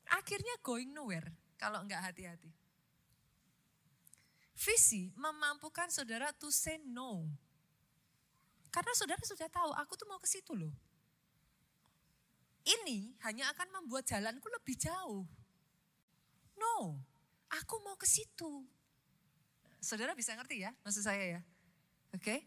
Akhirnya 0.08 0.56
going 0.64 0.88
nowhere 0.88 1.28
kalau 1.60 1.84
nggak 1.84 2.00
hati-hati. 2.08 2.48
Visi 4.56 5.12
memampukan 5.20 5.92
saudara 5.92 6.32
to 6.32 6.48
say 6.48 6.80
no. 6.80 7.28
Karena 8.72 8.92
saudara 8.96 9.20
sudah 9.20 9.48
tahu, 9.52 9.70
aku 9.76 9.92
tuh 10.00 10.08
mau 10.08 10.20
ke 10.20 10.28
situ 10.28 10.56
loh 10.56 10.72
ini 12.68 13.16
hanya 13.24 13.48
akan 13.56 13.80
membuat 13.80 14.04
jalanku 14.04 14.44
lebih 14.52 14.76
jauh. 14.76 15.24
No, 16.58 17.00
aku 17.48 17.80
mau 17.80 17.96
ke 17.96 18.04
situ. 18.04 18.66
Saudara 19.78 20.12
bisa 20.12 20.34
ngerti 20.34 20.66
ya 20.66 20.74
maksud 20.84 21.06
saya 21.06 21.38
ya? 21.38 21.40
Oke. 22.12 22.22
Okay? 22.22 22.40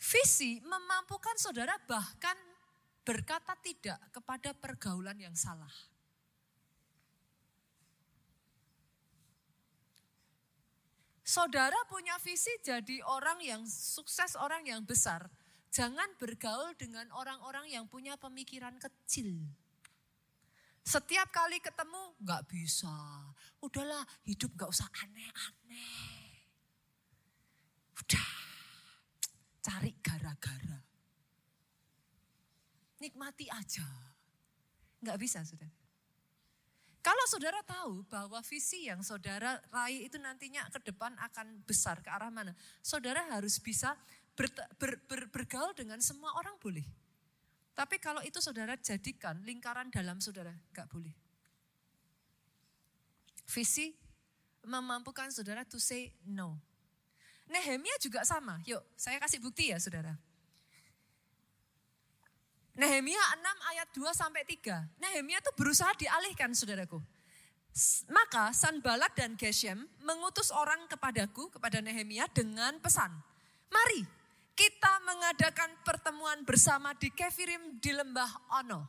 Visi 0.00 0.64
memampukan 0.64 1.36
saudara 1.36 1.76
bahkan 1.84 2.38
berkata 3.04 3.52
tidak 3.60 4.00
kepada 4.08 4.56
pergaulan 4.56 5.18
yang 5.20 5.36
salah. 5.36 5.72
Saudara 11.30 11.76
punya 11.86 12.18
visi 12.18 12.50
jadi 12.64 13.06
orang 13.06 13.38
yang 13.38 13.62
sukses, 13.68 14.34
orang 14.34 14.66
yang 14.66 14.82
besar. 14.82 15.30
Jangan 15.70 16.18
bergaul 16.18 16.74
dengan 16.74 17.06
orang-orang 17.14 17.70
yang 17.70 17.86
punya 17.86 18.18
pemikiran 18.18 18.74
kecil. 18.82 19.38
Setiap 20.82 21.30
kali 21.30 21.62
ketemu 21.62 22.18
nggak 22.18 22.42
bisa. 22.50 22.90
Udahlah 23.62 24.02
hidup 24.26 24.50
nggak 24.58 24.70
usah 24.70 24.90
aneh-aneh. 25.06 26.42
Udah 28.02 28.28
cari 29.62 29.94
gara-gara. 30.02 30.82
Nikmati 32.98 33.46
aja. 33.46 33.86
Nggak 35.00 35.18
bisa 35.22 35.46
sudah. 35.46 35.70
Kalau 37.00 37.24
saudara 37.24 37.64
tahu 37.64 38.04
bahwa 38.12 38.44
visi 38.44 38.84
yang 38.84 39.00
saudara 39.00 39.56
raih 39.72 40.04
itu 40.04 40.20
nantinya 40.20 40.68
ke 40.68 40.84
depan 40.84 41.16
akan 41.16 41.64
besar 41.64 42.04
ke 42.04 42.12
arah 42.12 42.28
mana, 42.28 42.52
saudara 42.84 43.24
harus 43.32 43.56
bisa 43.56 43.96
ber, 44.40 44.48
ber, 44.80 44.92
ber, 45.04 45.20
bergaul 45.28 45.76
dengan 45.76 46.00
semua 46.00 46.32
orang 46.40 46.56
boleh. 46.56 46.84
Tapi 47.76 48.00
kalau 48.00 48.24
itu 48.24 48.40
saudara 48.40 48.72
jadikan 48.80 49.36
lingkaran 49.44 49.92
dalam 49.92 50.16
saudara, 50.16 50.52
gak 50.72 50.88
boleh. 50.88 51.12
Visi 53.44 53.92
memampukan 54.64 55.28
saudara 55.28 55.68
to 55.68 55.76
say 55.76 56.08
no. 56.24 56.56
Nehemia 57.50 58.00
juga 58.00 58.24
sama. 58.24 58.62
Yuk, 58.64 58.80
saya 58.96 59.20
kasih 59.20 59.42
bukti 59.42 59.74
ya 59.74 59.76
saudara. 59.76 60.16
Nehemia 62.78 63.18
6 63.18 63.70
ayat 63.74 63.88
2 63.92 64.08
sampai 64.14 64.42
3. 64.46 65.02
Nehemia 65.02 65.42
itu 65.42 65.52
berusaha 65.58 65.90
dialihkan 65.98 66.54
saudaraku. 66.54 67.02
Maka 68.08 68.54
Sanbalat 68.54 69.12
dan 69.18 69.34
Geshem 69.34 69.84
mengutus 70.00 70.54
orang 70.54 70.86
kepadaku, 70.86 71.50
kepada 71.50 71.82
Nehemia 71.82 72.30
dengan 72.30 72.78
pesan. 72.78 73.10
Mari 73.68 74.19
kita 74.60 74.92
mengadakan 75.08 75.72
pertemuan 75.80 76.44
bersama 76.44 76.92
di 76.92 77.08
Kefirim 77.08 77.80
di 77.80 77.96
lembah 77.96 78.28
Ono. 78.60 78.84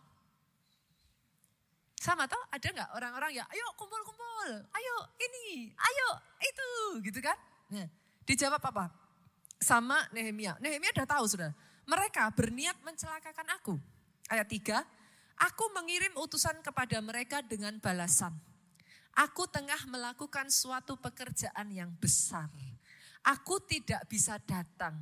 Sama 1.96 2.28
toh 2.28 2.44
ada 2.52 2.68
nggak 2.68 2.92
orang-orang 2.92 3.40
ya, 3.40 3.48
ayo 3.48 3.64
kumpul-kumpul, 3.80 4.52
ayo 4.52 4.96
ini, 5.16 5.72
ayo 5.72 6.10
itu, 6.44 6.70
gitu 7.08 7.24
kan? 7.24 7.38
Nah, 7.72 7.88
dijawab 8.28 8.60
apa? 8.60 8.92
Sama 9.64 10.12
Nehemia. 10.12 10.60
Nehemia 10.60 10.92
udah 10.92 11.08
tahu 11.08 11.24
sudah. 11.30 11.56
Mereka 11.88 12.36
berniat 12.36 12.76
mencelakakan 12.84 13.48
aku. 13.56 13.80
Ayat 14.28 14.52
3, 14.52 14.84
aku 15.40 15.66
mengirim 15.72 16.12
utusan 16.20 16.60
kepada 16.66 17.00
mereka 17.00 17.40
dengan 17.46 17.80
balasan. 17.80 18.36
Aku 19.16 19.48
tengah 19.48 19.80
melakukan 19.88 20.52
suatu 20.52 21.00
pekerjaan 21.00 21.72
yang 21.72 21.96
besar. 21.96 22.52
Aku 23.24 23.62
tidak 23.64 24.10
bisa 24.10 24.42
datang 24.42 24.98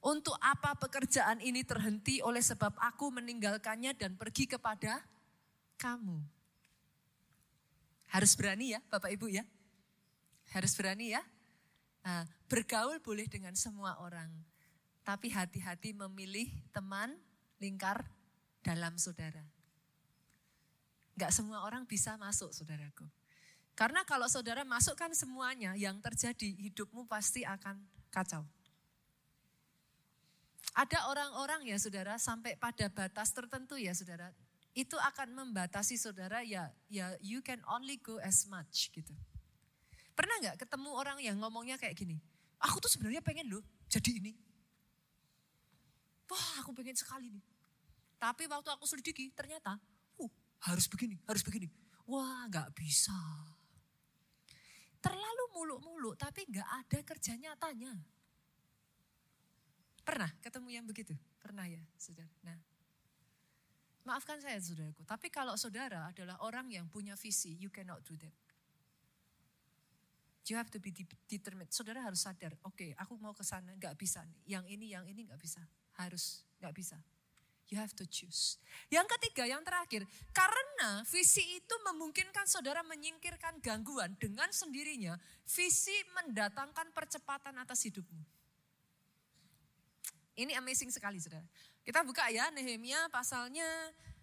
untuk 0.00 0.36
apa 0.40 0.76
pekerjaan 0.76 1.38
ini 1.44 1.64
terhenti 1.66 2.24
oleh 2.24 2.40
sebab 2.40 2.76
aku 2.80 3.12
meninggalkannya 3.12 3.92
dan 3.96 4.16
pergi 4.16 4.48
kepada 4.48 5.04
kamu. 5.80 6.20
Harus 8.10 8.32
berani 8.34 8.74
ya 8.74 8.80
Bapak 8.90 9.12
Ibu 9.14 9.30
ya. 9.30 9.44
Harus 10.50 10.74
berani 10.74 11.14
ya. 11.14 11.22
Nah, 12.02 12.26
bergaul 12.50 12.98
boleh 12.98 13.28
dengan 13.30 13.54
semua 13.54 14.00
orang. 14.02 14.28
Tapi 15.06 15.30
hati-hati 15.30 15.94
memilih 15.94 16.50
teman 16.74 17.14
lingkar 17.60 18.02
dalam 18.64 18.96
saudara. 18.96 19.44
Gak 21.16 21.32
semua 21.32 21.62
orang 21.62 21.84
bisa 21.84 22.16
masuk 22.16 22.50
saudaraku. 22.50 23.04
Karena 23.76 24.04
kalau 24.04 24.28
saudara 24.28 24.60
masukkan 24.64 25.08
semuanya 25.16 25.72
yang 25.72 25.96
terjadi 26.04 26.52
hidupmu 26.68 27.08
pasti 27.08 27.44
akan 27.48 27.80
kacau. 28.12 28.44
Ada 30.78 31.10
orang-orang 31.10 31.66
ya 31.66 31.76
saudara 31.82 32.14
sampai 32.16 32.54
pada 32.54 32.86
batas 32.86 33.34
tertentu 33.34 33.74
ya 33.74 33.90
saudara. 33.90 34.30
Itu 34.70 34.94
akan 34.94 35.34
membatasi 35.34 35.98
saudara 35.98 36.46
ya 36.46 36.70
ya 36.86 37.18
you 37.18 37.42
can 37.42 37.58
only 37.66 37.98
go 37.98 38.22
as 38.22 38.46
much 38.46 38.94
gitu. 38.94 39.10
Pernah 40.14 40.36
nggak 40.46 40.56
ketemu 40.62 40.90
orang 40.94 41.18
yang 41.18 41.36
ngomongnya 41.42 41.74
kayak 41.74 41.98
gini? 41.98 42.22
Aku 42.62 42.78
tuh 42.78 42.92
sebenarnya 42.92 43.24
pengen 43.24 43.50
loh 43.50 43.64
jadi 43.90 44.20
ini. 44.22 44.36
Wah 46.30 46.62
aku 46.62 46.70
pengen 46.70 46.94
sekali 46.94 47.34
nih. 47.34 47.42
Tapi 48.20 48.46
waktu 48.46 48.68
aku 48.70 48.86
selidiki 48.86 49.32
ternyata 49.34 49.74
uh, 50.22 50.30
harus 50.70 50.86
begini, 50.86 51.18
harus 51.26 51.42
begini. 51.42 51.66
Wah 52.06 52.46
nggak 52.46 52.70
bisa. 52.78 53.16
Terlalu 55.00 55.44
muluk-muluk 55.56 56.14
tapi 56.14 56.46
nggak 56.46 56.68
ada 56.68 56.98
kerja 57.02 57.34
nyatanya. 57.34 57.96
Pernah 60.10 60.26
ketemu 60.42 60.68
yang 60.74 60.86
begitu? 60.90 61.14
Pernah 61.38 61.70
ya, 61.70 61.78
saudara? 61.94 62.26
Nah, 62.42 62.58
maafkan 64.02 64.42
saya 64.42 64.58
saudaraku. 64.58 65.06
Tapi 65.06 65.30
kalau 65.30 65.54
saudara 65.54 66.10
adalah 66.10 66.34
orang 66.42 66.66
yang 66.66 66.90
punya 66.90 67.14
visi, 67.14 67.54
you 67.54 67.70
cannot 67.70 68.02
do 68.02 68.18
that. 68.18 68.34
You 70.50 70.58
have 70.58 70.66
to 70.74 70.82
be 70.82 70.90
determined. 71.30 71.70
Saudara 71.70 72.02
harus 72.02 72.26
sadar, 72.26 72.58
oke 72.66 72.74
okay, 72.74 72.90
aku 72.98 73.14
mau 73.22 73.30
ke 73.30 73.46
sana, 73.46 73.70
nggak 73.78 73.94
bisa. 73.94 74.26
Yang 74.50 74.66
ini, 74.74 74.90
yang 74.90 75.06
ini 75.06 75.30
nggak 75.30 75.38
bisa. 75.38 75.62
Harus, 75.94 76.42
nggak 76.58 76.74
bisa. 76.74 76.98
You 77.70 77.78
have 77.78 77.94
to 77.94 78.02
choose. 78.02 78.58
Yang 78.90 79.14
ketiga, 79.14 79.46
yang 79.46 79.62
terakhir, 79.62 80.10
karena 80.34 81.06
visi 81.06 81.46
itu 81.54 81.74
memungkinkan 81.86 82.50
saudara 82.50 82.82
menyingkirkan 82.82 83.62
gangguan 83.62 84.18
dengan 84.18 84.50
sendirinya, 84.50 85.14
visi 85.46 85.94
mendatangkan 86.18 86.90
percepatan 86.90 87.54
atas 87.62 87.86
hidupmu. 87.86 88.39
Ini 90.40 90.56
amazing 90.56 90.88
sekali 90.88 91.20
saudara. 91.20 91.44
Kita 91.84 92.00
buka 92.00 92.32
ya 92.32 92.48
Nehemia 92.48 93.12
pasalnya 93.12 93.68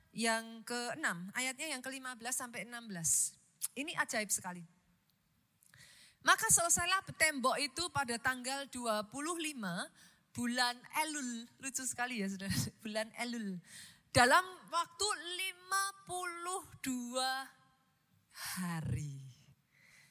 yang 0.09 0.65
ke-6, 0.65 1.05
ayatnya 1.37 1.77
yang 1.77 1.81
ke-15 1.85 2.33
sampai 2.33 2.65
16. 2.65 3.77
Ini 3.77 3.93
ajaib 4.01 4.33
sekali. 4.33 4.65
Maka 6.25 6.49
selesailah 6.49 7.05
tembok 7.13 7.61
itu 7.61 7.85
pada 7.93 8.17
tanggal 8.17 8.65
25 8.73 9.13
bulan 10.33 10.75
Elul. 11.05 11.45
Lucu 11.61 11.85
sekali 11.85 12.25
ya 12.25 12.27
saudara, 12.33 12.57
bulan 12.83 13.13
Elul. 13.21 13.61
Dalam 14.09 14.41
waktu 14.73 15.07
52 16.09 17.21
hari. 18.57 19.21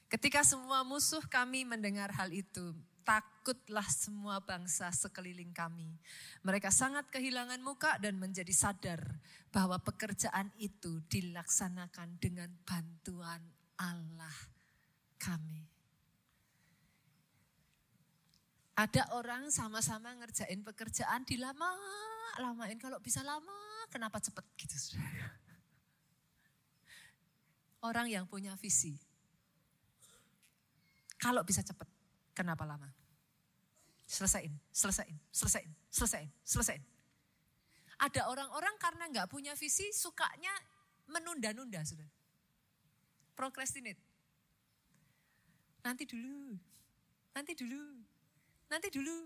Ketika 0.07 0.39
semua 0.47 0.87
musuh 0.87 1.19
kami 1.27 1.67
mendengar 1.67 2.15
hal 2.15 2.31
itu, 2.31 2.71
takutlah 3.07 3.87
semua 3.87 4.43
bangsa 4.43 4.91
sekeliling 4.91 5.55
kami. 5.55 5.95
Mereka 6.43 6.67
sangat 6.67 7.07
kehilangan 7.07 7.63
muka 7.63 7.95
dan 8.03 8.19
menjadi 8.19 8.51
sadar 8.51 8.99
bahwa 9.47 9.79
pekerjaan 9.79 10.51
itu 10.59 10.99
dilaksanakan 11.07 12.19
dengan 12.19 12.51
bantuan 12.67 13.39
Allah 13.79 14.35
kami. 15.15 15.63
Ada 18.75 19.15
orang 19.15 19.49
sama-sama 19.49 20.11
ngerjain 20.19 20.61
pekerjaan 20.61 21.23
di 21.23 21.39
lama, 21.39 21.71
lamain 22.37 22.77
kalau 22.77 22.99
bisa 22.99 23.23
lama, 23.23 23.55
kenapa 23.89 24.19
cepet 24.19 24.45
gitu 24.59 24.75
Orang 27.81 28.11
yang 28.11 28.27
punya 28.27 28.53
visi. 28.59 28.99
Kalau 31.17 31.41
bisa 31.41 31.65
cepet, 31.65 31.96
kenapa 32.37 32.69
lama? 32.69 32.85
Selesain, 34.05 34.53
selesain, 34.69 35.17
selesain, 35.33 35.69
selesain, 35.89 36.29
selesain. 36.45 36.83
Ada 37.97 38.29
orang-orang 38.29 38.77
karena 38.77 39.09
nggak 39.09 39.27
punya 39.33 39.57
visi, 39.57 39.89
sukanya 39.89 40.53
menunda-nunda, 41.09 41.81
sudah. 41.81 42.05
Procrastinate. 43.33 43.97
Nanti 45.81 46.05
dulu, 46.05 46.53
nanti 47.33 47.57
dulu, 47.57 47.83
nanti 48.69 48.87
dulu. 48.93 49.17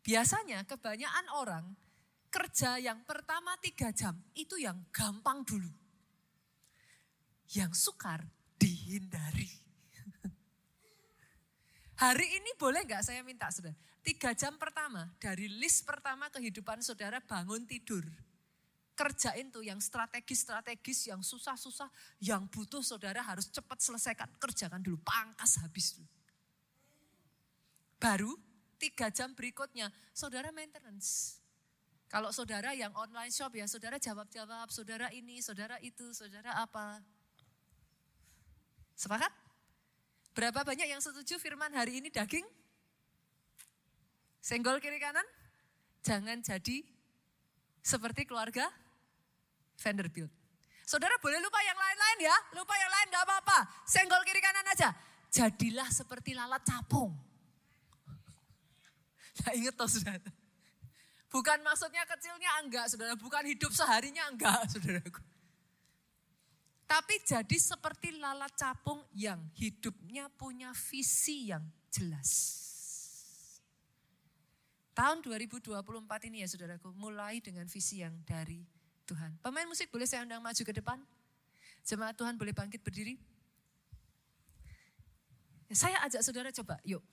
Biasanya 0.00 0.64
kebanyakan 0.64 1.26
orang 1.36 1.64
kerja 2.32 2.80
yang 2.80 3.04
pertama 3.04 3.52
tiga 3.60 3.92
jam 3.92 4.16
itu 4.32 4.56
yang 4.56 4.88
gampang 4.88 5.44
dulu. 5.44 5.68
Yang 7.52 7.76
sukar 7.76 8.24
dihindari. 8.56 9.59
Hari 12.00 12.40
ini 12.40 12.56
boleh 12.56 12.80
nggak 12.88 13.04
saya 13.04 13.20
minta 13.20 13.52
saudara? 13.52 13.76
Tiga 14.00 14.32
jam 14.32 14.56
pertama 14.56 15.04
dari 15.20 15.52
list 15.52 15.84
pertama 15.84 16.32
kehidupan 16.32 16.80
saudara 16.80 17.20
bangun 17.20 17.68
tidur. 17.68 18.00
Kerjain 18.96 19.52
tuh 19.52 19.60
yang 19.60 19.76
strategis-strategis, 19.76 21.12
yang 21.12 21.20
susah-susah, 21.20 21.92
yang 22.24 22.48
butuh 22.48 22.80
saudara 22.80 23.20
harus 23.20 23.52
cepat 23.52 23.84
selesaikan. 23.84 24.32
Kerjakan 24.40 24.80
dulu, 24.80 24.96
pangkas 25.04 25.60
habis 25.60 25.92
dulu. 25.96 26.08
Baru 28.00 28.32
tiga 28.80 29.12
jam 29.12 29.36
berikutnya, 29.36 29.92
saudara 30.16 30.48
maintenance. 30.56 31.36
Kalau 32.08 32.32
saudara 32.32 32.72
yang 32.72 32.96
online 32.96 33.32
shop 33.32 33.52
ya, 33.52 33.68
saudara 33.68 34.00
jawab-jawab, 34.00 34.72
saudara 34.72 35.12
ini, 35.12 35.44
saudara 35.44 35.76
itu, 35.84 36.16
saudara 36.16 36.64
apa. 36.64 37.04
Sepakat? 38.96 39.49
Berapa 40.40 40.64
banyak 40.64 40.88
yang 40.88 41.04
setuju 41.04 41.36
firman 41.36 41.68
hari 41.76 42.00
ini 42.00 42.08
daging? 42.08 42.48
Senggol 44.40 44.80
kiri 44.80 44.96
kanan? 44.96 45.28
Jangan 46.00 46.40
jadi 46.40 46.80
seperti 47.84 48.24
keluarga 48.24 48.64
Vanderbilt. 49.76 50.32
Saudara 50.88 51.12
boleh 51.20 51.44
lupa 51.44 51.60
yang 51.60 51.76
lain-lain 51.76 52.18
ya, 52.24 52.36
lupa 52.56 52.72
yang 52.72 52.88
lain 52.88 53.06
gak 53.12 53.24
apa-apa. 53.28 53.58
Senggol 53.84 54.24
kiri 54.24 54.40
kanan 54.40 54.64
aja. 54.64 54.96
Jadilah 55.28 55.92
seperti 55.92 56.32
lalat 56.32 56.64
capung. 56.64 57.12
Nah 59.44 59.52
inget 59.52 59.76
toh 59.76 59.92
saudara. 59.92 60.24
Bukan 61.28 61.60
maksudnya 61.60 62.08
kecilnya 62.08 62.64
enggak 62.64 62.88
saudara, 62.88 63.12
bukan 63.12 63.44
hidup 63.44 63.76
seharinya 63.76 64.24
enggak 64.32 64.72
saudaraku. 64.72 65.20
Tapi 66.90 67.22
jadi 67.22 67.54
seperti 67.54 68.18
lalat 68.18 68.50
capung 68.58 68.98
yang 69.14 69.38
hidupnya 69.54 70.26
punya 70.34 70.74
visi 70.74 71.46
yang 71.54 71.62
jelas. 71.86 72.58
Tahun 74.90 75.22
2024 75.22 75.70
ini 76.26 76.42
ya 76.42 76.50
saudaraku, 76.50 76.90
mulai 76.98 77.38
dengan 77.38 77.70
visi 77.70 78.02
yang 78.02 78.10
dari 78.26 78.66
Tuhan. 79.06 79.38
Pemain 79.38 79.70
musik 79.70 79.86
boleh 79.94 80.02
saya 80.02 80.26
undang 80.26 80.42
maju 80.42 80.62
ke 80.66 80.74
depan? 80.74 80.98
Jemaat 81.86 82.18
Tuhan 82.18 82.34
boleh 82.34 82.50
bangkit 82.50 82.82
berdiri? 82.82 83.14
Saya 85.70 86.02
ajak 86.10 86.26
saudara 86.26 86.50
coba, 86.50 86.82
yuk. 86.82 87.06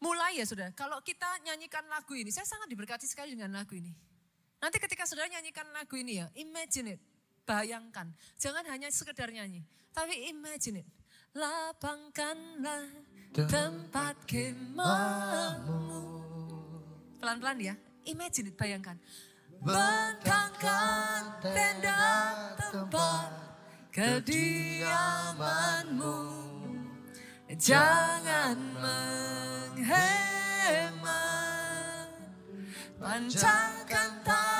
Mulai 0.00 0.40
ya 0.40 0.48
saudara, 0.48 0.72
kalau 0.72 1.04
kita 1.04 1.28
nyanyikan 1.44 1.84
lagu 1.92 2.16
ini, 2.16 2.32
saya 2.32 2.48
sangat 2.48 2.72
diberkati 2.72 3.04
sekali 3.04 3.36
dengan 3.36 3.60
lagu 3.60 3.76
ini. 3.76 3.92
Nanti 4.56 4.80
ketika 4.80 5.04
saudara 5.04 5.28
nyanyikan 5.28 5.68
lagu 5.76 5.92
ini 6.00 6.24
ya, 6.24 6.32
imagine 6.32 6.96
it, 6.96 7.00
bayangkan. 7.44 8.12
Jangan 8.40 8.64
hanya 8.68 8.88
sekedar 8.90 9.30
nyanyi, 9.30 9.64
tapi 9.92 10.28
imagine 10.28 10.82
it. 10.82 10.88
Lapangkanlah 11.36 12.88
tempat 13.32 14.16
kemahmu. 14.28 16.02
Pelan-pelan 17.20 17.58
ya, 17.60 17.74
imagine 18.04 18.52
it, 18.52 18.56
bayangkan 18.56 18.98
bentangkan 19.64 21.40
tenda 21.40 22.36
tempat 22.58 23.32
kediamanmu. 23.88 25.24
Jangan 27.54 28.58
menghemat, 28.82 30.10
pancangkan 32.98 34.10
talinya 34.26 34.53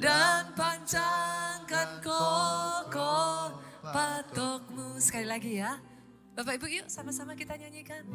dan 0.00 0.48
pancangkan 0.56 2.00
kokoh 2.00 3.60
patokmu. 3.84 4.96
Sekali 4.96 5.28
lagi 5.28 5.60
ya, 5.60 5.76
Bapak 6.32 6.56
Ibu 6.56 6.72
yuk 6.72 6.88
sama-sama 6.88 7.36
kita 7.36 7.60
nyanyikan. 7.60 8.08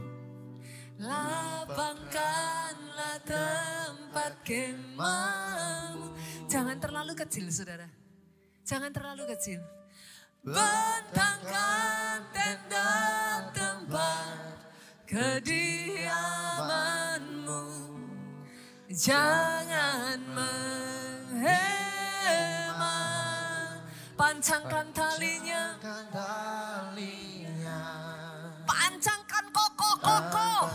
Lapangkanlah 0.98 3.22
tempat 3.22 4.34
kemahmu. 4.42 6.10
Jangan 6.50 6.82
terlalu 6.82 7.14
kecil 7.14 7.54
saudara. 7.54 7.86
Jangan 8.66 8.90
terlalu 8.90 9.30
kecil. 9.38 9.62
Bentangkan 10.42 12.26
tenda 12.34 12.90
tempat 13.54 14.58
kediamanmu. 15.06 17.62
Jangan 18.90 20.18
menghemat. 21.46 22.90
Pancangkan 24.18 24.90
talinya. 24.90 25.78
Pancangkan 28.66 29.46
kokoh-kokoh. 29.54 30.74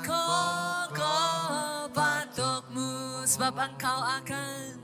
Kokoh 0.00 1.92
patokmu. 1.92 3.20
Sebab 3.28 3.52
engkau 3.60 4.00
akan. 4.00 4.80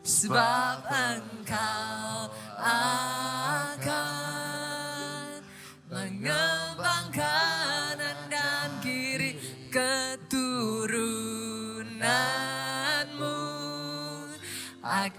Sebab 0.00 0.80
engkau 0.88 2.32
akan 2.56 4.00
mengembang 5.92 7.12
kanan 7.12 8.16
dan 8.32 8.80
kiri 8.80 9.36
keturunanmu 9.68 9.99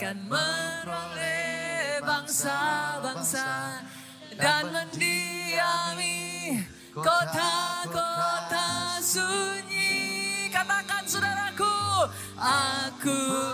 akan 0.02 0.34
meroleh 0.34 2.02
bangsa-bangsa 2.02 3.86
dan 4.34 4.74
mendiami 4.74 6.58
kota-kota 6.90 8.98
sunyi. 8.98 10.50
Katakan 10.50 11.06
saudaraku, 11.06 12.10
aku 12.34 13.54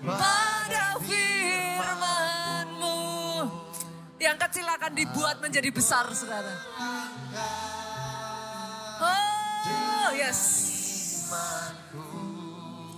pada 0.00 0.96
firmanmu. 1.04 2.96
Yang 4.16 4.36
kecil 4.48 4.64
akan 4.64 4.92
dibuat 4.96 5.36
menjadi 5.44 5.68
besar, 5.68 6.08
saudara. 6.16 6.56
Oh, 9.04 10.16
yes. 10.16 10.40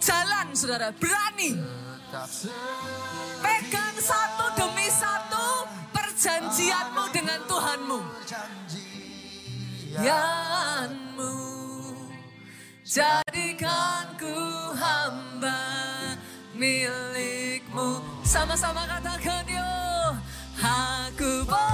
Jalan, 0.03 0.51
saudara, 0.51 0.91
berani. 0.99 1.63
Pegang 3.39 3.97
satu 4.03 4.51
demi 4.59 4.91
satu 4.91 5.71
perjanjianmu 5.95 7.05
dengan 7.15 7.39
Tuhanmu. 7.47 8.01
Yanmu, 10.03 11.35
jadikan 12.83 14.11
ku 14.19 14.35
hamba 14.75 15.63
milikmu. 16.59 18.03
Sama-sama 18.27 18.83
katakan 18.91 19.47
yo, 19.47 19.71
aku 20.59 21.47
percaya 21.47 21.72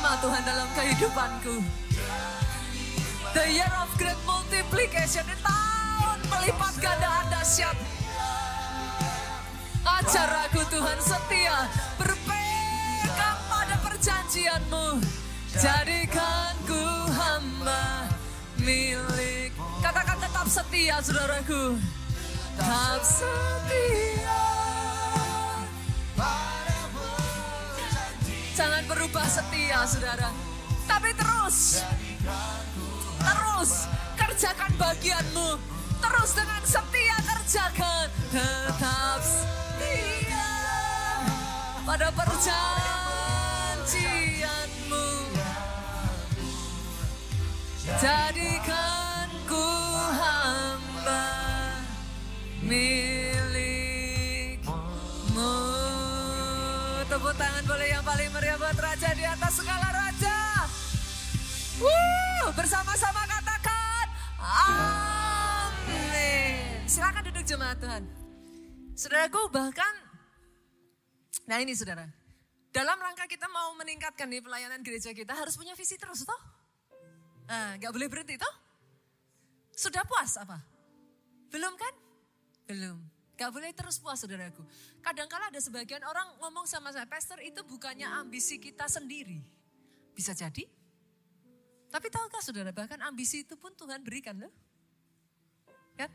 terima 0.00 0.16
Tuhan 0.16 0.42
dalam 0.48 0.68
kehidupanku. 0.72 1.56
The 3.36 3.44
year 3.52 3.68
of 3.84 3.92
great 4.00 4.16
multiplication. 4.24 5.28
Tahun 5.28 6.18
melipat 6.24 6.74
gandaan 6.80 7.28
dahsyat. 7.28 7.76
Ajar 9.84 10.48
aku 10.48 10.64
Tuhan 10.72 10.98
setia. 11.04 11.68
Berpegang 12.00 13.40
pada 13.44 13.76
perjanjianmu. 13.84 15.04
Jadikan 15.60 16.56
ku 16.64 16.80
hamba 17.12 18.08
milik. 18.56 19.52
Katakan 19.84 20.16
tetap 20.16 20.48
setia 20.48 20.96
saudaraku. 21.04 21.76
Tetap 22.56 23.04
setia. 23.04 24.59
Jangan 28.60 28.84
berubah 28.92 29.24
setia 29.24 29.88
saudara. 29.88 30.28
Tapi 30.84 31.16
terus. 31.16 31.80
Terus 33.16 33.88
kerjakan 34.20 34.68
bagianmu. 34.76 35.56
Terus 35.96 36.30
dengan 36.36 36.60
setia 36.68 37.16
kerjakan. 37.24 38.12
Tetap 38.28 39.20
setia 39.24 40.52
pada 41.88 42.12
perjanjianmu. 42.12 45.08
Jadikan 47.96 49.32
ku 49.48 49.72
hamba 50.20 51.32
milikmu. 52.60 53.09
Tepuk 57.30 57.46
tangan 57.46 57.62
boleh 57.62 57.86
yang 57.94 58.02
paling 58.02 58.26
meriah 58.34 58.58
buat 58.58 58.74
Raja 58.74 59.14
di 59.14 59.22
atas 59.22 59.62
segala 59.62 59.86
Raja. 59.86 60.66
Wuh, 61.78 62.50
bersama-sama 62.58 63.22
katakan 63.22 64.10
amin. 64.42 66.10
Silakan 66.90 67.30
duduk 67.30 67.46
jemaat 67.46 67.78
Tuhan. 67.78 68.02
Saudaraku 68.98 69.46
bahkan, 69.46 69.94
nah 71.46 71.62
ini 71.62 71.70
saudara. 71.78 72.10
Dalam 72.74 72.98
rangka 72.98 73.30
kita 73.30 73.46
mau 73.46 73.78
meningkatkan 73.78 74.26
nih 74.26 74.42
pelayanan 74.42 74.82
gereja 74.82 75.14
kita 75.14 75.30
harus 75.30 75.54
punya 75.54 75.78
visi 75.78 75.94
terus 76.02 76.26
toh. 76.26 76.42
Nah, 77.46 77.78
gak 77.78 77.94
boleh 77.94 78.10
berhenti 78.10 78.42
toh. 78.42 78.54
Sudah 79.70 80.02
puas 80.02 80.34
apa? 80.34 80.58
Belum 81.54 81.78
kan? 81.78 81.94
Belum. 82.66 83.19
Gak 83.40 83.56
boleh 83.56 83.72
terus 83.72 83.96
puas 83.96 84.20
saudaraku. 84.20 84.60
Kadangkala 85.00 85.48
ada 85.48 85.56
sebagian 85.64 86.04
orang 86.04 86.28
ngomong 86.44 86.68
sama 86.68 86.92
saya, 86.92 87.08
Pastor 87.08 87.40
itu 87.40 87.64
bukannya 87.64 88.04
ambisi 88.04 88.60
kita 88.60 88.84
sendiri. 88.84 89.40
Bisa 90.12 90.36
jadi. 90.36 90.68
Tapi 91.88 92.06
tahukah 92.12 92.44
saudara, 92.44 92.68
bahkan 92.68 93.00
ambisi 93.00 93.40
itu 93.40 93.56
pun 93.56 93.72
Tuhan 93.72 94.04
berikan 94.04 94.36
loh. 94.44 94.52
Kan? 95.96 96.12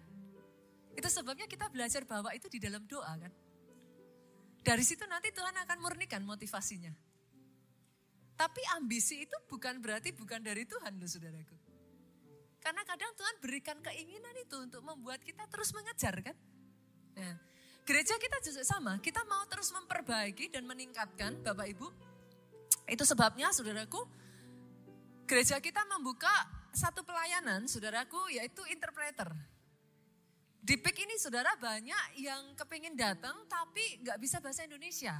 Itu 0.93 1.09
sebabnya 1.09 1.49
kita 1.49 1.65
belajar 1.73 2.05
bahwa 2.05 2.29
itu 2.37 2.45
di 2.45 2.61
dalam 2.61 2.85
doa 2.85 3.17
kan. 3.17 3.33
Dari 4.61 4.85
situ 4.85 5.01
nanti 5.09 5.33
Tuhan 5.33 5.57
akan 5.65 5.77
murnikan 5.81 6.21
motivasinya. 6.21 6.93
Tapi 8.37 8.61
ambisi 8.77 9.25
itu 9.25 9.37
bukan 9.49 9.81
berarti 9.81 10.13
bukan 10.13 10.45
dari 10.45 10.69
Tuhan 10.69 10.93
loh 11.01 11.09
saudaraku. 11.09 11.57
Karena 12.61 12.85
kadang 12.85 13.17
Tuhan 13.17 13.35
berikan 13.41 13.81
keinginan 13.81 14.37
itu 14.37 14.61
untuk 14.61 14.85
membuat 14.85 15.25
kita 15.25 15.49
terus 15.49 15.73
mengejar 15.73 16.21
kan. 16.21 16.37
Nah, 17.15 17.35
gereja 17.87 18.15
kita 18.19 18.37
juga 18.43 18.63
sama, 18.67 18.99
kita 18.99 19.23
mau 19.27 19.43
terus 19.47 19.71
memperbaiki 19.71 20.51
dan 20.51 20.67
meningkatkan 20.67 21.39
Bapak 21.39 21.67
Ibu. 21.71 21.87
Itu 22.85 23.03
sebabnya 23.07 23.49
saudaraku, 23.55 24.03
gereja 25.25 25.57
kita 25.63 25.81
membuka 25.89 26.31
satu 26.75 27.07
pelayanan 27.07 27.65
saudaraku 27.65 28.35
yaitu 28.35 28.61
interpreter. 28.67 29.31
Di 30.65 30.81
PIK 30.81 31.05
ini 31.05 31.15
saudara 31.21 31.53
banyak 31.55 32.19
yang 32.19 32.57
kepingin 32.57 32.97
datang 32.97 33.37
tapi 33.45 34.01
nggak 34.01 34.17
bisa 34.17 34.41
bahasa 34.41 34.65
Indonesia. 34.65 35.13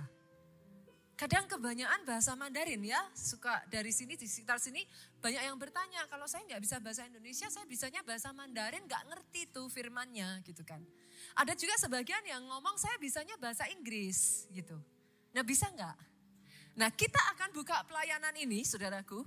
Kadang 1.16 1.48
kebanyakan 1.48 2.04
bahasa 2.04 2.36
Mandarin 2.36 2.84
ya, 2.84 3.00
suka 3.16 3.64
dari 3.72 3.96
sini 3.96 4.20
di 4.20 4.28
sekitar 4.28 4.60
sini 4.60 4.84
banyak 5.24 5.48
yang 5.48 5.56
bertanya 5.56 6.04
kalau 6.12 6.28
saya 6.28 6.44
nggak 6.44 6.60
bisa 6.60 6.76
bahasa 6.84 7.08
Indonesia, 7.08 7.48
saya 7.48 7.64
bisanya 7.64 8.04
bahasa 8.04 8.36
Mandarin 8.36 8.84
nggak 8.84 9.04
ngerti 9.08 9.48
tuh 9.48 9.72
firmannya 9.72 10.44
gitu 10.44 10.68
kan. 10.68 10.84
Ada 11.40 11.56
juga 11.56 11.80
sebagian 11.80 12.20
yang 12.28 12.44
ngomong 12.44 12.76
saya 12.76 13.00
bisanya 13.00 13.40
bahasa 13.40 13.64
Inggris 13.72 14.44
gitu. 14.52 14.76
Nah 15.32 15.40
bisa 15.40 15.72
nggak? 15.72 15.96
Nah 16.76 16.92
kita 16.92 17.22
akan 17.32 17.56
buka 17.56 17.80
pelayanan 17.88 18.36
ini 18.36 18.68
saudaraku. 18.68 19.24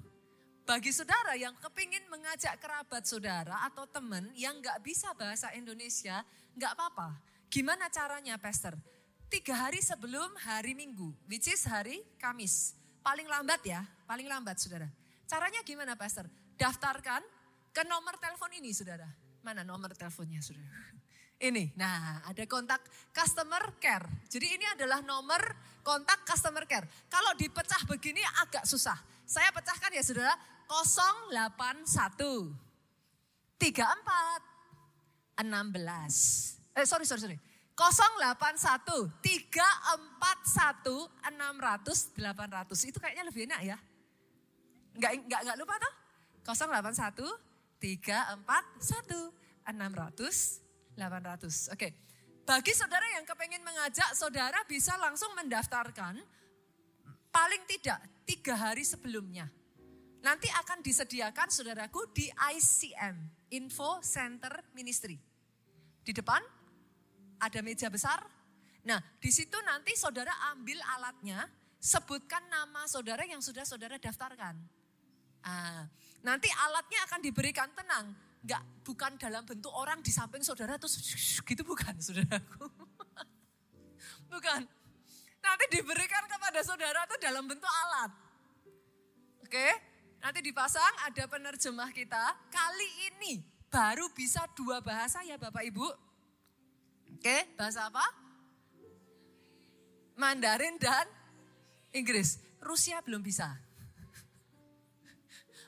Bagi 0.68 0.92
saudara 0.92 1.32
yang 1.40 1.56
kepingin 1.56 2.04
mengajak 2.12 2.60
kerabat 2.60 3.08
saudara 3.08 3.64
atau 3.64 3.88
teman 3.88 4.28
yang 4.36 4.60
nggak 4.60 4.84
bisa 4.84 5.08
bahasa 5.16 5.48
Indonesia, 5.56 6.20
nggak 6.52 6.76
apa-apa. 6.76 7.16
Gimana 7.48 7.88
caranya 7.88 8.36
Pastor? 8.36 8.76
Tiga 9.28 9.68
hari 9.68 9.84
sebelum 9.84 10.32
hari 10.40 10.72
Minggu, 10.72 11.12
which 11.28 11.52
is 11.52 11.60
hari 11.68 12.00
Kamis. 12.16 12.72
Paling 13.04 13.28
lambat 13.28 13.60
ya, 13.60 13.84
paling 14.08 14.24
lambat 14.24 14.56
saudara. 14.56 14.88
Caranya 15.28 15.60
gimana 15.68 15.92
Pastor? 16.00 16.24
Daftarkan 16.56 17.20
ke 17.76 17.84
nomor 17.84 18.16
telepon 18.16 18.48
ini 18.56 18.72
saudara. 18.72 19.04
Mana 19.44 19.68
nomor 19.68 19.92
teleponnya 19.92 20.40
saudara? 20.40 20.72
Ini, 21.48 21.70
nah 21.78 22.24
ada 22.26 22.42
kontak 22.50 22.82
customer 23.14 23.78
care. 23.78 24.26
Jadi 24.26 24.58
ini 24.58 24.66
adalah 24.74 24.98
nomor 25.06 25.38
kontak 25.86 26.26
customer 26.26 26.66
care. 26.66 26.90
Kalau 27.06 27.30
dipecah 27.38 27.86
begini 27.86 28.18
agak 28.42 28.66
susah. 28.66 28.98
Saya 29.22 29.54
pecahkan 29.54 29.94
ya 29.94 30.02
saudara, 30.02 30.34
081 30.66 31.86
34 33.54 35.46
16. 35.46 36.74
Eh 36.74 36.82
sorry 36.82 37.06
sorry 37.06 37.22
sorry. 37.22 37.38
081 37.78 39.22
341 39.22 41.06
600 41.22 42.10
800. 42.18 42.90
Itu 42.90 42.98
kayaknya 42.98 43.24
lebih 43.30 43.46
enak 43.46 43.60
ya. 43.62 43.78
Enggak 44.98 45.12
enggak 45.14 45.40
enggak 45.46 45.58
lupa 45.62 45.78
toh? 45.78 45.94
081 46.42 47.22
341 47.78 49.30
600 49.62 50.66
800. 50.98 51.70
Oke. 51.78 51.94
Bagi 52.42 52.72
saudara 52.74 53.04
yang 53.14 53.28
kepengen 53.28 53.60
mengajak, 53.60 54.16
saudara 54.16 54.64
bisa 54.64 54.96
langsung 54.96 55.30
mendaftarkan 55.36 56.18
paling 57.30 57.62
tidak 57.68 58.00
tiga 58.26 58.56
hari 58.58 58.82
sebelumnya. 58.82 59.46
Nanti 60.24 60.50
akan 60.50 60.82
disediakan 60.82 61.52
saudaraku 61.52 62.10
di 62.10 62.26
ICM, 62.26 63.14
Info 63.54 64.02
Center 64.02 64.64
Ministry. 64.74 65.20
Di 66.02 66.10
depan 66.16 66.40
ada 67.38 67.58
meja 67.62 67.88
besar. 67.88 68.22
Nah, 68.86 68.98
di 69.18 69.30
situ 69.30 69.54
nanti 69.66 69.94
saudara 69.98 70.30
ambil 70.54 70.78
alatnya, 70.98 71.46
sebutkan 71.78 72.42
nama 72.50 72.86
saudara 72.90 73.22
yang 73.26 73.42
sudah 73.42 73.62
saudara 73.62 73.98
daftarkan. 73.98 74.54
Ah, 75.46 75.86
nanti 76.26 76.50
alatnya 76.50 77.00
akan 77.06 77.20
diberikan 77.22 77.70
tenang, 77.74 78.10
nggak 78.42 78.62
bukan 78.82 79.14
dalam 79.18 79.46
bentuk 79.46 79.70
orang 79.70 80.02
di 80.02 80.10
samping 80.10 80.42
saudara 80.42 80.78
terus 80.78 80.98
gitu 81.48 81.62
bukan 81.62 81.94
saudaraku. 81.98 82.66
bukan. 84.32 84.60
Nanti 85.38 85.64
diberikan 85.70 86.26
kepada 86.26 86.60
saudara 86.66 87.06
itu 87.06 87.16
dalam 87.22 87.46
bentuk 87.46 87.70
alat. 87.70 88.10
Oke, 89.46 89.68
nanti 90.20 90.44
dipasang 90.44 91.08
ada 91.08 91.24
penerjemah 91.30 91.88
kita. 91.94 92.36
Kali 92.50 92.90
ini 93.08 93.40
baru 93.70 94.10
bisa 94.12 94.44
dua 94.52 94.82
bahasa 94.82 95.22
ya 95.24 95.38
Bapak 95.40 95.64
Ibu. 95.64 96.07
Oke, 97.16 97.48
bahasa 97.56 97.88
apa? 97.88 98.04
Mandarin 100.18 100.76
dan 100.76 101.06
Inggris. 101.94 102.42
Rusia 102.58 102.98
belum 103.00 103.22
bisa. 103.22 103.48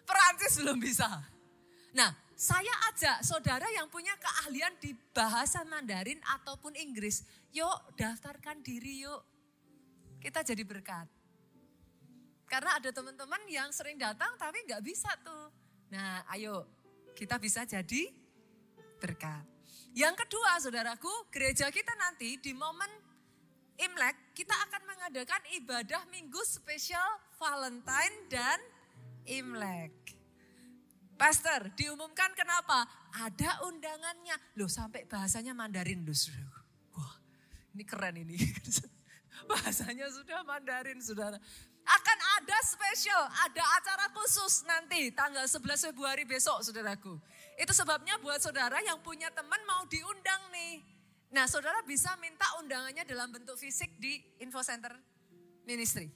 Perancis 0.08 0.58
belum 0.58 0.82
bisa. 0.82 1.06
Nah, 1.94 2.10
saya 2.34 2.72
ajak 2.88 3.20
saudara 3.20 3.68
yang 3.70 3.86
punya 3.92 4.16
keahlian 4.16 4.72
di 4.80 4.96
bahasa 5.12 5.60
Mandarin 5.68 6.18
ataupun 6.40 6.72
Inggris, 6.72 7.22
yuk 7.52 7.94
daftarkan 8.00 8.64
diri 8.64 9.04
yuk. 9.04 9.22
Kita 10.20 10.40
jadi 10.40 10.64
berkat. 10.64 11.20
Karena 12.50 12.80
ada 12.80 12.90
teman-teman 12.90 13.46
yang 13.46 13.70
sering 13.70 13.94
datang 13.94 14.34
tapi 14.34 14.66
nggak 14.66 14.82
bisa 14.82 15.06
tuh. 15.22 15.54
Nah 15.94 16.26
ayo 16.34 16.66
kita 17.14 17.38
bisa 17.38 17.62
jadi 17.62 18.10
berkat. 18.98 19.59
Yang 19.94 20.26
kedua 20.26 20.58
saudaraku, 20.62 21.10
gereja 21.34 21.66
kita 21.70 21.90
nanti 21.98 22.38
di 22.38 22.54
momen 22.54 22.88
Imlek 23.80 24.36
kita 24.36 24.52
akan 24.68 24.82
mengadakan 24.84 25.40
ibadah 25.56 26.04
minggu 26.12 26.38
spesial 26.44 27.16
Valentine 27.40 28.28
dan 28.28 28.60
Imlek. 29.24 30.20
Pastor, 31.16 31.72
diumumkan 31.76 32.32
kenapa? 32.36 32.84
Ada 33.24 33.64
undangannya. 33.68 34.36
Loh 34.56 34.68
sampai 34.68 35.08
bahasanya 35.08 35.56
Mandarin 35.56 36.04
loh. 36.04 36.16
Wah 36.96 37.14
ini 37.72 37.84
keren 37.84 38.16
ini. 38.20 38.36
Bahasanya 39.50 40.06
sudah 40.12 40.44
Mandarin, 40.44 41.00
saudara. 41.00 41.40
Akan 41.88 42.18
ada 42.38 42.58
spesial, 42.62 43.24
ada 43.48 43.64
acara 43.80 44.06
khusus 44.12 44.62
nanti 44.68 45.10
tanggal 45.10 45.48
11 45.48 45.90
Februari 45.90 46.28
besok, 46.28 46.60
saudaraku. 46.60 47.16
Itu 47.60 47.76
sebabnya 47.76 48.16
buat 48.24 48.40
saudara 48.40 48.80
yang 48.80 48.96
punya 49.04 49.28
teman 49.28 49.60
mau 49.68 49.84
diundang 49.84 50.48
nih. 50.48 50.80
Nah, 51.36 51.44
saudara 51.44 51.84
bisa 51.84 52.16
minta 52.16 52.48
undangannya 52.56 53.04
dalam 53.04 53.28
bentuk 53.28 53.60
fisik 53.60 54.00
di 54.00 54.16
info 54.40 54.64
center 54.64 54.96
ministry. 55.68 56.08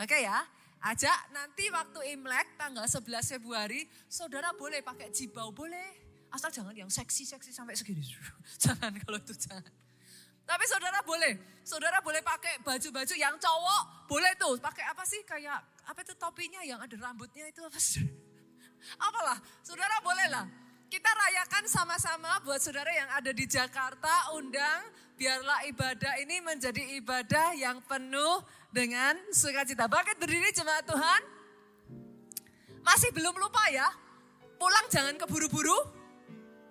Oke 0.00 0.24
ya, 0.24 0.40
ajak 0.88 1.30
nanti 1.36 1.68
waktu 1.68 2.16
Imlek 2.16 2.56
tanggal 2.56 2.88
11 2.88 3.36
Februari, 3.36 3.84
saudara 4.08 4.56
boleh 4.56 4.80
pakai 4.80 5.12
jibau, 5.12 5.52
boleh. 5.52 6.02
Asal 6.32 6.50
jangan 6.50 6.74
yang 6.74 6.90
seksi-seksi 6.90 7.54
sampai 7.54 7.76
segini. 7.78 8.02
jangan 8.64 8.90
kalau 9.04 9.20
itu 9.20 9.36
jangan. 9.36 9.70
Tapi 10.44 10.64
saudara 10.66 10.98
boleh, 11.06 11.60
saudara 11.62 12.00
boleh 12.00 12.24
pakai 12.24 12.58
baju-baju 12.64 13.14
yang 13.14 13.36
cowok, 13.36 14.08
boleh 14.08 14.32
tuh. 14.34 14.56
Pakai 14.58 14.84
apa 14.88 15.04
sih 15.04 15.20
kayak 15.22 15.60
apa 15.84 16.00
itu 16.00 16.16
topinya 16.16 16.64
yang 16.64 16.80
ada 16.80 16.96
rambutnya 16.96 17.46
itu 17.52 17.60
apa 17.62 17.78
sih? 17.78 18.23
Apalah, 19.00 19.38
saudara 19.64 19.98
boleh 20.04 20.28
lah. 20.30 20.46
Kita 20.88 21.10
rayakan 21.10 21.64
sama-sama 21.66 22.38
buat 22.46 22.62
saudara 22.62 22.92
yang 22.94 23.10
ada 23.10 23.34
di 23.34 23.50
Jakarta, 23.50 24.30
undang 24.38 24.86
biarlah 25.18 25.66
ibadah 25.66 26.22
ini 26.22 26.38
menjadi 26.38 27.02
ibadah 27.02 27.54
yang 27.58 27.82
penuh 27.82 28.42
dengan 28.70 29.18
sukacita. 29.34 29.90
Bangkit 29.90 30.22
berdiri 30.22 30.54
jemaat 30.54 30.86
Tuhan. 30.86 31.22
Masih 32.84 33.10
belum 33.10 33.34
lupa 33.40 33.64
ya, 33.72 33.88
pulang 34.60 34.86
jangan 34.92 35.18
keburu-buru. 35.18 35.74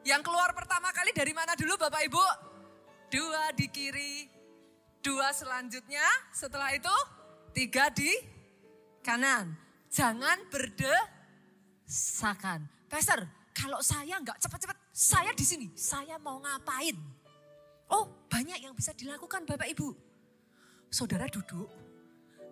Yang 0.08 0.24
keluar 0.28 0.52
pertama 0.56 0.92
kali 0.92 1.12
dari 1.16 1.32
mana 1.32 1.56
dulu 1.56 1.80
Bapak 1.80 2.04
Ibu? 2.08 2.26
Dua 3.12 3.52
di 3.56 3.68
kiri, 3.72 4.28
dua 5.04 5.32
selanjutnya, 5.36 6.04
setelah 6.32 6.72
itu 6.72 6.96
tiga 7.56 7.92
di 7.92 8.12
kanan. 9.04 9.56
Jangan 9.92 10.48
berdesakan. 11.94 12.66
Pastor, 12.90 13.22
kalau 13.54 13.78
saya 13.86 14.18
nggak 14.18 14.42
cepat-cepat, 14.42 14.78
saya 14.90 15.30
di 15.38 15.46
sini, 15.46 15.70
saya 15.78 16.18
mau 16.18 16.42
ngapain? 16.42 16.98
Oh, 17.94 18.10
banyak 18.26 18.66
yang 18.66 18.74
bisa 18.74 18.98
dilakukan 18.98 19.46
Bapak 19.46 19.70
Ibu. 19.70 19.94
Saudara 20.90 21.30
duduk, 21.30 21.70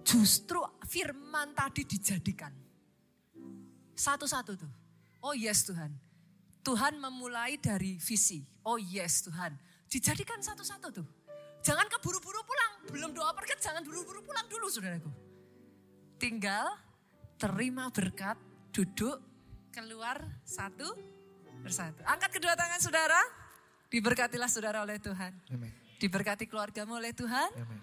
justru 0.05 0.61
firman 0.85 1.57
tadi 1.57 1.89
dijadikan. 1.89 2.53
Satu-satu 3.97 4.53
tuh. 4.53 4.73
Oh 5.25 5.33
yes 5.33 5.65
Tuhan, 5.65 5.89
Tuhan 6.61 7.01
memulai 7.01 7.57
dari 7.57 7.97
visi. 7.97 8.45
Oh 8.61 8.77
yes 8.77 9.25
Tuhan. 9.25 9.57
Dijadikan 9.89 10.37
satu-satu 10.37 10.87
tuh. 10.93 11.07
Jangan 11.65 11.85
keburu-buru 11.89 12.41
pulang. 12.45 12.73
Belum 12.93 13.09
doa 13.13 13.33
pergi, 13.33 13.57
jangan 13.57 13.81
buru-buru 13.85 14.21
pulang 14.21 14.45
dulu 14.49 14.69
saudaraku. 14.69 15.09
Tinggal 16.17 16.73
terima 17.37 17.89
berkat, 17.93 18.37
duduk, 18.73 19.30
keluar 19.71 20.19
satu 20.43 20.91
persatu. 21.63 22.03
Angkat 22.03 22.35
kedua 22.35 22.59
tangan 22.59 22.83
saudara. 22.83 23.21
Diberkatilah 23.87 24.51
saudara 24.51 24.83
oleh 24.83 24.99
Tuhan. 24.99 25.31
Amen. 25.51 25.71
Diberkati 25.99 26.47
keluargamu 26.47 26.99
oleh 26.99 27.15
Tuhan. 27.15 27.51
Amen. 27.55 27.79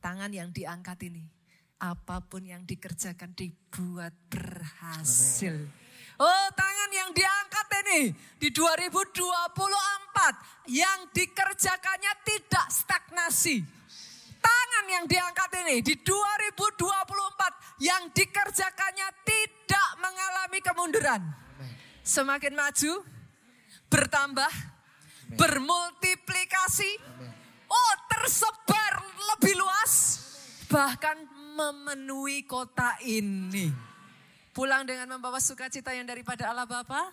Tangan 0.00 0.32
yang 0.32 0.52
diangkat 0.52 1.08
ini. 1.08 1.24
Apa 1.80 2.20
pun 2.24 2.44
yang 2.44 2.64
dikerjakan 2.64 3.36
dibuat 3.36 4.12
berhasil. 4.28 5.52
Amen. 5.52 5.82
Oh 6.14 6.46
tangan 6.54 6.90
yang 6.94 7.10
diangkat 7.10 7.66
ini 7.84 8.14
di 8.38 8.54
2024 8.54 10.70
yang 10.70 11.10
dikerjakannya 11.10 12.12
tidak 12.22 12.66
stagnasi. 12.70 13.66
Tangan 14.44 14.86
yang 14.92 15.04
diangkat 15.08 15.50
ini 15.64 15.80
di 15.80 15.96
2024 16.04 17.80
yang 17.80 18.12
dikerjakannya 18.12 19.08
tidak 19.24 19.88
mengalami 19.96 20.60
kemunduran. 20.60 21.22
Semakin 22.04 22.52
maju, 22.52 23.00
bertambah, 23.88 24.52
bermultiplikasi, 25.32 27.00
oh 27.72 27.94
tersebar 28.12 29.00
lebih 29.32 29.56
luas, 29.56 30.20
bahkan 30.68 31.16
memenuhi 31.56 32.44
kota 32.44 33.00
ini. 33.00 33.72
Pulang 34.52 34.86
dengan 34.86 35.18
membawa 35.18 35.40
sukacita 35.40 35.96
yang 35.96 36.06
daripada 36.06 36.52
Allah 36.52 36.68
Bapa, 36.68 37.10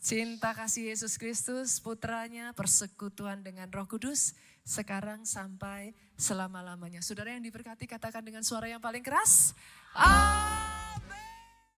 cinta 0.00 0.56
kasih 0.56 0.94
Yesus 0.94 1.20
Kristus, 1.20 1.76
putranya, 1.82 2.56
persekutuan 2.56 3.44
dengan 3.44 3.68
roh 3.68 3.84
kudus, 3.84 4.32
sekarang 4.62 5.24
sampai 5.24 5.92
selama-lamanya. 6.14 7.00
Saudara 7.00 7.32
yang 7.32 7.44
diberkati 7.44 7.88
katakan 7.88 8.22
dengan 8.22 8.44
suara 8.44 8.68
yang 8.68 8.80
paling 8.80 9.02
keras, 9.02 9.56
Amin. 9.96 10.59